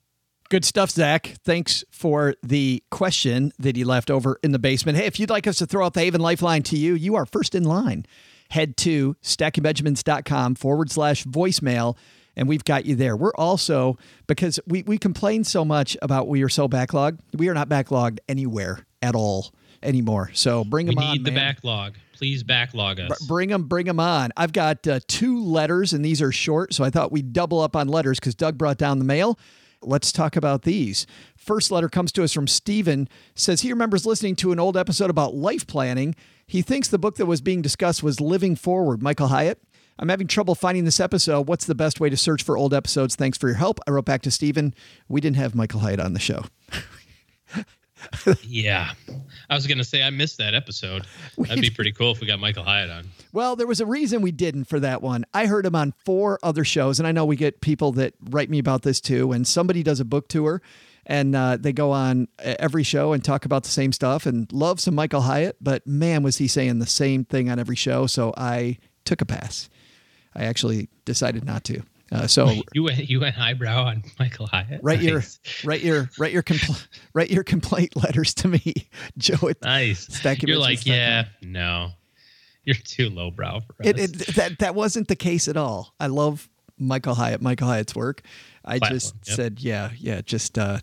Good 0.50 0.64
stuff, 0.64 0.92
Zach. 0.92 1.36
Thanks 1.44 1.84
for 1.92 2.34
the 2.42 2.82
question 2.90 3.52
that 3.60 3.76
he 3.76 3.84
left 3.84 4.10
over 4.10 4.40
in 4.42 4.54
the 4.54 4.60
basement. 4.60 4.98
Hey, 4.98 5.06
if 5.06 5.20
you'd 5.20 5.30
like 5.30 5.46
us 5.46 5.58
to 5.58 5.66
throw 5.66 5.86
out 5.86 5.94
the 5.94 6.00
Haven 6.00 6.22
Lifeline 6.22 6.64
to 6.64 6.78
you, 6.78 6.94
you 6.94 7.16
are 7.16 7.26
first 7.26 7.54
in 7.54 7.66
line. 7.66 8.06
Head 8.50 8.78
to 8.78 9.18
stackingbenjamins.com 9.22 10.56
forward 10.56 10.90
slash 10.90 11.26
voicemail, 11.26 11.98
and 12.38 12.48
we've 12.48 12.64
got 12.64 12.86
you 12.86 12.96
there. 12.96 13.18
We're 13.18 13.36
also, 13.36 13.98
because 14.26 14.58
we, 14.66 14.84
we 14.84 14.98
complain 14.98 15.44
so 15.44 15.66
much 15.66 15.98
about 16.02 16.30
we 16.30 16.44
are 16.44 16.50
so 16.50 16.70
backlogged, 16.70 17.20
we 17.34 17.50
are 17.50 17.54
not 17.54 17.68
backlogged 17.68 18.20
anywhere 18.30 18.86
at 19.02 19.16
all 19.16 19.52
anymore. 19.84 20.32
So 20.34 20.64
bring 20.64 20.88
we 20.88 20.96
them 20.96 21.04
on. 21.04 21.14
need 21.14 21.26
the 21.26 21.32
man. 21.32 21.56
backlog 21.56 21.96
please 22.18 22.44
backlog 22.44 23.00
us 23.00 23.26
Bring 23.28 23.50
them, 23.50 23.64
bring 23.64 23.86
them 23.86 24.00
on. 24.00 24.32
I've 24.36 24.54
got 24.54 24.88
uh, 24.88 25.00
two 25.08 25.44
letters, 25.44 25.94
and 25.94 26.04
these 26.04 26.22
are 26.22 26.32
short, 26.32 26.74
so 26.74 26.84
I 26.84 26.90
thought 26.90 27.12
we'd 27.12 27.32
double 27.32 27.62
up 27.62 27.76
on 27.76 27.88
letters 27.88 28.20
because 28.20 28.36
Doug 28.36 28.58
brought 28.58 28.78
down 28.78 29.00
the 29.00 29.06
mail. 29.06 29.38
Let's 29.82 30.12
talk 30.12 30.36
about 30.36 30.64
these. 30.64 31.06
First 31.36 31.70
letter 31.70 31.88
comes 31.88 32.12
to 32.14 32.24
us 32.24 32.34
from 32.34 32.48
Steven. 32.48 33.08
Says 33.36 33.62
he 33.62 33.72
remembers 33.72 34.06
listening 34.06 34.36
to 34.38 34.52
an 34.52 34.60
old 34.60 34.76
episode 34.76 35.12
about 35.12 35.36
life 35.36 35.68
planning. 35.68 36.16
He 36.48 36.64
thinks 36.64 36.88
the 36.88 36.98
book 36.98 37.18
that 37.18 37.28
was 37.28 37.42
being 37.42 37.62
discussed 37.62 38.02
was 38.02 38.20
Living 38.20 38.56
Forward, 38.56 39.04
Michael 39.04 39.28
Hyatt. 39.28 39.62
I'm 40.00 40.10
having 40.10 40.28
trouble 40.28 40.56
finding 40.56 40.86
this 40.86 41.00
episode. 41.00 41.48
What's 41.48 41.66
the 41.66 41.76
best 41.76 42.00
way 42.00 42.10
to 42.10 42.18
search 42.18 42.44
for 42.44 42.58
old 42.58 42.74
episodes? 42.74 43.16
Thanks 43.16 43.38
for 43.38 43.48
your 43.48 43.58
help. 43.58 43.80
I 43.88 43.92
wrote 43.92 44.06
back 44.06 44.22
to 44.24 44.32
Steven. 44.32 44.74
We 45.08 45.22
didn't 45.22 45.38
have 45.38 45.56
Michael 45.56 45.80
Hyatt 45.80 46.00
on 46.00 46.14
the 46.14 46.20
show. 46.20 46.46
yeah 48.44 48.92
i 49.50 49.56
was 49.56 49.66
gonna 49.68 49.84
say 49.84 50.04
i 50.04 50.10
missed 50.10 50.38
that 50.38 50.54
episode 50.54 51.06
that'd 51.38 51.62
be 51.62 51.70
pretty 51.70 51.92
cool 51.92 52.12
if 52.12 52.20
we 52.22 52.28
got 52.28 52.40
michael 52.40 52.64
hyatt 52.64 52.90
on 52.90 53.06
Well, 53.34 53.56
there 53.56 53.68
was 53.68 53.82
a 53.82 53.86
reason 53.86 54.22
we 54.22 54.32
didn't 54.32 54.66
for 54.66 54.80
that 54.80 55.02
one. 55.02 55.26
I 55.34 55.46
heard 55.46 55.66
him 55.66 55.76
on 55.76 55.94
four 56.06 56.40
other 56.42 56.64
shows, 56.64 56.98
and 57.00 57.08
I 57.08 57.12
know 57.12 57.26
we 57.26 57.36
get 57.36 57.62
people 57.62 57.92
that 57.94 58.14
write 58.30 58.50
me 58.50 58.58
about 58.58 58.82
this 58.82 59.00
too. 59.00 59.32
And 59.32 59.46
somebody 59.48 59.84
does 59.84 60.00
a 60.00 60.06
book 60.06 60.28
tour, 60.28 60.62
and 61.06 61.36
uh, 61.36 61.58
they 61.58 61.72
go 61.74 61.92
on 61.92 62.30
every 62.40 62.84
show 62.84 63.14
and 63.14 63.24
talk 63.24 63.46
about 63.46 63.64
the 63.64 63.70
same 63.70 63.92
stuff 63.92 64.26
and 64.26 64.52
love 64.52 64.80
some 64.80 64.96
Michael 64.96 65.22
Hyatt, 65.22 65.58
but 65.62 65.86
man, 65.86 66.24
was 66.24 66.38
he 66.38 66.48
saying 66.48 66.80
the 66.80 66.88
same 66.88 67.26
thing 67.26 67.50
on 67.50 67.60
every 67.60 67.76
show. 67.76 68.08
So 68.08 68.34
I 68.38 68.78
took 69.06 69.22
a 69.22 69.26
pass. 69.26 69.70
I 70.34 70.46
actually 70.46 70.90
decided 71.06 71.46
not 71.46 71.64
to. 71.66 71.82
Uh, 72.12 72.28
so 72.28 72.62
you 72.74 72.84
went 72.84 73.10
you 73.10 73.20
went 73.20 73.38
eyebrow 73.38 73.84
on 73.84 74.02
michael 74.18 74.48
hyatt 74.48 74.80
write 74.82 75.02
your 75.02 75.22
write 75.66 75.82
your 75.82 76.10
write 76.18 76.32
your 76.32 76.44
compl- 76.44 76.88
write 77.14 77.30
your 77.30 77.44
complaint 77.44 77.96
letters 77.96 78.34
to 78.34 78.48
me, 78.48 78.74
Joe. 79.18 79.52
Nice 79.62 80.08
Stack 80.14 80.42
you're 80.44 80.58
like 80.58 80.86
yeah 80.86 81.26
no 81.42 81.92
you're 82.64 82.76
too 82.76 83.10
lowbrow 83.10 83.62
for 83.62 83.74
us 83.82 83.88
It, 83.88 84.00
it 84.00 84.36
that 84.36 84.60
that 84.60 84.76
wasn't 84.76 85.08
the 85.08 85.16
case 85.16 85.48
at 85.48 85.56
all. 85.56 85.94
I 86.02 86.08
love 86.08 86.50
Michael 86.78 87.16
Hyatt, 87.16 87.42
Michael 87.42 87.68
Hyatt's 87.68 87.96
work. 87.96 88.22
I 88.64 88.78
Platform, 88.78 89.00
just 89.00 89.16
yep. 89.26 89.36
said, 89.36 89.62
yeah, 89.62 89.92
yeah, 89.98 90.22
just 90.22 90.58
uh, 90.58 90.80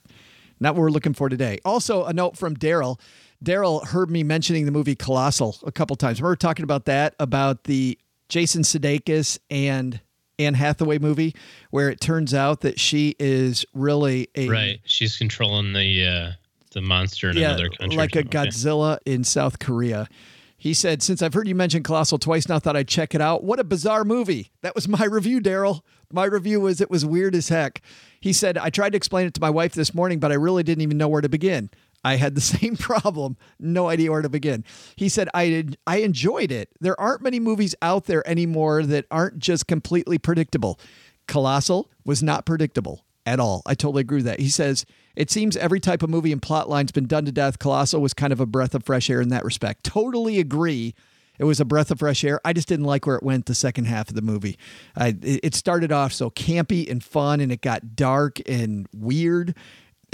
not 0.60 0.74
what 0.74 0.80
we're 0.80 0.90
looking 0.90 1.14
for 1.14 1.28
today. 1.28 1.58
Also, 1.64 2.04
a 2.04 2.12
note 2.12 2.36
from 2.36 2.56
Daryl. 2.56 2.98
Daryl 3.44 3.86
heard 3.86 4.10
me 4.10 4.22
mentioning 4.22 4.64
the 4.64 4.72
movie 4.72 4.94
Colossal 4.94 5.56
a 5.64 5.72
couple 5.72 5.94
times. 5.96 6.20
Remember 6.20 6.36
talking 6.36 6.64
about 6.64 6.86
that 6.86 7.14
about 7.18 7.64
the 7.64 7.98
Jason 8.30 8.62
Sudeikis 8.62 9.38
and 9.50 10.00
Anne 10.38 10.54
Hathaway 10.54 10.98
movie, 10.98 11.34
where 11.70 11.88
it 11.88 12.00
turns 12.00 12.34
out 12.34 12.60
that 12.60 12.80
she 12.80 13.14
is 13.18 13.64
really 13.74 14.28
a 14.34 14.48
right 14.48 14.80
she's 14.84 15.16
controlling 15.16 15.72
the 15.72 16.06
uh 16.06 16.32
the 16.72 16.82
monster 16.82 17.30
in 17.30 17.38
another 17.38 17.70
country 17.70 17.96
like 17.96 18.16
a. 18.16 18.20
Okay. 18.20 18.28
Godzilla 18.28 18.98
in 19.06 19.24
South 19.24 19.58
Korea. 19.58 20.08
He 20.56 20.72
said, 20.74 21.02
Since 21.02 21.22
I've 21.22 21.34
heard 21.34 21.46
you 21.46 21.54
mention 21.54 21.82
Colossal 21.82 22.18
twice 22.18 22.48
now, 22.48 22.58
thought 22.58 22.74
I'd 22.74 22.88
check 22.88 23.14
it 23.14 23.20
out. 23.20 23.44
What 23.44 23.60
a 23.60 23.64
bizarre 23.64 24.02
movie. 24.02 24.50
That 24.62 24.74
was 24.74 24.88
my 24.88 25.04
review, 25.04 25.40
Daryl. 25.40 25.82
My 26.12 26.24
review 26.24 26.60
was 26.60 26.80
it 26.80 26.90
was 26.90 27.04
weird 27.04 27.34
as 27.34 27.48
heck. 27.48 27.82
He 28.20 28.32
said, 28.32 28.56
I 28.56 28.70
tried 28.70 28.90
to 28.90 28.96
explain 28.96 29.26
it 29.26 29.34
to 29.34 29.40
my 29.40 29.50
wife 29.50 29.74
this 29.74 29.94
morning, 29.94 30.20
but 30.20 30.32
I 30.32 30.36
really 30.36 30.62
didn't 30.62 30.82
even 30.82 30.96
know 30.96 31.08
where 31.08 31.20
to 31.20 31.28
begin. 31.28 31.70
I 32.04 32.16
had 32.16 32.34
the 32.34 32.40
same 32.60 32.76
problem, 32.76 33.36
no 33.58 33.88
idea 33.88 34.10
where 34.10 34.22
to 34.22 34.28
begin. 34.28 34.64
He 34.96 35.08
said, 35.08 35.28
I, 35.34 35.48
did, 35.48 35.78
I 35.86 35.98
enjoyed 35.98 36.52
it. 36.52 36.70
There 36.80 37.00
aren't 37.00 37.22
many 37.22 37.40
movies 37.40 37.74
out 37.82 38.04
there 38.04 38.26
anymore 38.28 38.82
that 38.84 39.06
aren't 39.10 39.38
just 39.38 39.66
completely 39.66 40.18
predictable. 40.18 40.78
Colossal 41.26 41.90
was 42.04 42.22
not 42.22 42.44
predictable 42.44 43.04
at 43.26 43.40
all. 43.40 43.62
I 43.66 43.74
totally 43.74 44.02
agree 44.02 44.18
with 44.18 44.26
that. 44.26 44.40
He 44.40 44.50
says, 44.50 44.84
it 45.16 45.30
seems 45.30 45.56
every 45.56 45.80
type 45.80 46.02
of 46.02 46.10
movie 46.10 46.32
and 46.32 46.42
plot 46.42 46.68
line's 46.68 46.92
been 46.92 47.06
done 47.06 47.24
to 47.24 47.32
death. 47.32 47.58
Colossal 47.58 48.00
was 48.00 48.12
kind 48.12 48.32
of 48.32 48.40
a 48.40 48.46
breath 48.46 48.74
of 48.74 48.84
fresh 48.84 49.08
air 49.08 49.20
in 49.20 49.28
that 49.28 49.44
respect. 49.44 49.84
Totally 49.84 50.38
agree. 50.38 50.94
It 51.38 51.44
was 51.44 51.60
a 51.60 51.64
breath 51.64 51.90
of 51.90 51.98
fresh 51.98 52.22
air. 52.22 52.40
I 52.44 52.52
just 52.52 52.68
didn't 52.68 52.84
like 52.84 53.06
where 53.06 53.16
it 53.16 53.22
went 53.22 53.46
the 53.46 53.54
second 53.54 53.86
half 53.86 54.08
of 54.08 54.14
the 54.14 54.22
movie. 54.22 54.56
I, 54.96 55.08
it 55.08 55.40
it 55.42 55.54
started 55.54 55.90
off 55.90 56.12
so 56.12 56.30
campy 56.30 56.88
and 56.88 57.02
fun, 57.02 57.40
and 57.40 57.50
it 57.50 57.60
got 57.60 57.96
dark 57.96 58.38
and 58.48 58.86
weird. 58.94 59.56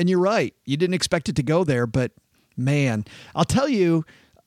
And 0.00 0.08
you're 0.08 0.18
right. 0.20 0.54
You 0.64 0.76
didn't 0.76 0.94
expect 0.94 1.28
it 1.28 1.36
to 1.36 1.42
go 1.42 1.62
there, 1.64 1.86
but 1.86 2.12
man, 2.56 3.04
I'll 3.34 3.44
tell 3.44 3.68
you, 3.68 4.04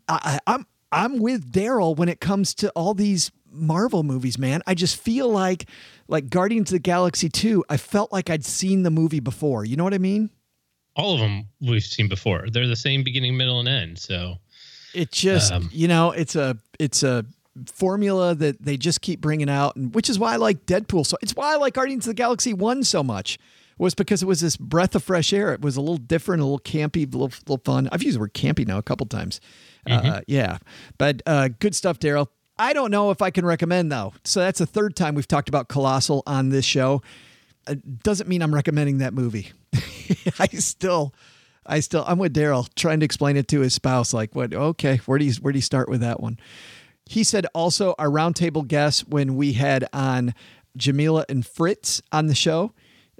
I, 0.08 0.40
I- 0.48 0.54
I'm 0.54 0.66
I'm 0.92 1.20
with 1.20 1.52
Daryl 1.52 1.96
when 1.96 2.10
it 2.10 2.20
comes 2.20 2.54
to 2.56 2.70
all 2.72 2.94
these 2.94 3.32
Marvel 3.52 4.04
movies, 4.04 4.38
man. 4.38 4.62
I 4.68 4.74
just 4.74 4.96
feel 4.98 5.30
like 5.30 5.70
like 6.08 6.30
Guardians 6.30 6.70
of 6.72 6.76
the 6.76 6.80
Galaxy 6.80 7.30
2, 7.30 7.64
I 7.70 7.78
felt 7.78 8.12
like 8.12 8.30
I'd 8.30 8.44
seen 8.46 8.84
the 8.84 8.92
movie 8.92 9.20
before. 9.20 9.64
You 9.66 9.76
know 9.78 9.84
what 9.84 9.94
I 9.94 10.00
mean? 10.00 10.30
all 10.96 11.16
of 11.16 11.20
them 11.20 11.48
we've 11.60 11.82
seen 11.82 12.08
before 12.08 12.46
they're 12.52 12.68
the 12.68 12.76
same 12.76 13.04
beginning 13.04 13.36
middle 13.36 13.60
and 13.60 13.68
end 13.68 13.98
so 13.98 14.36
It 14.94 15.12
just, 15.12 15.52
Um, 15.52 15.68
you 15.74 15.88
know, 15.88 16.12
it's 16.12 16.36
a 16.36 16.56
it's 16.78 17.02
a 17.02 17.26
formula 17.72 18.36
that 18.36 18.62
they 18.64 18.78
just 18.78 19.02
keep 19.02 19.20
bringing 19.22 19.50
out 19.50 19.76
and 19.76 19.94
which 19.96 20.08
is 20.10 20.20
why 20.20 20.34
I 20.34 20.36
like 20.36 20.66
Deadpool 20.68 21.06
so 21.08 21.18
it's 21.24 21.36
why 21.36 21.54
I 21.54 21.56
like 21.58 21.74
Guardians 21.74 22.06
of 22.06 22.12
the 22.12 22.14
Galaxy 22.14 22.54
1 22.54 22.84
so 22.84 23.02
much. 23.04 23.40
Was 23.78 23.96
because 23.96 24.22
it 24.22 24.28
was 24.28 24.40
this 24.42 24.56
breath 24.56 24.96
of 24.96 25.04
fresh 25.04 25.34
air. 25.34 25.54
It 25.54 25.62
was 25.62 25.78
a 25.78 25.82
little 25.82 25.98
different, 25.98 26.42
a 26.42 26.46
little 26.46 26.60
campy, 26.60 27.08
a 27.08 27.18
little, 27.18 27.32
little 27.48 27.62
fun. 27.64 27.90
I've 27.92 28.04
used 28.04 28.16
the 28.16 28.20
word 28.20 28.34
campy 28.34 28.68
now 28.68 28.78
a 28.78 28.84
couple 28.84 29.06
times. 29.08 29.42
Uh, 29.90 30.22
yeah, 30.28 30.60
but 30.98 31.22
uh, 31.26 31.50
good 31.60 31.76
stuff, 31.76 32.00
Daryl. 32.00 32.28
I 32.58 32.74
don't 32.74 32.92
know 32.92 33.12
if 33.12 33.22
I 33.22 33.32
can 33.32 33.46
recommend 33.46 33.92
though. 33.92 34.14
So 34.24 34.40
that's 34.40 34.60
the 34.60 34.66
third 34.66 34.96
time 34.96 35.16
we've 35.16 35.28
talked 35.28 35.50
about 35.50 35.68
Colossal 35.68 36.24
on 36.28 36.50
this 36.50 36.66
show. 36.66 37.02
It 37.68 38.04
doesn't 38.04 38.30
mean 38.30 38.42
I'm 38.42 38.54
recommending 38.54 39.00
that 39.00 39.14
movie. 39.14 39.52
I 40.40 40.48
still, 40.48 41.14
I 41.66 41.80
still, 41.80 42.04
I'm 42.06 42.20
with 42.20 42.34
Daryl 42.34 42.70
trying 42.76 43.00
to 43.00 43.06
explain 43.06 43.38
it 43.38 43.48
to 43.50 43.62
his 43.62 43.74
spouse. 43.74 44.14
Like, 44.14 44.36
what? 44.36 44.54
Okay, 44.54 44.98
where 45.06 45.18
do 45.18 45.26
you 45.26 45.34
where 45.42 45.52
do 45.52 45.58
you 45.58 45.64
start 45.64 45.90
with 45.90 46.02
that 46.02 46.20
one? 46.20 46.40
He 47.06 47.24
said 47.24 47.48
also 47.54 47.96
our 47.98 48.08
roundtable 48.08 48.68
guest 48.68 49.08
when 49.10 49.36
we 49.36 49.54
had 49.54 49.88
on 49.92 50.34
Jamila 50.78 51.26
and 51.28 51.46
Fritz 51.46 52.02
on 52.12 52.28
the 52.28 52.36
show 52.36 52.74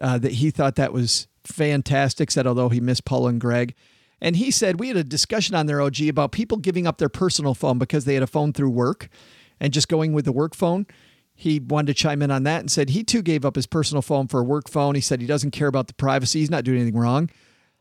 uh, 0.04 0.20
that 0.20 0.34
he 0.34 0.52
thought 0.52 0.76
that 0.76 0.94
was 0.94 1.28
fantastic. 1.44 2.30
Said 2.30 2.46
although 2.46 2.70
he 2.70 2.80
missed 2.80 3.06
Paul 3.06 3.28
and 3.28 3.42
Greg. 3.42 3.74
And 4.22 4.36
he 4.36 4.52
said 4.52 4.80
we 4.80 4.90
had 4.90 4.98
a 4.98 5.04
discussion 5.04 5.56
on 5.56 5.66
their 5.66 5.82
OG 5.82 6.02
about 6.04 6.32
people 6.32 6.58
giving 6.58 6.86
up 6.86 6.98
their 6.98 7.10
personal 7.10 7.54
phone 7.54 7.78
because 7.78 8.06
they 8.06 8.14
had 8.14 8.24
a 8.24 8.28
phone 8.28 8.54
through 8.54 8.70
work 8.70 9.10
and 9.60 9.74
just 9.74 9.88
going 9.88 10.14
with 10.14 10.26
the 10.26 10.32
work 10.32 10.56
phone. 10.56 10.86
He 11.36 11.60
wanted 11.60 11.88
to 11.88 11.94
chime 11.96 12.22
in 12.22 12.32
on 12.32 12.44
that 12.44 12.60
and 12.60 12.72
said 12.72 12.92
he 12.92 13.04
too 13.04 13.22
gave 13.22 13.44
up 13.44 13.56
his 13.56 13.66
personal 13.66 14.02
phone 14.02 14.28
for 14.28 14.40
a 14.40 14.44
work 14.44 14.70
phone. 14.70 14.96
He 14.96 15.02
said 15.02 15.20
he 15.20 15.28
doesn't 15.28 15.52
care 15.52 15.68
about 15.68 15.88
the 15.88 15.94
privacy. 15.94 16.40
He's 16.40 16.52
not 16.52 16.64
doing 16.64 16.80
anything 16.80 17.00
wrong. 17.00 17.30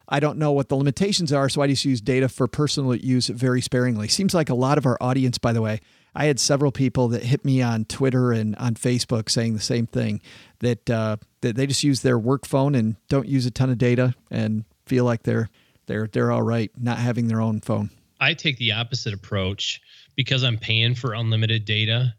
I 0.09 0.21
don't 0.21 0.39
know 0.39 0.53
what 0.53 0.69
the 0.69 0.77
limitations 0.77 1.33
are, 1.33 1.49
so 1.49 1.63
I 1.63 1.69
just 1.69 1.85
use 1.85 2.01
data 2.01 2.29
for 2.29 2.49
personal 2.49 2.95
use 2.95 3.29
very 3.29 3.61
sparingly. 3.61 4.09
Seems 4.09 4.35
like 4.35 4.49
a 4.49 4.55
lot 4.55 4.79
of 4.79 4.87
our 4.87 4.99
audience, 5.01 5.39
by 5.39 5.53
the 5.53 5.63
way. 5.63 5.81
I 6.15 6.27
had 6.27 6.41
several 6.41 6.73
people 6.73 7.09
that 7.09 7.23
hit 7.23 7.45
me 7.45 7.63
on 7.63 7.85
Twitter 7.85 8.33
and 8.33 8.57
on 8.57 8.75
Facebook 8.75 9.31
saying 9.31 9.55
the 9.55 9.61
same 9.61 9.87
thing 9.87 10.21
that 10.59 10.91
uh, 10.91 11.17
that 11.43 11.55
they 11.57 11.67
just 11.67 11.85
use 11.85 12.01
their 12.01 12.19
work 12.19 12.47
phone 12.47 12.75
and 12.75 12.97
don't 13.09 13.29
use 13.29 13.47
a 13.47 13.51
ton 13.51 13.71
of 13.71 13.79
data 13.79 14.15
and 14.31 14.65
feel 14.87 15.05
like 15.05 15.23
they're 15.23 15.49
they're 15.87 16.09
they're 16.09 16.33
all 16.33 16.43
right 16.43 16.71
not 16.81 16.99
having 16.99 17.29
their 17.29 17.41
own 17.41 17.61
phone. 17.61 17.91
I 18.21 18.35
take 18.35 18.57
the 18.59 18.73
opposite 18.73 19.13
approach 19.13 19.81
because 20.17 20.43
I'm 20.45 20.57
paying 20.57 20.95
for 20.95 21.15
unlimited 21.15 21.65
data. 21.65 22.15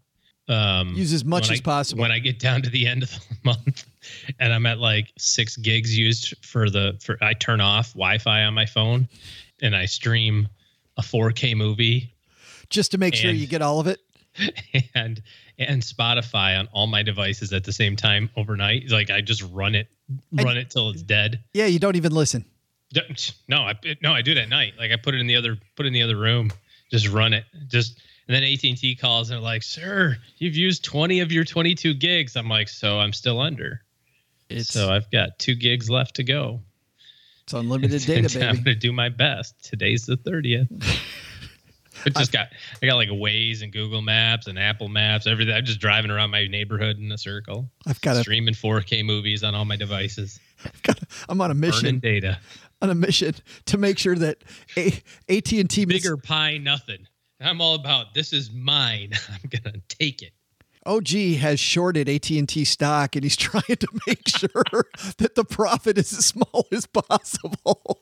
Um, 0.49 0.89
Use 0.93 1.13
as 1.13 1.23
much 1.23 1.49
as 1.49 1.59
I- 1.59 1.63
possible. 1.63 2.01
When 2.01 2.11
I 2.11 2.19
get 2.19 2.37
down 2.39 2.61
to 2.63 2.69
the 2.69 2.85
end 2.87 3.03
of 3.03 3.09
the 3.11 3.19
month, 3.43 3.85
and 4.39 4.53
I'm 4.53 4.65
at 4.65 4.79
like 4.79 5.07
six 5.17 5.55
gigs 5.57 5.97
used 5.97 6.35
for 6.45 6.69
the 6.69 6.99
for 7.01 7.17
I 7.21 7.33
turn 7.33 7.61
off 7.61 7.93
Wi-Fi 7.93 8.43
on 8.43 8.53
my 8.53 8.65
phone, 8.65 9.07
and 9.61 9.75
I 9.75 9.85
stream 9.85 10.49
a 10.97 11.01
4K 11.01 11.55
movie 11.55 12.13
Just 12.69 12.91
to 12.91 12.97
make 12.97 13.15
sure 13.15 13.31
you 13.31 13.47
get 13.47 13.61
all 13.61 13.79
of 13.79 13.87
it. 13.87 13.99
and 14.95 15.21
and 15.59 15.81
Spotify 15.81 16.59
on 16.59 16.67
all 16.73 16.87
my 16.87 17.03
devices 17.03 17.53
at 17.53 17.63
the 17.63 17.73
same 17.73 17.95
time 17.95 18.29
overnight. 18.35 18.89
Like 18.89 19.09
I 19.09 19.21
just 19.21 19.43
run 19.51 19.75
it, 19.75 19.87
run 20.31 20.57
it 20.57 20.69
till 20.69 20.89
it's 20.89 21.01
dead. 21.01 21.43
Yeah, 21.53 21.65
you 21.65 21.79
don't 21.79 21.95
even 21.95 22.13
listen. 22.13 22.45
No, 23.47 23.57
I 23.57 23.73
no, 24.01 24.13
I 24.13 24.21
do 24.21 24.31
it 24.31 24.37
at 24.37 24.49
night. 24.49 24.73
Like 24.77 24.91
I 24.91 24.97
put 24.97 25.15
it 25.15 25.19
in 25.19 25.27
the 25.27 25.35
other 25.35 25.57
put 25.75 25.85
it 25.85 25.87
in 25.87 25.93
the 25.93 26.03
other 26.03 26.17
room. 26.17 26.51
Just 26.91 27.09
run 27.09 27.33
it. 27.33 27.45
Just 27.67 27.99
and 28.27 28.35
then 28.35 28.43
AT 28.43 28.63
and 28.63 28.77
T 28.77 28.95
calls 28.95 29.29
and 29.29 29.37
they're 29.37 29.43
like, 29.43 29.63
"Sir, 29.63 30.17
you've 30.37 30.55
used 30.55 30.83
twenty 30.83 31.19
of 31.21 31.31
your 31.31 31.43
twenty-two 31.43 31.95
gigs." 31.95 32.35
I'm 32.35 32.49
like, 32.49 32.69
"So 32.69 32.99
I'm 32.99 33.11
still 33.13 33.39
under. 33.41 33.81
It's 34.49 34.69
so 34.69 34.91
I've 34.91 35.09
got 35.09 35.39
two 35.39 35.55
gigs 35.55 35.89
left 35.89 36.17
to 36.17 36.23
go. 36.23 36.61
it's 37.43 37.53
unlimited 37.53 38.07
And 38.09 38.27
data, 38.27 38.47
I'm 38.47 38.57
gonna 38.57 38.75
do 38.75 38.91
my 38.91 39.09
best. 39.09 39.55
Today's 39.63 40.05
the 40.05 40.17
thirtieth. 40.17 40.67
I 42.15 42.19
just 42.19 42.31
got 42.31 42.47
I 42.81 42.85
got 42.85 42.95
like 42.95 43.09
Waze 43.09 43.61
and 43.61 43.71
Google 43.71 44.01
Maps 44.01 44.47
and 44.47 44.57
Apple 44.59 44.87
Maps, 44.89 45.27
everything. 45.27 45.53
I'm 45.55 45.65
just 45.65 45.79
driving 45.79 46.11
around 46.11 46.31
my 46.31 46.47
neighborhood 46.47 46.97
in 46.99 47.11
a 47.11 47.17
circle, 47.17 47.69
I've 47.85 48.01
got 48.01 48.17
a, 48.17 48.21
streaming 48.21 48.53
4K 48.53 49.05
movies 49.05 49.43
on 49.43 49.55
all 49.55 49.65
my 49.65 49.75
devices, 49.75 50.39
I'm 51.29 51.41
on 51.41 51.51
a 51.51 51.53
mission. 51.53 51.81
burning 51.83 51.99
data. 51.99 52.39
on 52.81 52.89
a 52.89 52.95
mission 52.95 53.33
to 53.67 53.77
make 53.77 53.97
sure 53.97 54.15
that 54.15 54.43
a- 54.77 55.01
AT&T 55.29 55.85
mis- 55.85 56.01
Bigger 56.03 56.17
pie, 56.17 56.57
nothing. 56.57 57.07
I'm 57.41 57.59
all 57.61 57.75
about 57.75 58.13
this 58.13 58.31
is 58.33 58.51
mine. 58.51 59.11
I'm 59.29 59.49
gonna 59.49 59.79
take 59.89 60.21
it. 60.21 60.31
OG 60.85 61.07
has 61.39 61.61
shorted 61.61 62.09
AT&T 62.09 62.65
stock 62.65 63.15
and 63.15 63.23
he's 63.23 63.37
trying 63.37 63.63
to 63.63 63.87
make 64.05 64.27
sure 64.27 64.85
that 65.17 65.31
the 65.35 65.45
profit 65.45 65.97
is 65.97 66.11
as 66.11 66.25
small 66.25 66.67
as 66.73 66.85
possible. 66.85 68.01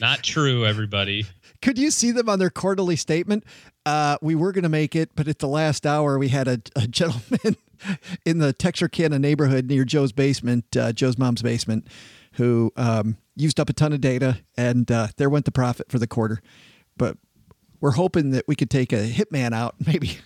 Not 0.00 0.22
true, 0.22 0.64
everybody. 0.64 1.26
Could 1.62 1.78
you 1.78 1.90
see 1.90 2.10
them 2.10 2.28
on 2.28 2.38
their 2.38 2.50
quarterly 2.50 2.96
statement? 2.96 3.44
Uh, 3.84 4.16
we 4.20 4.34
were 4.34 4.52
going 4.52 4.64
to 4.64 4.68
make 4.68 4.96
it, 4.96 5.10
but 5.14 5.28
at 5.28 5.38
the 5.38 5.48
last 5.48 5.86
hour, 5.86 6.18
we 6.18 6.28
had 6.28 6.48
a, 6.48 6.60
a 6.74 6.86
gentleman 6.86 7.56
in 8.26 8.38
the 8.38 8.52
Texarkana 8.52 9.18
neighborhood 9.18 9.66
near 9.66 9.84
Joe's 9.84 10.12
basement, 10.12 10.76
uh, 10.76 10.92
Joe's 10.92 11.18
mom's 11.18 11.42
basement, 11.42 11.86
who 12.32 12.72
um, 12.76 13.16
used 13.34 13.60
up 13.60 13.70
a 13.70 13.72
ton 13.72 13.92
of 13.92 14.00
data, 14.00 14.38
and 14.56 14.90
uh, 14.90 15.08
there 15.16 15.30
went 15.30 15.44
the 15.44 15.52
profit 15.52 15.90
for 15.90 15.98
the 15.98 16.06
quarter. 16.06 16.40
But 16.96 17.16
we're 17.80 17.92
hoping 17.92 18.30
that 18.30 18.46
we 18.48 18.56
could 18.56 18.70
take 18.70 18.92
a 18.92 19.08
hitman 19.08 19.52
out, 19.52 19.74
maybe, 19.86 20.18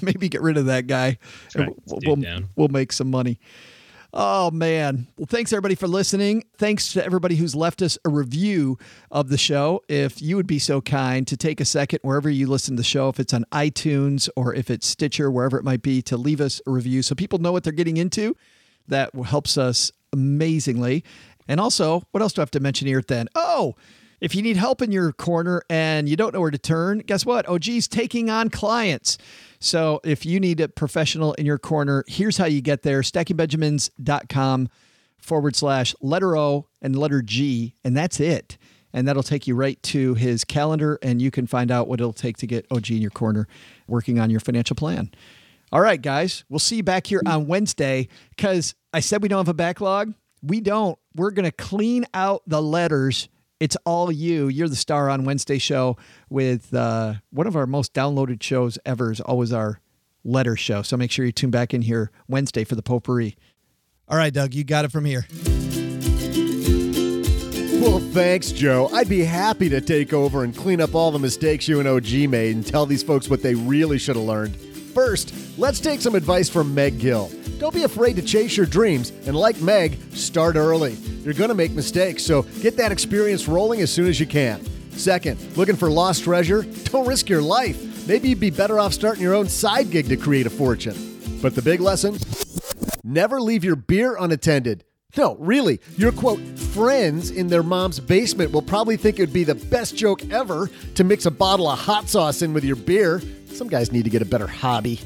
maybe 0.00 0.28
get 0.28 0.42
rid 0.42 0.56
of 0.56 0.66
that 0.66 0.86
guy. 0.86 1.18
And 1.54 1.74
we'll, 1.86 1.98
we'll, 2.16 2.16
we'll 2.56 2.68
make 2.68 2.92
some 2.92 3.10
money. 3.10 3.38
Oh 4.12 4.50
man. 4.50 5.06
Well, 5.18 5.26
thanks 5.28 5.52
everybody 5.52 5.74
for 5.74 5.86
listening. 5.86 6.44
Thanks 6.56 6.94
to 6.94 7.04
everybody 7.04 7.36
who's 7.36 7.54
left 7.54 7.82
us 7.82 7.98
a 8.06 8.08
review 8.08 8.78
of 9.10 9.28
the 9.28 9.36
show. 9.36 9.82
If 9.86 10.22
you 10.22 10.36
would 10.36 10.46
be 10.46 10.58
so 10.58 10.80
kind 10.80 11.26
to 11.26 11.36
take 11.36 11.60
a 11.60 11.66
second 11.66 12.00
wherever 12.02 12.30
you 12.30 12.46
listen 12.46 12.74
to 12.76 12.80
the 12.80 12.84
show, 12.84 13.10
if 13.10 13.20
it's 13.20 13.34
on 13.34 13.44
iTunes 13.52 14.28
or 14.34 14.54
if 14.54 14.70
it's 14.70 14.86
Stitcher, 14.86 15.30
wherever 15.30 15.58
it 15.58 15.64
might 15.64 15.82
be, 15.82 16.00
to 16.02 16.16
leave 16.16 16.40
us 16.40 16.62
a 16.66 16.70
review 16.70 17.02
so 17.02 17.14
people 17.14 17.38
know 17.38 17.52
what 17.52 17.64
they're 17.64 17.72
getting 17.72 17.98
into. 17.98 18.34
That 18.86 19.14
helps 19.14 19.58
us 19.58 19.92
amazingly. 20.14 21.04
And 21.46 21.60
also, 21.60 22.02
what 22.10 22.22
else 22.22 22.32
do 22.32 22.40
I 22.40 22.44
have 22.44 22.50
to 22.52 22.60
mention 22.60 22.86
here 22.88 23.02
then? 23.06 23.28
Oh, 23.34 23.74
if 24.20 24.34
you 24.34 24.42
need 24.42 24.56
help 24.56 24.82
in 24.82 24.92
your 24.92 25.12
corner 25.12 25.62
and 25.70 26.08
you 26.08 26.16
don't 26.16 26.34
know 26.34 26.40
where 26.40 26.50
to 26.50 26.58
turn, 26.58 26.98
guess 27.00 27.24
what? 27.24 27.46
Oh, 27.48 27.54
OG's 27.54 27.88
taking 27.88 28.30
on 28.30 28.50
clients. 28.50 29.18
So 29.60 30.00
if 30.04 30.24
you 30.24 30.40
need 30.40 30.60
a 30.60 30.68
professional 30.68 31.34
in 31.34 31.46
your 31.46 31.58
corner, 31.58 32.04
here's 32.06 32.36
how 32.36 32.46
you 32.46 32.60
get 32.60 32.82
there 32.82 33.00
stackingbenjamins.com 33.02 34.68
forward 35.18 35.56
slash 35.56 35.94
letter 36.00 36.36
O 36.36 36.66
and 36.80 36.96
letter 36.96 37.22
G, 37.22 37.74
and 37.84 37.96
that's 37.96 38.20
it. 38.20 38.56
And 38.92 39.06
that'll 39.06 39.22
take 39.22 39.46
you 39.46 39.54
right 39.54 39.80
to 39.84 40.14
his 40.14 40.44
calendar, 40.44 40.98
and 41.02 41.20
you 41.20 41.30
can 41.30 41.46
find 41.46 41.70
out 41.70 41.88
what 41.88 42.00
it'll 42.00 42.12
take 42.14 42.38
to 42.38 42.46
get 42.46 42.66
OG 42.70 42.90
in 42.90 43.02
your 43.02 43.10
corner 43.10 43.46
working 43.86 44.18
on 44.18 44.30
your 44.30 44.40
financial 44.40 44.74
plan. 44.74 45.10
All 45.70 45.82
right, 45.82 46.00
guys, 46.00 46.44
we'll 46.48 46.58
see 46.58 46.76
you 46.76 46.82
back 46.82 47.06
here 47.06 47.20
on 47.26 47.46
Wednesday 47.46 48.08
because 48.30 48.74
I 48.94 49.00
said 49.00 49.22
we 49.22 49.28
don't 49.28 49.40
have 49.40 49.48
a 49.48 49.54
backlog. 49.54 50.14
We 50.42 50.60
don't. 50.60 50.98
We're 51.14 51.32
going 51.32 51.44
to 51.44 51.52
clean 51.52 52.06
out 52.14 52.42
the 52.46 52.62
letters. 52.62 53.28
It's 53.60 53.76
all 53.84 54.12
you. 54.12 54.46
You're 54.48 54.68
the 54.68 54.76
star 54.76 55.10
on 55.10 55.24
Wednesday 55.24 55.58
show 55.58 55.96
with 56.30 56.72
uh, 56.72 57.14
one 57.30 57.48
of 57.48 57.56
our 57.56 57.66
most 57.66 57.92
downloaded 57.92 58.42
shows 58.42 58.78
ever 58.86 59.10
is 59.10 59.20
always 59.20 59.52
our 59.52 59.80
letter 60.24 60.56
show. 60.56 60.82
So 60.82 60.96
make 60.96 61.10
sure 61.10 61.24
you 61.24 61.32
tune 61.32 61.50
back 61.50 61.74
in 61.74 61.82
here 61.82 62.12
Wednesday 62.28 62.62
for 62.62 62.76
the 62.76 62.82
potpourri. 62.82 63.36
All 64.06 64.16
right, 64.16 64.32
Doug, 64.32 64.54
you 64.54 64.62
got 64.62 64.84
it 64.84 64.92
from 64.92 65.04
here. 65.04 65.26
Well, 67.80 68.00
thanks, 68.00 68.52
Joe. 68.52 68.88
I'd 68.92 69.08
be 69.08 69.24
happy 69.24 69.68
to 69.68 69.80
take 69.80 70.12
over 70.12 70.44
and 70.44 70.56
clean 70.56 70.80
up 70.80 70.94
all 70.94 71.10
the 71.10 71.18
mistakes 71.18 71.68
you 71.68 71.80
and 71.80 71.88
OG 71.88 72.12
made 72.28 72.54
and 72.56 72.66
tell 72.66 72.86
these 72.86 73.02
folks 73.02 73.28
what 73.28 73.42
they 73.42 73.54
really 73.54 73.98
should 73.98 74.16
have 74.16 74.24
learned. 74.24 74.56
First, 74.56 75.32
let's 75.58 75.80
take 75.80 76.00
some 76.00 76.14
advice 76.14 76.48
from 76.48 76.74
Meg 76.74 76.98
Gill. 76.98 77.30
Don't 77.58 77.74
be 77.74 77.82
afraid 77.84 78.16
to 78.16 78.22
chase 78.22 78.56
your 78.56 78.66
dreams, 78.66 79.10
and 79.26 79.36
like 79.36 79.60
Meg, 79.60 79.98
start 80.12 80.56
early. 80.56 80.96
You're 81.28 81.34
going 81.34 81.50
to 81.50 81.54
make 81.54 81.72
mistakes, 81.72 82.24
so 82.24 82.40
get 82.62 82.78
that 82.78 82.90
experience 82.90 83.46
rolling 83.48 83.82
as 83.82 83.92
soon 83.92 84.06
as 84.06 84.18
you 84.18 84.24
can. 84.24 84.64
Second, 84.92 85.38
looking 85.58 85.76
for 85.76 85.90
lost 85.90 86.24
treasure? 86.24 86.62
Don't 86.84 87.06
risk 87.06 87.28
your 87.28 87.42
life. 87.42 88.08
Maybe 88.08 88.30
you'd 88.30 88.40
be 88.40 88.48
better 88.48 88.80
off 88.80 88.94
starting 88.94 89.22
your 89.22 89.34
own 89.34 89.46
side 89.46 89.90
gig 89.90 90.08
to 90.08 90.16
create 90.16 90.46
a 90.46 90.50
fortune. 90.50 91.20
But 91.42 91.54
the 91.54 91.60
big 91.60 91.82
lesson? 91.82 92.16
Never 93.04 93.42
leave 93.42 93.62
your 93.62 93.76
beer 93.76 94.16
unattended. 94.18 94.84
No, 95.18 95.36
really, 95.36 95.82
your 95.98 96.12
quote, 96.12 96.40
friends 96.58 97.30
in 97.30 97.48
their 97.48 97.62
mom's 97.62 98.00
basement 98.00 98.50
will 98.50 98.62
probably 98.62 98.96
think 98.96 99.18
it 99.18 99.22
would 99.24 99.30
be 99.30 99.44
the 99.44 99.54
best 99.54 99.96
joke 99.96 100.24
ever 100.30 100.70
to 100.94 101.04
mix 101.04 101.26
a 101.26 101.30
bottle 101.30 101.68
of 101.68 101.78
hot 101.78 102.08
sauce 102.08 102.40
in 102.40 102.54
with 102.54 102.64
your 102.64 102.76
beer. 102.76 103.20
Some 103.52 103.68
guys 103.68 103.92
need 103.92 104.04
to 104.04 104.10
get 104.10 104.22
a 104.22 104.24
better 104.24 104.46
hobby. 104.46 104.98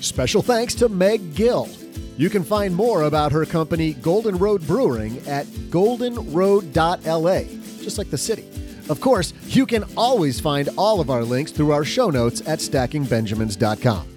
Special 0.00 0.42
thanks 0.42 0.74
to 0.74 0.88
Meg 0.88 1.36
Gill. 1.36 1.68
You 2.16 2.30
can 2.30 2.44
find 2.44 2.74
more 2.74 3.02
about 3.02 3.32
her 3.32 3.44
company, 3.46 3.94
Golden 3.94 4.36
Road 4.36 4.66
Brewing, 4.66 5.18
at 5.26 5.46
goldenroad.la, 5.46 7.40
just 7.82 7.98
like 7.98 8.10
the 8.10 8.18
city. 8.18 8.44
Of 8.88 9.00
course, 9.00 9.32
you 9.46 9.64
can 9.66 9.84
always 9.96 10.40
find 10.40 10.68
all 10.76 11.00
of 11.00 11.08
our 11.10 11.24
links 11.24 11.52
through 11.52 11.72
our 11.72 11.84
show 11.84 12.10
notes 12.10 12.40
at 12.46 12.58
stackingbenjamins.com. 12.58 14.08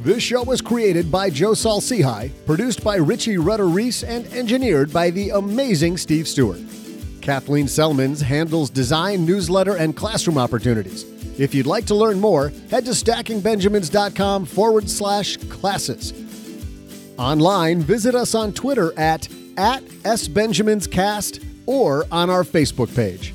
This 0.00 0.22
show 0.22 0.44
was 0.44 0.60
created 0.60 1.10
by 1.10 1.28
Joe 1.28 1.54
Saul-Sehy, 1.54 2.30
produced 2.46 2.84
by 2.84 2.96
Richie 2.96 3.36
Rudder 3.36 3.66
Reese, 3.66 4.04
and 4.04 4.26
engineered 4.26 4.92
by 4.92 5.10
the 5.10 5.30
amazing 5.30 5.96
Steve 5.96 6.28
Stewart. 6.28 6.60
Kathleen 7.20 7.66
Selmans 7.66 8.22
handles 8.22 8.70
design, 8.70 9.26
newsletter, 9.26 9.76
and 9.76 9.96
classroom 9.96 10.38
opportunities. 10.38 11.04
If 11.38 11.54
you'd 11.54 11.66
like 11.66 11.84
to 11.86 11.94
learn 11.94 12.20
more, 12.20 12.52
head 12.70 12.84
to 12.86 12.92
stackingbenjamins.com 12.92 14.46
forward 14.46 14.88
slash 14.88 15.36
classes. 15.36 16.12
Online, 17.18 17.80
visit 17.80 18.14
us 18.14 18.36
on 18.36 18.52
Twitter 18.52 18.96
at, 18.96 19.28
at 19.56 19.82
SBenjaminsCast 19.82 21.44
or 21.66 22.06
on 22.12 22.30
our 22.30 22.44
Facebook 22.44 22.94
page. 22.94 23.34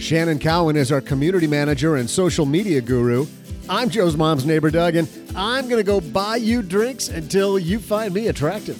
Shannon 0.00 0.40
Cowan 0.40 0.76
is 0.76 0.90
our 0.90 1.00
community 1.00 1.46
manager 1.46 1.96
and 1.96 2.10
social 2.10 2.44
media 2.44 2.80
guru. 2.80 3.26
I'm 3.68 3.88
Joe's 3.88 4.16
mom's 4.16 4.44
neighbor, 4.44 4.70
Doug, 4.70 4.96
and 4.96 5.08
I'm 5.36 5.68
going 5.68 5.78
to 5.78 5.86
go 5.86 6.00
buy 6.00 6.36
you 6.36 6.60
drinks 6.60 7.08
until 7.08 7.56
you 7.56 7.78
find 7.78 8.12
me 8.12 8.26
attractive. 8.28 8.76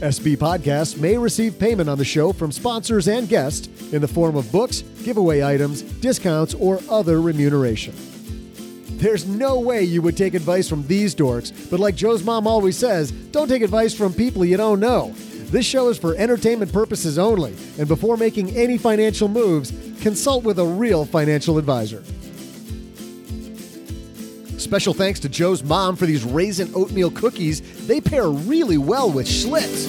SB 0.00 0.36
Podcasts 0.36 0.98
may 0.98 1.18
receive 1.18 1.58
payment 1.58 1.88
on 1.88 1.98
the 1.98 2.04
show 2.04 2.32
from 2.32 2.50
sponsors 2.50 3.08
and 3.08 3.28
guests 3.28 3.68
in 3.92 4.00
the 4.00 4.08
form 4.08 4.36
of 4.36 4.50
books, 4.50 4.82
giveaway 5.02 5.42
items, 5.42 5.82
discounts, 5.82 6.54
or 6.54 6.80
other 6.88 7.20
remuneration. 7.20 7.94
There's 8.98 9.26
no 9.28 9.60
way 9.60 9.84
you 9.84 10.02
would 10.02 10.16
take 10.16 10.34
advice 10.34 10.68
from 10.68 10.84
these 10.88 11.14
dorks, 11.14 11.70
but 11.70 11.78
like 11.78 11.94
Joe's 11.94 12.24
mom 12.24 12.48
always 12.48 12.76
says, 12.76 13.12
don't 13.12 13.46
take 13.46 13.62
advice 13.62 13.94
from 13.94 14.12
people 14.12 14.44
you 14.44 14.56
don't 14.56 14.80
know. 14.80 15.14
This 15.50 15.64
show 15.64 15.88
is 15.88 15.96
for 15.96 16.16
entertainment 16.16 16.72
purposes 16.72 17.16
only, 17.16 17.54
and 17.78 17.86
before 17.86 18.16
making 18.16 18.56
any 18.56 18.76
financial 18.76 19.28
moves, 19.28 19.72
consult 20.00 20.42
with 20.42 20.58
a 20.58 20.66
real 20.66 21.04
financial 21.04 21.58
advisor. 21.58 22.02
Special 24.58 24.92
thanks 24.92 25.20
to 25.20 25.28
Joe's 25.28 25.62
mom 25.62 25.94
for 25.94 26.04
these 26.04 26.24
raisin 26.24 26.72
oatmeal 26.74 27.12
cookies. 27.12 27.86
They 27.86 28.00
pair 28.00 28.28
really 28.28 28.78
well 28.78 29.08
with 29.08 29.28
Schlitz. 29.28 29.88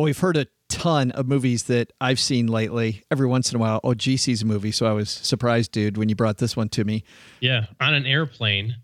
Well, 0.00 0.06
we've 0.06 0.18
heard 0.18 0.38
a 0.38 0.46
ton 0.70 1.10
of 1.10 1.28
movies 1.28 1.64
that 1.64 1.92
I've 2.00 2.18
seen 2.18 2.46
lately. 2.46 3.04
Every 3.10 3.26
once 3.26 3.52
in 3.52 3.56
a 3.56 3.58
while, 3.58 3.80
oh, 3.84 3.92
G 3.92 4.16
sees 4.16 4.40
a 4.40 4.46
movie, 4.46 4.72
so 4.72 4.86
I 4.86 4.92
was 4.92 5.10
surprised, 5.10 5.72
dude, 5.72 5.98
when 5.98 6.08
you 6.08 6.14
brought 6.14 6.38
this 6.38 6.56
one 6.56 6.70
to 6.70 6.84
me. 6.84 7.04
Yeah, 7.40 7.66
on 7.82 7.92
an 7.92 8.06
airplane, 8.06 8.76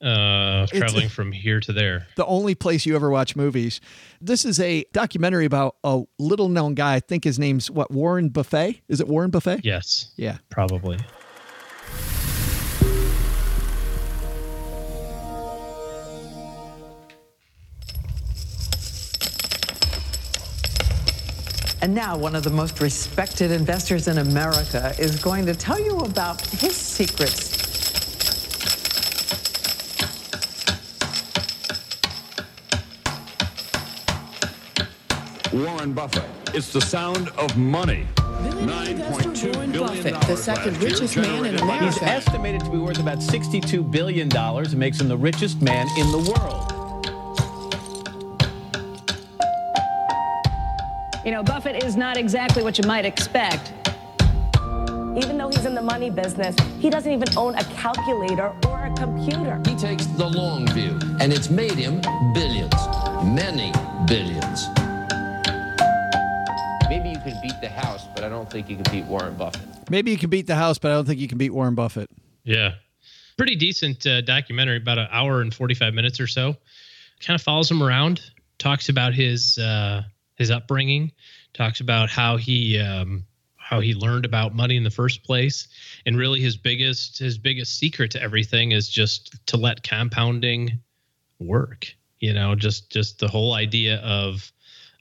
uh, 0.00 0.68
traveling 0.68 1.08
from 1.08 1.32
here 1.32 1.58
to 1.58 1.72
there. 1.72 2.06
The 2.14 2.24
only 2.24 2.54
place 2.54 2.86
you 2.86 2.94
ever 2.94 3.10
watch 3.10 3.34
movies. 3.34 3.80
This 4.20 4.44
is 4.44 4.60
a 4.60 4.84
documentary 4.92 5.44
about 5.44 5.74
a 5.82 6.02
little 6.20 6.48
known 6.48 6.74
guy. 6.74 6.94
I 6.94 7.00
think 7.00 7.24
his 7.24 7.36
name's 7.36 7.68
what 7.68 7.90
Warren 7.90 8.28
Buffett? 8.28 8.80
Is 8.86 9.00
it 9.00 9.08
Warren 9.08 9.32
Buffett? 9.32 9.64
Yes, 9.64 10.12
Yeah. 10.16 10.38
probably. 10.50 10.98
And 21.82 21.94
now, 21.94 22.16
one 22.16 22.34
of 22.34 22.42
the 22.42 22.50
most 22.50 22.80
respected 22.80 23.50
investors 23.50 24.06
in 24.06 24.18
America 24.18 24.94
is 24.98 25.22
going 25.22 25.46
to 25.46 25.54
tell 25.54 25.80
you 25.80 26.00
about 26.00 26.40
his 26.42 26.76
secrets. 26.76 27.56
Warren 35.52 35.94
Buffett. 35.94 36.24
It's 36.54 36.70
the 36.72 36.82
sound 36.82 37.28
of 37.30 37.56
money. 37.56 38.06
$9.2 38.16 39.54
Warren 39.54 39.72
Buffett, 39.72 40.20
the 40.28 40.36
second 40.36 40.74
last 40.74 40.82
year 40.82 40.90
richest 40.90 41.16
man 41.16 41.46
in 41.46 41.56
America. 41.56 41.84
He's 41.86 42.02
estimated 42.02 42.60
to 42.64 42.70
be 42.70 42.78
worth 42.78 43.00
about 43.00 43.18
$62 43.18 43.90
billion 43.90 44.34
and 44.36 44.76
makes 44.76 45.00
him 45.00 45.08
the 45.08 45.16
richest 45.16 45.62
man 45.62 45.88
in 45.98 46.12
the 46.12 46.18
world. 46.18 46.79
You 51.22 51.32
know, 51.32 51.42
Buffett 51.42 51.84
is 51.84 51.96
not 51.96 52.16
exactly 52.16 52.62
what 52.62 52.78
you 52.78 52.84
might 52.86 53.04
expect. 53.04 53.74
Even 55.16 55.36
though 55.36 55.48
he's 55.48 55.66
in 55.66 55.74
the 55.74 55.82
money 55.82 56.08
business, 56.08 56.56
he 56.78 56.88
doesn't 56.88 57.12
even 57.12 57.28
own 57.36 57.54
a 57.56 57.64
calculator 57.64 58.54
or 58.66 58.86
a 58.86 58.94
computer. 58.94 59.60
He 59.68 59.76
takes 59.76 60.06
the 60.06 60.26
long 60.26 60.66
view, 60.68 60.98
and 61.20 61.30
it's 61.30 61.50
made 61.50 61.72
him 61.72 62.00
billions, 62.32 62.72
many 63.22 63.70
billions. 64.06 64.66
Maybe 66.88 67.10
you 67.10 67.18
can 67.20 67.38
beat 67.42 67.60
the 67.60 67.70
house, 67.70 68.06
but 68.14 68.24
I 68.24 68.30
don't 68.30 68.50
think 68.50 68.70
you 68.70 68.76
can 68.76 68.90
beat 68.90 69.04
Warren 69.04 69.34
Buffett. 69.34 69.90
Maybe 69.90 70.10
you 70.10 70.16
can 70.16 70.30
beat 70.30 70.46
the 70.46 70.56
house, 70.56 70.78
but 70.78 70.90
I 70.90 70.94
don't 70.94 71.06
think 71.06 71.20
you 71.20 71.28
can 71.28 71.36
beat 71.36 71.52
Warren 71.52 71.74
Buffett. 71.74 72.08
Yeah. 72.44 72.76
Pretty 73.36 73.56
decent 73.56 74.06
uh, 74.06 74.22
documentary, 74.22 74.78
about 74.78 74.96
an 74.96 75.08
hour 75.10 75.42
and 75.42 75.52
45 75.52 75.92
minutes 75.92 76.18
or 76.18 76.26
so. 76.26 76.56
Kind 77.20 77.34
of 77.34 77.42
follows 77.42 77.70
him 77.70 77.82
around, 77.82 78.22
talks 78.58 78.88
about 78.88 79.12
his 79.12 79.58
uh, 79.58 80.02
his 80.40 80.50
upbringing, 80.50 81.12
talks 81.52 81.80
about 81.80 82.08
how 82.08 82.36
he 82.36 82.80
um, 82.80 83.24
how 83.56 83.78
he 83.78 83.94
learned 83.94 84.24
about 84.24 84.54
money 84.54 84.76
in 84.76 84.82
the 84.82 84.90
first 84.90 85.22
place, 85.22 85.68
and 86.06 86.16
really 86.16 86.40
his 86.40 86.56
biggest 86.56 87.18
his 87.18 87.38
biggest 87.38 87.78
secret 87.78 88.10
to 88.10 88.22
everything 88.22 88.72
is 88.72 88.88
just 88.88 89.46
to 89.46 89.56
let 89.56 89.84
compounding 89.84 90.80
work. 91.38 91.86
You 92.18 92.32
know, 92.32 92.54
just 92.54 92.90
just 92.90 93.18
the 93.18 93.28
whole 93.28 93.54
idea 93.54 93.98
of 93.98 94.50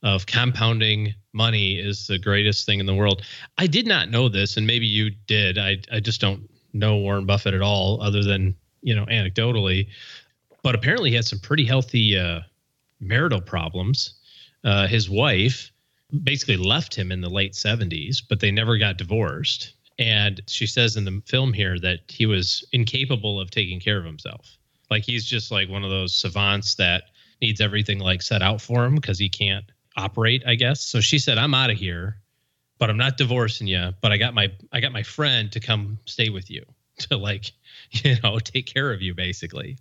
of 0.04 0.26
compounding 0.26 1.14
money 1.34 1.80
is 1.80 2.08
the 2.08 2.20
greatest 2.20 2.66
thing 2.66 2.80
in 2.80 2.86
the 2.86 2.94
world. 2.94 3.24
I 3.58 3.68
did 3.68 3.88
not 3.88 4.12
know 4.12 4.30
this, 4.30 4.58
and 4.58 4.68
maybe 4.68 4.86
you 4.86 5.10
did. 5.26 5.58
I 5.58 5.78
I 5.92 6.02
just 6.02 6.22
don't 6.22 6.50
know 6.74 6.98
Warren 6.98 7.26
Buffett 7.26 7.54
at 7.54 7.62
all, 7.62 8.02
other 8.02 8.24
than 8.24 8.56
you 8.82 8.94
know 8.94 9.06
anecdotally. 9.06 9.88
But 10.64 10.76
apparently, 10.76 11.12
he 11.12 11.16
had 11.16 11.26
some 11.26 11.40
pretty 11.40 11.66
healthy 11.66 12.18
uh, 12.18 12.42
marital 13.00 13.40
problems. 13.40 14.19
Uh, 14.64 14.88
his 14.88 15.10
wife 15.10 15.72
basically 16.24 16.58
left 16.58 16.96
him 16.96 17.12
in 17.12 17.22
the 17.22 17.30
late 17.30 17.54
70s, 17.54 18.22
but 18.28 18.40
they 18.40 18.52
never 18.52 18.78
got 18.78 18.98
divorced. 18.98 19.74
And 19.98 20.42
she 20.48 20.66
says 20.66 20.96
in 20.96 21.06
the 21.06 21.22
film 21.26 21.54
here 21.54 21.78
that 21.80 22.00
he 22.08 22.26
was 22.26 22.66
incapable 22.72 23.40
of 23.40 23.52
taking 23.52 23.80
care 23.80 23.98
of 23.98 24.06
himself. 24.06 24.58
Like 24.90 25.04
he's 25.04 25.26
just 25.26 25.52
like 25.52 25.70
one 25.70 25.84
of 25.84 25.90
those 25.90 26.16
savants 26.16 26.76
that 26.76 27.04
needs 27.42 27.62
everything 27.62 28.00
like 28.00 28.22
set 28.22 28.42
out 28.42 28.62
for 28.62 28.86
him 28.86 28.96
because 28.96 29.20
he 29.20 29.30
can't 29.30 29.66
operate, 29.96 30.44
I 30.46 30.56
guess. 30.56 30.82
So 30.82 31.00
she 31.00 31.20
said, 31.20 31.38
"I'm 31.38 31.54
out 31.54 31.70
of 31.70 31.78
here, 31.78 32.18
but 32.80 32.90
I'm 32.90 32.98
not 32.98 33.18
divorcing 33.18 33.68
you. 33.68 33.94
But 34.02 34.12
I 34.12 34.18
got 34.18 34.34
my 34.34 34.52
I 34.72 34.80
got 34.80 34.92
my 34.92 35.04
friend 35.04 35.52
to 35.52 35.60
come 35.60 36.00
stay 36.06 36.30
with 36.30 36.50
you 36.50 36.66
to 37.00 37.18
like, 37.18 37.52
you 37.92 38.16
know, 38.24 38.40
take 38.40 38.66
care 38.66 38.92
of 38.92 39.02
you 39.02 39.14
basically." 39.14 39.78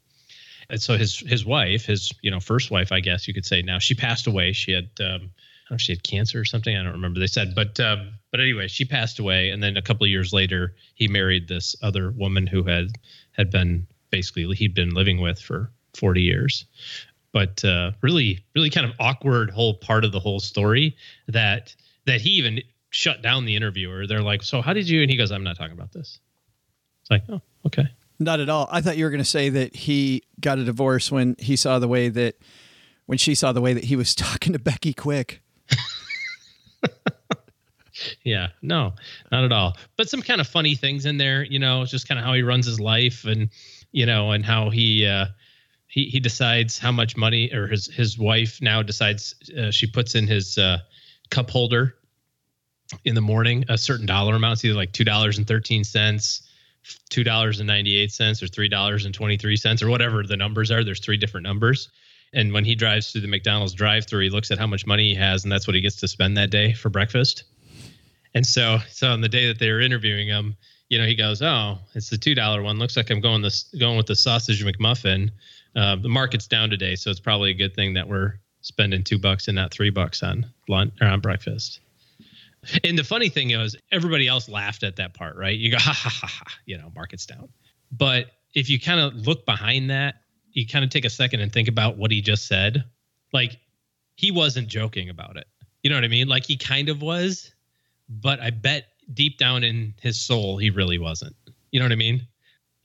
And 0.71 0.81
so 0.81 0.97
his 0.97 1.19
his 1.19 1.47
wife, 1.47 1.87
his 1.87 2.13
you 2.23 2.31
know 2.31 2.41
first 2.41 2.71
wife, 2.71 2.93
I 2.93 3.01
guess 3.01 3.27
you 3.27 3.35
could 3.35 3.47
say 3.47 3.63
now, 3.63 3.79
she 3.79 3.95
passed 3.95 4.27
away. 4.27 4.53
She 4.53 4.73
had 4.73 4.91
um, 5.01 5.07
I 5.07 5.71
don't 5.71 5.71
know 5.71 5.75
if 5.77 5.81
she 5.81 5.93
had 5.93 6.03
cancer 6.03 6.41
or 6.41 6.45
something. 6.45 6.77
I 6.77 6.83
don't 6.83 6.93
remember. 6.93 7.21
They 7.21 7.27
said, 7.27 7.55
but 7.55 7.81
um, 7.81 8.13
but 8.31 8.41
anyway, 8.41 8.69
she 8.69 8.85
passed 8.85 9.19
away, 9.19 9.51
and 9.51 9.63
then 9.63 9.77
a 9.77 9.83
couple 9.83 10.05
of 10.05 10.11
years 10.11 10.33
later, 10.33 10.75
he 10.95 11.09
married 11.09 11.49
this 11.49 11.75
other 11.83 12.11
woman 12.11 12.47
who 12.47 12.63
had 12.65 12.99
had 13.33 13.51
been 13.51 13.87
basically 14.11 14.55
he'd 14.55 14.75
been 14.75 14.91
living 14.91 15.21
with 15.21 15.41
for 15.41 15.71
40 15.95 16.23
years. 16.23 16.65
But 17.33 17.65
uh, 17.65 17.93
really, 18.01 18.45
really 18.55 18.71
kind 18.71 18.87
of 18.87 18.95
awkward 18.99 19.51
whole 19.51 19.75
part 19.75 20.05
of 20.05 20.13
the 20.13 20.21
whole 20.21 20.41
story 20.41 20.97
that 21.29 21.75
that 22.07 22.21
he 22.21 22.31
even 22.31 22.61
shut 22.91 23.23
down 23.23 23.45
the 23.45 23.57
interviewer. 23.57 24.07
They're 24.07 24.23
like, 24.23 24.43
"So 24.43 24.61
how 24.61 24.73
did 24.73 24.89
you?" 24.89 25.03
And 25.03 25.11
he 25.11 25.17
goes, 25.17 25.31
"I'm 25.31 25.45
not 25.45 25.57
talking 25.57 25.73
about 25.73 25.93
this." 25.93 26.19
It's 27.03 27.11
like, 27.11 27.23
oh, 27.31 27.41
okay. 27.67 27.89
Not 28.19 28.41
at 28.41 28.49
all. 28.49 28.69
I 28.71 28.81
thought 28.81 28.97
you 28.97 29.05
were 29.05 29.11
going 29.11 29.23
to 29.23 29.29
say 29.29 29.49
that 29.49 29.77
he 29.77 30.25
got 30.41 30.59
a 30.59 30.65
divorce 30.65 31.11
when 31.11 31.37
he 31.39 31.57
saw 31.57 31.79
the 31.79 31.89
way 31.89 32.09
that 32.09 32.37
when 33.07 33.19
she 33.19 33.35
saw 33.35 33.53
the 33.53 33.61
way 33.61 33.73
that 33.73 33.85
he 33.85 33.97
was 33.97 34.15
talking 34.17 34.53
to 34.53 34.59
Becky 34.59 34.93
Quick. 34.93 35.41
Yeah, 38.23 38.49
no, 38.63 38.93
not 39.33 39.45
at 39.45 39.53
all. 39.53 39.77
But 39.97 40.09
some 40.09 40.23
kind 40.23 40.41
of 40.41 40.47
funny 40.47 40.75
things 40.75 41.07
in 41.07 41.19
there, 41.19 41.43
you 41.45 41.59
know, 41.59 41.85
just 41.85 42.09
kind 42.09 42.19
of 42.19 42.25
how 42.25 42.35
he 42.35 42.43
runs 42.43 42.67
his 42.67 42.81
life 42.81 43.25
and 43.25 43.51
you 43.91 44.07
know, 44.07 44.33
and 44.33 44.45
how 44.45 44.71
he 44.71 45.07
uh 45.07 45.27
he 45.89 46.05
he 46.05 46.21
decides 46.21 46.79
how 46.79 46.93
much 46.93 47.17
money 47.17 47.53
or 47.53 47.67
his 47.67 47.87
his 47.87 48.19
wife 48.19 48.61
now 48.61 48.83
decides 48.83 49.35
uh, 49.59 49.71
she 49.71 49.87
puts 49.87 50.15
in 50.15 50.27
his 50.27 50.59
uh 50.59 50.79
cup 51.31 51.51
holder 51.51 51.95
in 53.05 53.15
the 53.15 53.21
morning 53.21 53.65
a 53.69 53.77
certain 53.77 54.07
dollar 54.07 54.37
amount, 54.37 54.55
it's 54.55 54.65
either 54.65 54.75
like 54.75 54.93
$2.13, 57.11 57.25
$2.98 57.25 58.43
or 58.43 58.47
$3.23 58.47 59.83
or 59.83 59.91
whatever 59.91 60.23
the 60.23 60.37
numbers 60.37 60.71
are. 60.71 60.85
There's 60.85 61.01
three 61.01 61.17
different 61.17 61.45
numbers. 61.45 61.91
And 62.33 62.53
when 62.53 62.65
he 62.65 62.75
drives 62.75 63.11
through 63.11 63.23
the 63.23 63.29
McDonald's 63.29 63.75
drive-through, 63.75 64.23
he 64.23 64.31
looks 64.31 64.51
at 64.51 64.59
how 64.59 64.67
much 64.67 64.87
money 64.87 65.11
he 65.11 65.15
has 65.15 65.45
and 65.45 65.53
that's 65.53 65.67
what 65.67 65.75
he 65.75 65.81
gets 65.81 65.97
to 65.97 66.09
spend 66.09 66.37
that 66.37 66.51
day 66.51 66.73
for 66.75 66.91
breakfast. 66.91 67.45
And 68.35 68.47
so, 68.47 68.79
so 68.91 69.11
on 69.11 69.21
the 69.21 69.29
day 69.29 69.47
that 69.47 69.59
they 69.59 69.71
were 69.71 69.81
interviewing 69.81 70.29
him, 70.29 70.57
you 70.89 70.99
know, 70.99 71.07
he 71.07 71.15
goes, 71.15 71.43
"Oh, 71.43 71.79
it's 71.95 72.11
the 72.11 72.19
two 72.19 72.35
dollar 72.35 72.63
one. 72.63 72.79
Looks 72.79 72.97
like 72.97 73.11
I'm 73.11 73.21
going 73.21 73.43
this 73.43 73.65
going 73.79 73.97
with 73.97 74.07
the 74.07 74.17
sausage 74.17 74.65
McMuffin. 74.65 75.31
Uh, 75.77 75.97
the 75.97 76.09
market's 76.09 76.47
down 76.47 76.71
today, 76.71 76.95
so 76.95 77.11
it's 77.11 77.21
probably 77.21 77.51
a 77.51 77.55
good 77.55 77.75
thing 77.75 77.95
that 77.95 78.09
we're 78.09 78.41
spending 78.63 79.05
two 79.05 79.19
bucks 79.19 79.49
and 79.49 79.57
not 79.57 79.71
three 79.71 79.91
bucks 79.91 80.23
on 80.23 80.47
lunch 80.69 80.95
or 81.01 81.07
on 81.07 81.21
breakfast." 81.21 81.81
And 82.85 82.99
the 82.99 83.05
funny 83.05 83.29
thing 83.29 83.51
is, 83.51 83.77
everybody 83.93 84.27
else 84.27 84.49
laughed 84.49 84.83
at 84.83 84.97
that 84.97 85.15
part, 85.15 85.37
right? 85.37 85.57
You 85.57 85.71
go, 85.71 85.79
ha 85.81 85.93
ha 85.93 86.09
ha 86.11 86.27
ha, 86.27 86.45
you 86.67 86.77
know, 86.77 86.91
market's 86.95 87.27
down. 87.27 87.49
But 87.93 88.27
if 88.55 88.69
you 88.69 88.81
kind 88.81 89.01
of 89.01 89.15
look 89.27 89.47
behind 89.47 89.91
that, 89.91 90.17
you 90.53 90.67
kind 90.67 90.85
of 90.85 90.91
take 90.91 91.05
a 91.05 91.11
second 91.11 91.41
and 91.41 91.53
think 91.53 91.69
about 91.69 91.97
what 91.97 92.11
he 92.11 92.21
just 92.21 92.47
said. 92.47 92.85
Like, 93.33 93.59
he 94.17 94.31
wasn't 94.31 94.69
joking 94.69 95.09
about 95.09 95.37
it. 95.37 95.47
You 95.83 95.91
know 95.91 95.97
what 95.97 96.05
I 96.05 96.09
mean? 96.09 96.29
Like, 96.29 96.45
he 96.45 96.57
kind 96.57 96.89
of 96.89 97.01
was, 97.03 97.55
but 98.09 98.41
I 98.41 98.51
bet 98.51 98.87
deep 99.15 99.39
down 99.39 99.65
in 99.65 99.95
his 100.01 100.21
soul, 100.21 100.59
he 100.59 100.71
really 100.71 100.99
wasn't. 100.99 101.37
You 101.71 101.81
know 101.81 101.87
what 101.87 101.93
I 101.93 101.97
mean? 101.97 102.27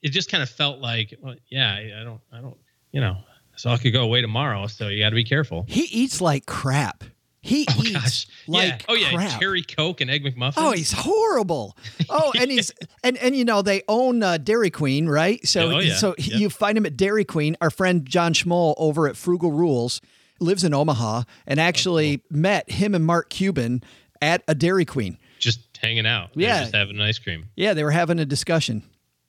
It 0.02 0.10
just 0.10 0.30
kind 0.30 0.44
of 0.44 0.50
felt 0.50 0.80
like, 0.80 1.14
well, 1.22 1.36
yeah, 1.50 1.74
I 1.74 2.02
I 2.02 2.04
don't, 2.04 2.22
I 2.32 2.42
don't, 2.42 2.58
you 2.92 3.02
know, 3.02 3.18
so 3.56 3.70
I 3.70 3.78
could 3.78 3.94
go 3.94 4.04
away 4.04 4.22
tomorrow. 4.22 4.68
So 4.68 4.90
you 4.90 5.04
got 5.04 5.10
to 5.10 5.16
be 5.16 5.24
careful. 5.24 5.66
He 5.68 5.82
eats 5.84 6.22
like 6.22 6.46
crap. 6.46 7.04
He 7.46 7.66
Oh 7.70 7.82
eats 7.84 7.92
gosh, 7.92 8.28
like 8.48 8.68
yeah. 8.68 8.78
Oh 8.88 8.94
yeah, 8.96 9.14
crap. 9.14 9.40
cherry 9.40 9.62
coke 9.64 10.00
and 10.02 10.10
egg 10.10 10.24
McMuffin. 10.24 10.54
Oh, 10.58 10.72
he's 10.72 10.94
horrible. 10.94 11.78
Oh, 12.10 12.32
and 12.40 12.50
he's 12.50 12.72
and 13.04 13.18
and 13.18 13.36
you 13.36 13.44
know 13.46 13.62
they 13.62 13.84
own 13.90 14.24
uh, 14.24 14.38
Dairy 14.38 14.72
Queen, 14.72 15.08
right? 15.08 15.46
So 15.46 15.74
Oh, 15.76 15.80
yeah. 15.80 15.96
so 15.96 16.16
Yep. 16.18 16.40
you 16.40 16.50
find 16.50 16.78
him 16.78 16.86
at 16.86 16.96
Dairy 16.98 17.26
Queen. 17.26 17.56
Our 17.62 17.70
friend 17.70 18.06
John 18.06 18.34
Schmoll 18.34 18.74
over 18.78 19.08
at 19.08 19.18
Frugal 19.18 19.52
Rules 19.52 20.00
lives 20.40 20.64
in 20.64 20.74
Omaha 20.74 21.24
and 21.46 21.60
actually 21.60 22.24
met 22.30 22.70
him 22.72 22.96
and 22.96 23.06
Mark 23.06 23.30
Cuban 23.30 23.84
at 24.22 24.42
a 24.48 24.56
Dairy 24.56 24.86
Queen. 24.86 25.18
just 25.38 25.60
hanging 25.82 26.08
out. 26.08 26.30
Yeah. 26.36 26.62
just 26.62 26.74
having 26.74 26.96
an 26.96 27.02
ice 27.02 27.20
cream. 27.20 27.50
Yeah, 27.58 27.74
they 27.74 27.84
were 27.84 27.92
having 27.92 28.20
a 28.20 28.26
discussion. 28.26 28.84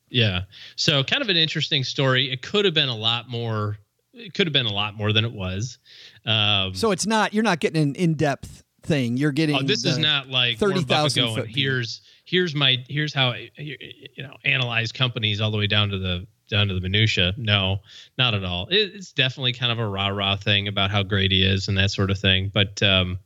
Yeah. 0.08 0.42
So 0.76 1.02
kind 1.02 1.20
of 1.22 1.28
an 1.28 1.36
interesting 1.36 1.82
story. 1.82 2.30
It 2.32 2.42
could 2.42 2.64
have 2.64 2.74
been 2.74 2.88
a 2.88 2.96
lot 2.96 3.28
more. 3.28 3.76
It 4.14 4.34
could 4.34 4.46
have 4.46 4.52
been 4.52 4.66
a 4.66 4.72
lot 4.72 4.96
more 4.96 5.12
than 5.12 5.24
it 5.24 5.32
was. 5.32 5.78
Um, 6.24 6.74
So 6.74 6.90
it's 6.90 7.06
not 7.06 7.34
you're 7.34 7.42
not 7.42 7.60
getting 7.60 7.82
an 7.82 7.94
in 7.94 8.14
depth 8.14 8.62
thing. 8.82 9.16
You're 9.16 9.32
getting 9.32 9.56
oh, 9.56 9.62
this 9.62 9.84
is 9.84 9.98
not 9.98 10.28
like 10.28 10.58
thirty 10.58 10.84
going, 10.84 11.46
Here's 11.48 12.02
here's 12.24 12.54
my 12.54 12.84
here's 12.88 13.12
how 13.12 13.30
I, 13.30 13.50
you 13.56 14.22
know 14.22 14.36
analyze 14.44 14.92
companies 14.92 15.40
all 15.40 15.50
the 15.50 15.58
way 15.58 15.66
down 15.66 15.90
to 15.90 15.98
the 15.98 16.26
down 16.48 16.68
to 16.68 16.74
the 16.74 16.80
minutia. 16.80 17.34
No, 17.36 17.80
not 18.18 18.34
at 18.34 18.44
all. 18.44 18.66
It, 18.68 18.92
it's 18.94 19.12
definitely 19.12 19.52
kind 19.52 19.72
of 19.72 19.78
a 19.78 19.86
rah 19.86 20.08
rah 20.08 20.36
thing 20.36 20.68
about 20.68 20.90
how 20.90 21.02
great 21.02 21.32
he 21.32 21.42
is 21.42 21.68
and 21.68 21.76
that 21.78 21.90
sort 21.90 22.10
of 22.10 22.18
thing. 22.18 22.50
But 22.52 22.82
um, 22.82 23.18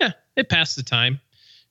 yeah, 0.00 0.12
it 0.36 0.48
passed 0.48 0.76
the 0.76 0.82
time. 0.82 1.20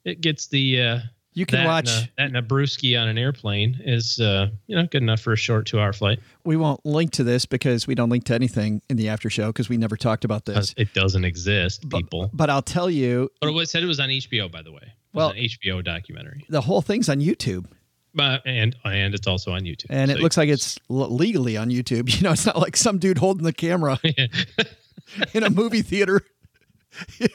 It 0.04 0.22
gets 0.22 0.48
the 0.48 0.82
uh, 0.82 1.00
You 1.38 1.46
can 1.46 1.60
that 1.60 1.66
watch- 1.68 1.90
and 1.90 2.04
a, 2.04 2.10
that 2.18 2.26
and 2.30 2.38
a 2.38 2.42
brewski 2.42 3.00
on 3.00 3.08
an 3.08 3.18
airplane 3.18 3.80
is 3.86 4.20
uh, 4.20 4.48
you 4.66 4.76
know 4.76 4.88
good 4.88 5.04
enough 5.04 5.20
for 5.20 5.34
a 5.34 5.38
short 5.38 5.68
two 5.68 5.80
hour 5.80 5.94
flight. 5.94 6.20
We 6.44 6.58
won't 6.58 6.84
link 6.84 7.12
to 7.12 7.24
this 7.24 7.46
because 7.46 7.86
we 7.86 7.94
don't 7.94 8.10
link 8.10 8.24
to 8.26 8.34
anything 8.34 8.82
in 8.90 8.98
the 8.98 9.10
after 9.10 9.30
show 9.30 9.48
because 9.48 9.70
we 9.70 9.78
never 9.78 9.96
talked 9.96 10.26
about 10.26 10.46
this. 10.46 10.74
It 10.78 10.94
doesn't 10.96 11.26
exist, 11.26 11.88
people. 11.90 12.32
But 12.34 12.50
I'll 12.50 12.64
tell 12.64 12.90
you, 12.90 13.30
But 13.40 13.50
it 13.50 13.54
was 13.54 13.70
said 13.70 13.84
it 13.84 13.86
was 13.86 14.00
on 14.00 14.10
HBO, 14.10 14.52
by 14.52 14.64
the 14.64 14.72
way. 14.72 14.82
It 14.82 14.92
Well- 15.14 15.30
an 15.30 15.38
HBO 15.38 15.84
documentary. 15.84 16.44
the 16.50 16.62
whole 16.62 16.82
thing's 16.82 17.08
on 17.08 17.20
YouTube. 17.20 17.66
But 18.16 18.42
and 18.48 18.76
and 18.84 19.14
it's 19.14 19.28
also 19.28 19.52
on 19.52 19.62
YouTube. 19.62 19.86
And 19.92 20.10
So 20.10 20.18
it 20.18 20.24
looks 20.24 20.38
like 20.38 20.50
it's 20.50 20.80
l- 20.90 21.16
legally 21.16 21.56
on 21.56 21.70
YouTube. 21.70 22.12
You 22.18 22.24
know, 22.24 22.32
it's 22.32 22.48
not 22.48 22.58
like 22.58 22.76
some 22.76 22.98
dude 22.98 23.20
holding 23.20 23.44
the 23.44 23.54
camera 23.54 24.00
in 25.36 25.44
a 25.44 25.52
movie 25.52 25.84
theater. 25.84 26.22
it's 27.20 27.30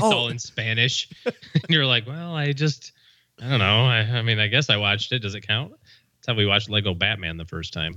Oh. 0.00 0.12
all 0.12 0.28
in 0.28 0.38
Spanish. 0.38 1.08
and 1.26 1.34
you're 1.68 1.86
like, 1.86 2.06
well, 2.06 2.34
I 2.34 2.52
just 2.52 2.92
I 3.42 3.48
don't 3.48 3.58
know. 3.58 3.86
I, 3.86 3.98
I 4.00 4.22
mean, 4.22 4.38
I 4.38 4.48
guess 4.48 4.70
I 4.70 4.76
watched 4.76 5.12
it. 5.12 5.20
Does 5.20 5.34
it 5.34 5.46
count? 5.46 5.72
That's 5.72 6.26
how 6.28 6.34
we 6.34 6.46
watched 6.46 6.68
Lego 6.68 6.94
Batman 6.94 7.36
the 7.36 7.46
first 7.46 7.72
time. 7.72 7.96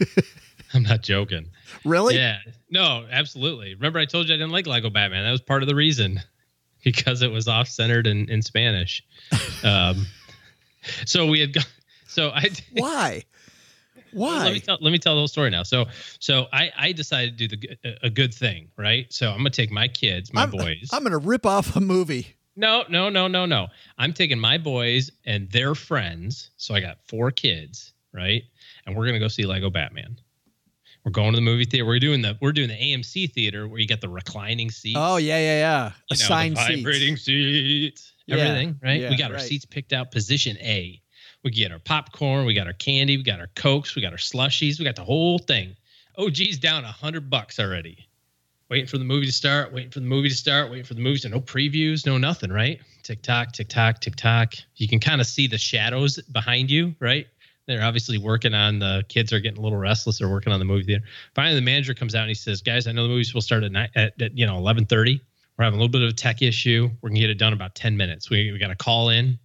I'm 0.74 0.82
not 0.82 1.02
joking. 1.02 1.50
Really? 1.84 2.16
Yeah. 2.16 2.38
No, 2.70 3.06
absolutely. 3.10 3.74
Remember 3.74 3.98
I 3.98 4.06
told 4.06 4.28
you 4.28 4.34
I 4.34 4.38
didn't 4.38 4.52
like 4.52 4.66
Lego 4.66 4.88
Batman. 4.88 5.24
That 5.24 5.30
was 5.30 5.42
part 5.42 5.62
of 5.62 5.68
the 5.68 5.74
reason. 5.74 6.20
Because 6.84 7.22
it 7.22 7.30
was 7.30 7.46
off 7.46 7.68
centered 7.68 8.08
in, 8.08 8.28
in 8.28 8.42
Spanish. 8.42 9.04
Um 9.62 10.04
so 11.06 11.26
we 11.26 11.38
had 11.38 11.52
gone 11.52 11.64
so 12.08 12.30
I 12.30 12.50
Why? 12.72 13.22
Why? 14.12 14.38
let 14.38 14.52
me 14.52 14.58
tell 14.58 14.78
let 14.80 14.90
me 14.90 14.98
tell 14.98 15.14
the 15.14 15.20
whole 15.20 15.28
story 15.28 15.50
now. 15.50 15.62
So 15.62 15.86
so 16.18 16.46
I 16.52 16.72
I 16.76 16.90
decided 16.90 17.38
to 17.38 17.46
do 17.46 17.56
the 17.56 17.96
a- 18.02 18.10
good 18.10 18.34
thing, 18.34 18.68
right? 18.76 19.10
So 19.12 19.30
I'm 19.30 19.38
gonna 19.38 19.50
take 19.50 19.70
my 19.70 19.86
kids, 19.86 20.32
my 20.32 20.42
I'm, 20.42 20.50
boys. 20.50 20.90
I'm 20.92 21.02
going 21.04 21.12
to 21.12 21.18
rip 21.18 21.46
off 21.46 21.76
a 21.76 21.80
movie. 21.80 22.34
No, 22.56 22.84
no, 22.88 23.08
no, 23.08 23.28
no, 23.28 23.46
no. 23.46 23.68
I'm 23.98 24.12
taking 24.12 24.38
my 24.38 24.58
boys 24.58 25.10
and 25.24 25.50
their 25.50 25.74
friends. 25.74 26.50
So 26.56 26.74
I 26.74 26.80
got 26.80 26.98
four 27.08 27.30
kids, 27.30 27.92
right? 28.12 28.42
And 28.86 28.96
we're 28.96 29.06
gonna 29.06 29.18
go 29.18 29.28
see 29.28 29.46
Lego 29.46 29.70
Batman. 29.70 30.18
We're 31.04 31.10
going 31.12 31.32
to 31.32 31.36
the 31.36 31.42
movie 31.42 31.64
theater. 31.64 31.84
We're 31.84 31.98
doing 31.98 32.22
the 32.22 32.38
we're 32.40 32.52
doing 32.52 32.68
the 32.68 32.76
AMC 32.76 33.32
theater 33.32 33.66
where 33.66 33.80
you 33.80 33.88
get 33.88 34.00
the 34.00 34.08
reclining 34.08 34.70
seats. 34.70 34.98
Oh, 35.00 35.16
yeah, 35.16 35.38
yeah, 35.38 35.58
yeah. 35.58 35.92
you 36.10 36.16
know, 36.28 36.54
the 36.54 36.76
vibrating 36.76 37.16
seats. 37.16 37.24
seats, 37.24 38.12
Yeah, 38.26 38.36
everything, 38.36 38.78
right? 38.82 39.00
yeah, 39.00 39.10
we 39.10 39.16
got 39.16 39.30
our 39.32 39.38
right. 39.38 39.46
seats 39.46 39.64
picked 39.64 39.92
out, 39.92 40.12
position 40.12 40.56
A. 40.58 41.00
We 41.42 41.50
get 41.50 41.72
our 41.72 41.80
popcorn, 41.80 42.46
we 42.46 42.54
got 42.54 42.68
our 42.68 42.72
candy, 42.72 43.16
we 43.16 43.24
got 43.24 43.40
our 43.40 43.50
cokes, 43.56 43.96
we 43.96 44.02
got 44.02 44.12
our 44.12 44.18
slushies, 44.18 44.78
we 44.78 44.84
got 44.84 44.94
the 44.94 45.04
whole 45.04 45.40
thing. 45.40 45.74
Oh, 46.16 46.30
geez, 46.30 46.58
down 46.58 46.84
a 46.84 46.92
hundred 46.92 47.28
bucks 47.30 47.58
already. 47.58 48.06
Waiting 48.72 48.86
for 48.86 48.96
the 48.96 49.04
movie 49.04 49.26
to 49.26 49.32
start, 49.32 49.70
waiting 49.70 49.90
for 49.90 50.00
the 50.00 50.06
movie 50.06 50.30
to 50.30 50.34
start, 50.34 50.70
waiting 50.70 50.86
for 50.86 50.94
the 50.94 51.02
movie 51.02 51.18
to 51.18 51.28
no 51.28 51.42
previews, 51.42 52.06
no 52.06 52.16
nothing, 52.16 52.50
right? 52.50 52.80
Tick 53.02 53.20
tock, 53.20 53.52
tick 53.52 53.68
tock, 53.68 54.00
tick 54.00 54.16
tock. 54.16 54.54
You 54.76 54.88
can 54.88 54.98
kind 54.98 55.20
of 55.20 55.26
see 55.26 55.46
the 55.46 55.58
shadows 55.58 56.18
behind 56.32 56.70
you, 56.70 56.94
right? 56.98 57.26
They're 57.66 57.84
obviously 57.84 58.16
working 58.16 58.54
on 58.54 58.78
the 58.78 59.04
kids 59.10 59.30
are 59.30 59.40
getting 59.40 59.58
a 59.58 59.60
little 59.60 59.76
restless. 59.76 60.20
They're 60.20 60.30
working 60.30 60.54
on 60.54 60.58
the 60.58 60.64
movie 60.64 60.84
theater. 60.84 61.04
Finally, 61.34 61.56
the 61.56 61.60
manager 61.60 61.92
comes 61.92 62.14
out 62.14 62.22
and 62.22 62.30
he 62.30 62.34
says, 62.34 62.62
"Guys, 62.62 62.86
I 62.86 62.92
know 62.92 63.02
the 63.02 63.10
movie's 63.10 63.30
to 63.30 63.42
start 63.42 63.62
at, 63.62 63.72
night, 63.72 63.90
at, 63.94 64.18
at 64.22 64.38
you 64.38 64.46
know 64.46 64.56
eleven 64.56 64.86
thirty. 64.86 65.20
We're 65.58 65.64
having 65.64 65.78
a 65.78 65.82
little 65.82 65.92
bit 65.92 66.00
of 66.00 66.08
a 66.08 66.14
tech 66.14 66.40
issue. 66.40 66.88
We're 67.02 67.10
gonna 67.10 67.20
get 67.20 67.28
it 67.28 67.36
done 67.36 67.52
about 67.52 67.74
ten 67.74 67.98
minutes. 67.98 68.30
We 68.30 68.52
we 68.52 68.58
got 68.58 68.68
to 68.68 68.74
call 68.74 69.10
in 69.10 69.38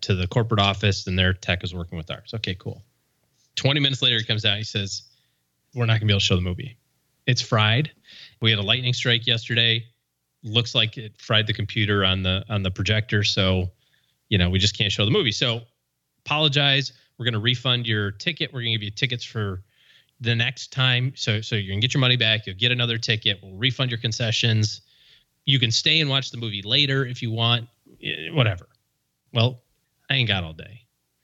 to 0.00 0.14
the 0.14 0.26
corporate 0.26 0.60
office, 0.60 1.06
and 1.06 1.18
their 1.18 1.34
tech 1.34 1.62
is 1.62 1.74
working 1.74 1.98
with 1.98 2.10
ours. 2.10 2.32
Okay, 2.36 2.54
cool. 2.54 2.82
Twenty 3.54 3.80
minutes 3.80 4.00
later, 4.00 4.16
he 4.16 4.24
comes 4.24 4.46
out. 4.46 4.56
He 4.56 4.64
says, 4.64 5.02
"We're 5.74 5.84
not 5.84 6.00
gonna 6.00 6.06
be 6.06 6.12
able 6.14 6.20
to 6.20 6.24
show 6.24 6.36
the 6.36 6.40
movie. 6.40 6.78
It's 7.26 7.40
fried. 7.42 7.90
We 8.40 8.50
had 8.50 8.58
a 8.58 8.62
lightning 8.62 8.92
strike 8.92 9.26
yesterday. 9.26 9.84
Looks 10.42 10.74
like 10.74 10.98
it 10.98 11.20
fried 11.20 11.46
the 11.46 11.52
computer 11.52 12.04
on 12.04 12.22
the 12.22 12.44
on 12.48 12.62
the 12.62 12.70
projector. 12.70 13.22
So, 13.22 13.70
you 14.28 14.38
know, 14.38 14.50
we 14.50 14.58
just 14.58 14.76
can't 14.76 14.90
show 14.90 15.04
the 15.04 15.10
movie. 15.10 15.32
So, 15.32 15.60
apologize. 16.24 16.92
We're 17.18 17.24
going 17.26 17.34
to 17.34 17.40
refund 17.40 17.86
your 17.86 18.10
ticket. 18.10 18.52
We're 18.52 18.62
going 18.62 18.72
to 18.72 18.78
give 18.78 18.82
you 18.82 18.90
tickets 18.90 19.22
for 19.24 19.62
the 20.20 20.34
next 20.34 20.72
time. 20.72 21.12
So 21.16 21.40
so 21.40 21.56
you 21.56 21.70
can 21.70 21.80
get 21.80 21.94
your 21.94 22.00
money 22.00 22.16
back. 22.16 22.46
You'll 22.46 22.56
get 22.56 22.72
another 22.72 22.98
ticket. 22.98 23.38
We'll 23.42 23.54
refund 23.56 23.90
your 23.90 23.98
concessions. 24.00 24.80
You 25.44 25.58
can 25.58 25.70
stay 25.70 26.00
and 26.00 26.08
watch 26.10 26.30
the 26.30 26.38
movie 26.38 26.62
later 26.62 27.04
if 27.04 27.22
you 27.22 27.30
want. 27.30 27.68
eh, 28.02 28.30
Whatever. 28.32 28.68
Well, 29.32 29.62
I 30.10 30.14
ain't 30.14 30.28
got 30.28 30.44
all 30.44 30.52
day. 30.52 30.80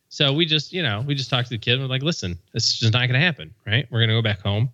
So 0.08 0.32
we 0.32 0.46
just, 0.46 0.72
you 0.72 0.82
know, 0.82 1.02
we 1.06 1.14
just 1.14 1.30
talked 1.30 1.48
to 1.48 1.54
the 1.54 1.58
kid 1.58 1.74
and 1.74 1.82
we're 1.82 1.88
like, 1.88 2.02
listen, 2.02 2.38
this 2.52 2.68
is 2.68 2.78
just 2.78 2.92
not 2.92 3.06
gonna 3.06 3.20
happen, 3.20 3.54
right? 3.66 3.86
We're 3.90 4.00
gonna 4.00 4.14
go 4.14 4.22
back 4.22 4.40
home. 4.40 4.70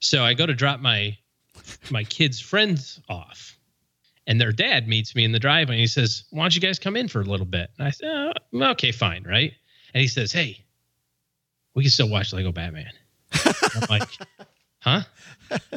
So 0.00 0.22
I 0.24 0.34
go 0.34 0.46
to 0.46 0.54
drop 0.54 0.80
my 0.80 1.16
my 1.90 2.04
kids' 2.04 2.40
friends 2.40 3.00
off. 3.08 3.52
And 4.28 4.40
their 4.40 4.50
dad 4.52 4.88
meets 4.88 5.14
me 5.14 5.24
in 5.24 5.30
the 5.30 5.38
driveway 5.38 5.76
and 5.76 5.80
he 5.80 5.86
says, 5.86 6.24
Why 6.30 6.42
don't 6.42 6.54
you 6.54 6.60
guys 6.60 6.78
come 6.78 6.96
in 6.96 7.06
for 7.08 7.20
a 7.20 7.24
little 7.24 7.46
bit? 7.46 7.70
And 7.78 7.86
I 7.86 7.90
said, 7.90 8.08
oh, 8.54 8.62
okay, 8.70 8.90
fine, 8.92 9.22
right? 9.22 9.52
And 9.94 10.00
he 10.00 10.08
says, 10.08 10.32
Hey, 10.32 10.64
we 11.74 11.84
can 11.84 11.90
still 11.90 12.08
watch 12.08 12.32
Lego 12.32 12.50
Batman. 12.52 12.90
I'm 13.34 13.82
like, 13.88 14.08
huh? 14.80 15.02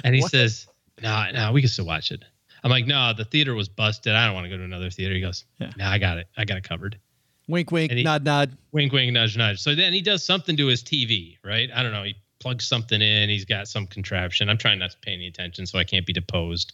And 0.04 0.16
he 0.16 0.22
says, 0.22 0.68
No, 1.02 1.10
nah, 1.10 1.26
no, 1.32 1.40
nah, 1.40 1.52
we 1.52 1.62
can 1.62 1.70
still 1.70 1.86
watch 1.86 2.12
it. 2.12 2.24
I'm 2.64 2.72
like, 2.72 2.88
no, 2.88 3.14
the 3.14 3.24
theater 3.24 3.56
was 3.56 3.70
busted. 3.70 4.14
I 4.16 4.26
don't 4.26 4.34
want 4.36 4.46
to 4.46 4.50
go 4.50 4.58
to 4.58 4.64
another 4.64 4.90
theater. 4.90 5.14
He 5.14 5.22
goes, 5.22 5.46
Yeah. 5.60 5.72
no, 5.78 5.86
I 5.86 5.98
got 5.98 6.18
it. 6.18 6.28
I 6.36 6.44
got 6.44 6.58
it 6.58 6.64
covered. 6.64 7.00
Wink, 7.48 7.72
wink, 7.72 7.92
he- 7.92 8.04
nod, 8.04 8.24
nod. 8.26 8.58
Wink, 8.72 8.92
wink, 8.92 9.14
nudge, 9.14 9.38
nudge. 9.38 9.60
So 9.60 9.76
then 9.76 9.94
he 9.94 10.02
does 10.02 10.24
something 10.24 10.58
to 10.58 10.68
his 10.68 10.84
TV, 10.84 11.38
right? 11.44 11.70
I 11.74 11.84
don't 11.84 11.92
know. 11.92 12.04
He 12.04 12.16
plugs 12.40 12.66
something 12.68 13.02
in. 13.02 13.30
He's 13.30 13.46
got 13.46 13.68
some 13.68 13.88
contraption. 13.88 14.50
I'm 14.50 14.58
trying 14.58 14.80
not 14.80 14.92
to 14.92 14.98
pay 15.00 15.14
any 15.14 15.28
attention 15.28 15.66
so 15.66 15.78
I 15.78 15.84
can't 15.84 16.06
be 16.06 16.14
deposed. 16.14 16.74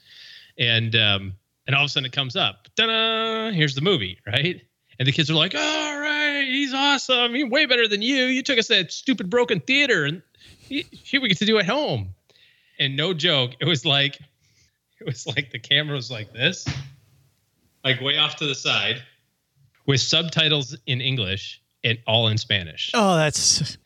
And 0.57 0.95
um, 0.95 1.33
and 1.67 1.75
all 1.75 1.83
of 1.83 1.87
a 1.87 1.89
sudden 1.89 2.05
it 2.05 2.11
comes 2.11 2.35
up. 2.35 2.67
Ta-da! 2.75 3.51
Here's 3.51 3.75
the 3.75 3.81
movie, 3.81 4.19
right? 4.25 4.61
And 4.97 5.07
the 5.07 5.11
kids 5.11 5.29
are 5.29 5.33
like, 5.33 5.55
"All 5.55 5.99
right, 5.99 6.45
he's 6.45 6.73
awesome. 6.73 7.33
He's 7.33 7.49
way 7.49 7.65
better 7.65 7.87
than 7.87 8.01
you. 8.01 8.25
You 8.25 8.41
took 8.43 8.57
us 8.57 8.67
to 8.67 8.75
that 8.75 8.91
stupid 8.91 9.29
broken 9.29 9.59
theater, 9.59 10.05
and 10.05 10.21
here 10.69 11.21
we 11.21 11.27
get 11.27 11.37
to 11.39 11.45
do 11.45 11.57
it 11.57 11.61
at 11.61 11.69
home." 11.69 12.09
And 12.79 12.95
no 12.95 13.13
joke, 13.13 13.51
it 13.59 13.65
was 13.65 13.85
like, 13.85 14.19
it 14.99 15.05
was 15.05 15.25
like 15.27 15.51
the 15.51 15.59
camera 15.59 15.95
was 15.95 16.11
like 16.11 16.31
this, 16.33 16.67
like 17.83 17.99
way 18.01 18.17
off 18.17 18.35
to 18.37 18.45
the 18.45 18.55
side, 18.55 19.01
with 19.85 20.01
subtitles 20.01 20.77
in 20.85 21.01
English 21.01 21.61
and 21.83 21.97
all 22.07 22.27
in 22.27 22.37
Spanish. 22.37 22.91
Oh, 22.93 23.15
that's 23.15 23.77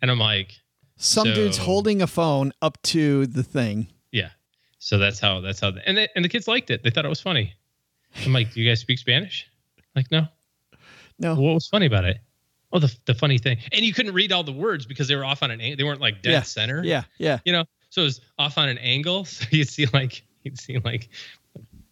And 0.00 0.10
I'm 0.10 0.18
like, 0.18 0.54
some 0.98 1.26
So- 1.28 1.34
dude's 1.34 1.56
holding 1.56 2.02
a 2.02 2.06
phone 2.06 2.52
up 2.60 2.80
to 2.82 3.26
the 3.26 3.42
thing. 3.42 3.88
yeah. 4.12 4.30
So 4.80 4.96
that's 4.98 5.18
how 5.18 5.40
that's 5.40 5.58
how, 5.60 5.72
and 5.86 5.96
the, 5.98 6.08
and 6.14 6.24
the 6.24 6.28
kids 6.28 6.46
liked 6.46 6.70
it. 6.70 6.82
They 6.84 6.90
thought 6.90 7.04
it 7.04 7.08
was 7.08 7.20
funny. 7.20 7.52
I'm 8.24 8.32
like, 8.32 8.52
do 8.52 8.60
you 8.60 8.70
guys 8.70 8.78
speak 8.80 8.98
Spanish? 9.00 9.46
Like, 9.96 10.08
no, 10.12 10.26
no. 11.18 11.34
What 11.34 11.54
was 11.54 11.66
funny 11.66 11.86
about 11.86 12.04
it? 12.04 12.18
Oh, 12.72 12.78
the 12.78 12.94
the 13.06 13.14
funny 13.14 13.38
thing, 13.38 13.58
and 13.72 13.82
you 13.84 13.92
couldn't 13.92 14.14
read 14.14 14.30
all 14.30 14.44
the 14.44 14.52
words 14.52 14.86
because 14.86 15.08
they 15.08 15.16
were 15.16 15.24
off 15.24 15.42
on 15.42 15.50
an. 15.50 15.58
They 15.58 15.82
weren't 15.82 16.00
like 16.00 16.22
dead 16.22 16.30
Yeah. 16.30 16.42
center. 16.42 16.84
Yeah, 16.84 17.02
yeah. 17.18 17.40
You 17.44 17.52
know, 17.54 17.64
so 17.90 18.02
it 18.02 18.04
was 18.04 18.20
off 18.38 18.56
on 18.56 18.68
an 18.68 18.78
angle, 18.78 19.24
so 19.24 19.46
you'd 19.50 19.68
see 19.68 19.86
like 19.92 20.22
you'd 20.44 20.60
see 20.60 20.78
like 20.78 21.08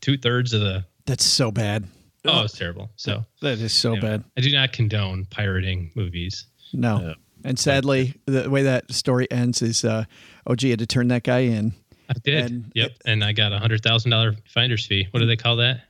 two 0.00 0.16
thirds 0.16 0.52
of 0.52 0.60
the. 0.60 0.84
That's 1.06 1.24
so 1.24 1.50
bad. 1.50 1.86
Oh, 2.24 2.42
it's 2.44 2.56
terrible. 2.56 2.90
So 2.96 3.24
that 3.42 3.58
is 3.58 3.72
so 3.72 3.92
anyway, 3.94 4.08
bad. 4.18 4.24
I 4.36 4.40
do 4.42 4.52
not 4.52 4.72
condone 4.72 5.24
pirating 5.30 5.90
movies. 5.96 6.46
No. 6.72 7.14
And 7.46 7.58
sadly, 7.58 8.14
the 8.26 8.50
way 8.50 8.62
that 8.64 8.92
story 8.92 9.30
ends 9.30 9.62
is 9.62 9.84
uh, 9.84 10.04
OG 10.46 10.62
had 10.62 10.78
to 10.80 10.86
turn 10.86 11.08
that 11.08 11.22
guy 11.22 11.40
in. 11.40 11.72
I 12.08 12.14
did. 12.22 12.50
And- 12.50 12.72
yep. 12.74 12.92
And 13.04 13.24
I 13.24 13.32
got 13.32 13.52
a 13.52 13.58
hundred 13.58 13.82
thousand 13.82 14.10
dollar 14.10 14.34
finder's 14.46 14.84
fee. 14.86 15.08
What 15.10 15.20
do 15.20 15.26
they 15.26 15.36
call 15.36 15.56
that? 15.56 15.82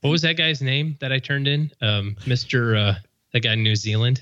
What 0.00 0.10
was 0.10 0.22
that 0.22 0.36
guy's 0.36 0.60
name 0.60 0.96
that 1.00 1.12
I 1.12 1.18
turned 1.18 1.46
in? 1.46 1.70
Um, 1.80 2.16
Mr. 2.22 2.76
Uh, 2.76 2.94
that 3.32 3.40
guy 3.40 3.52
in 3.52 3.62
New 3.62 3.76
Zealand. 3.76 4.20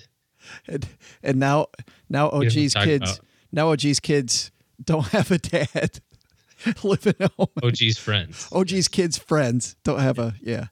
And, 0.66 0.86
and 1.22 1.38
now, 1.38 1.68
now 2.08 2.28
OG's 2.30 2.74
kids, 2.74 3.10
about. 3.12 3.20
now 3.52 3.72
OG's 3.72 4.00
kids 4.00 4.50
don't 4.82 5.06
have 5.08 5.30
a 5.30 5.38
dad 5.38 6.00
living 6.82 7.14
at 7.20 7.32
home. 7.32 7.48
OG's 7.62 7.98
friends. 7.98 8.48
OG's 8.52 8.88
kids' 8.88 9.18
friends 9.18 9.76
don't 9.84 10.00
have 10.00 10.18
a 10.18 10.34
yeah, 10.40 10.66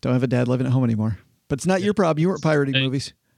don't 0.00 0.12
have 0.12 0.22
a 0.22 0.28
dad 0.28 0.48
living 0.48 0.66
at 0.66 0.72
home 0.72 0.84
anymore. 0.84 1.18
But 1.48 1.58
it's 1.58 1.66
not 1.66 1.82
your 1.82 1.94
problem. 1.94 2.20
You 2.20 2.28
weren't 2.28 2.42
pirating 2.42 2.74
movies. 2.80 3.12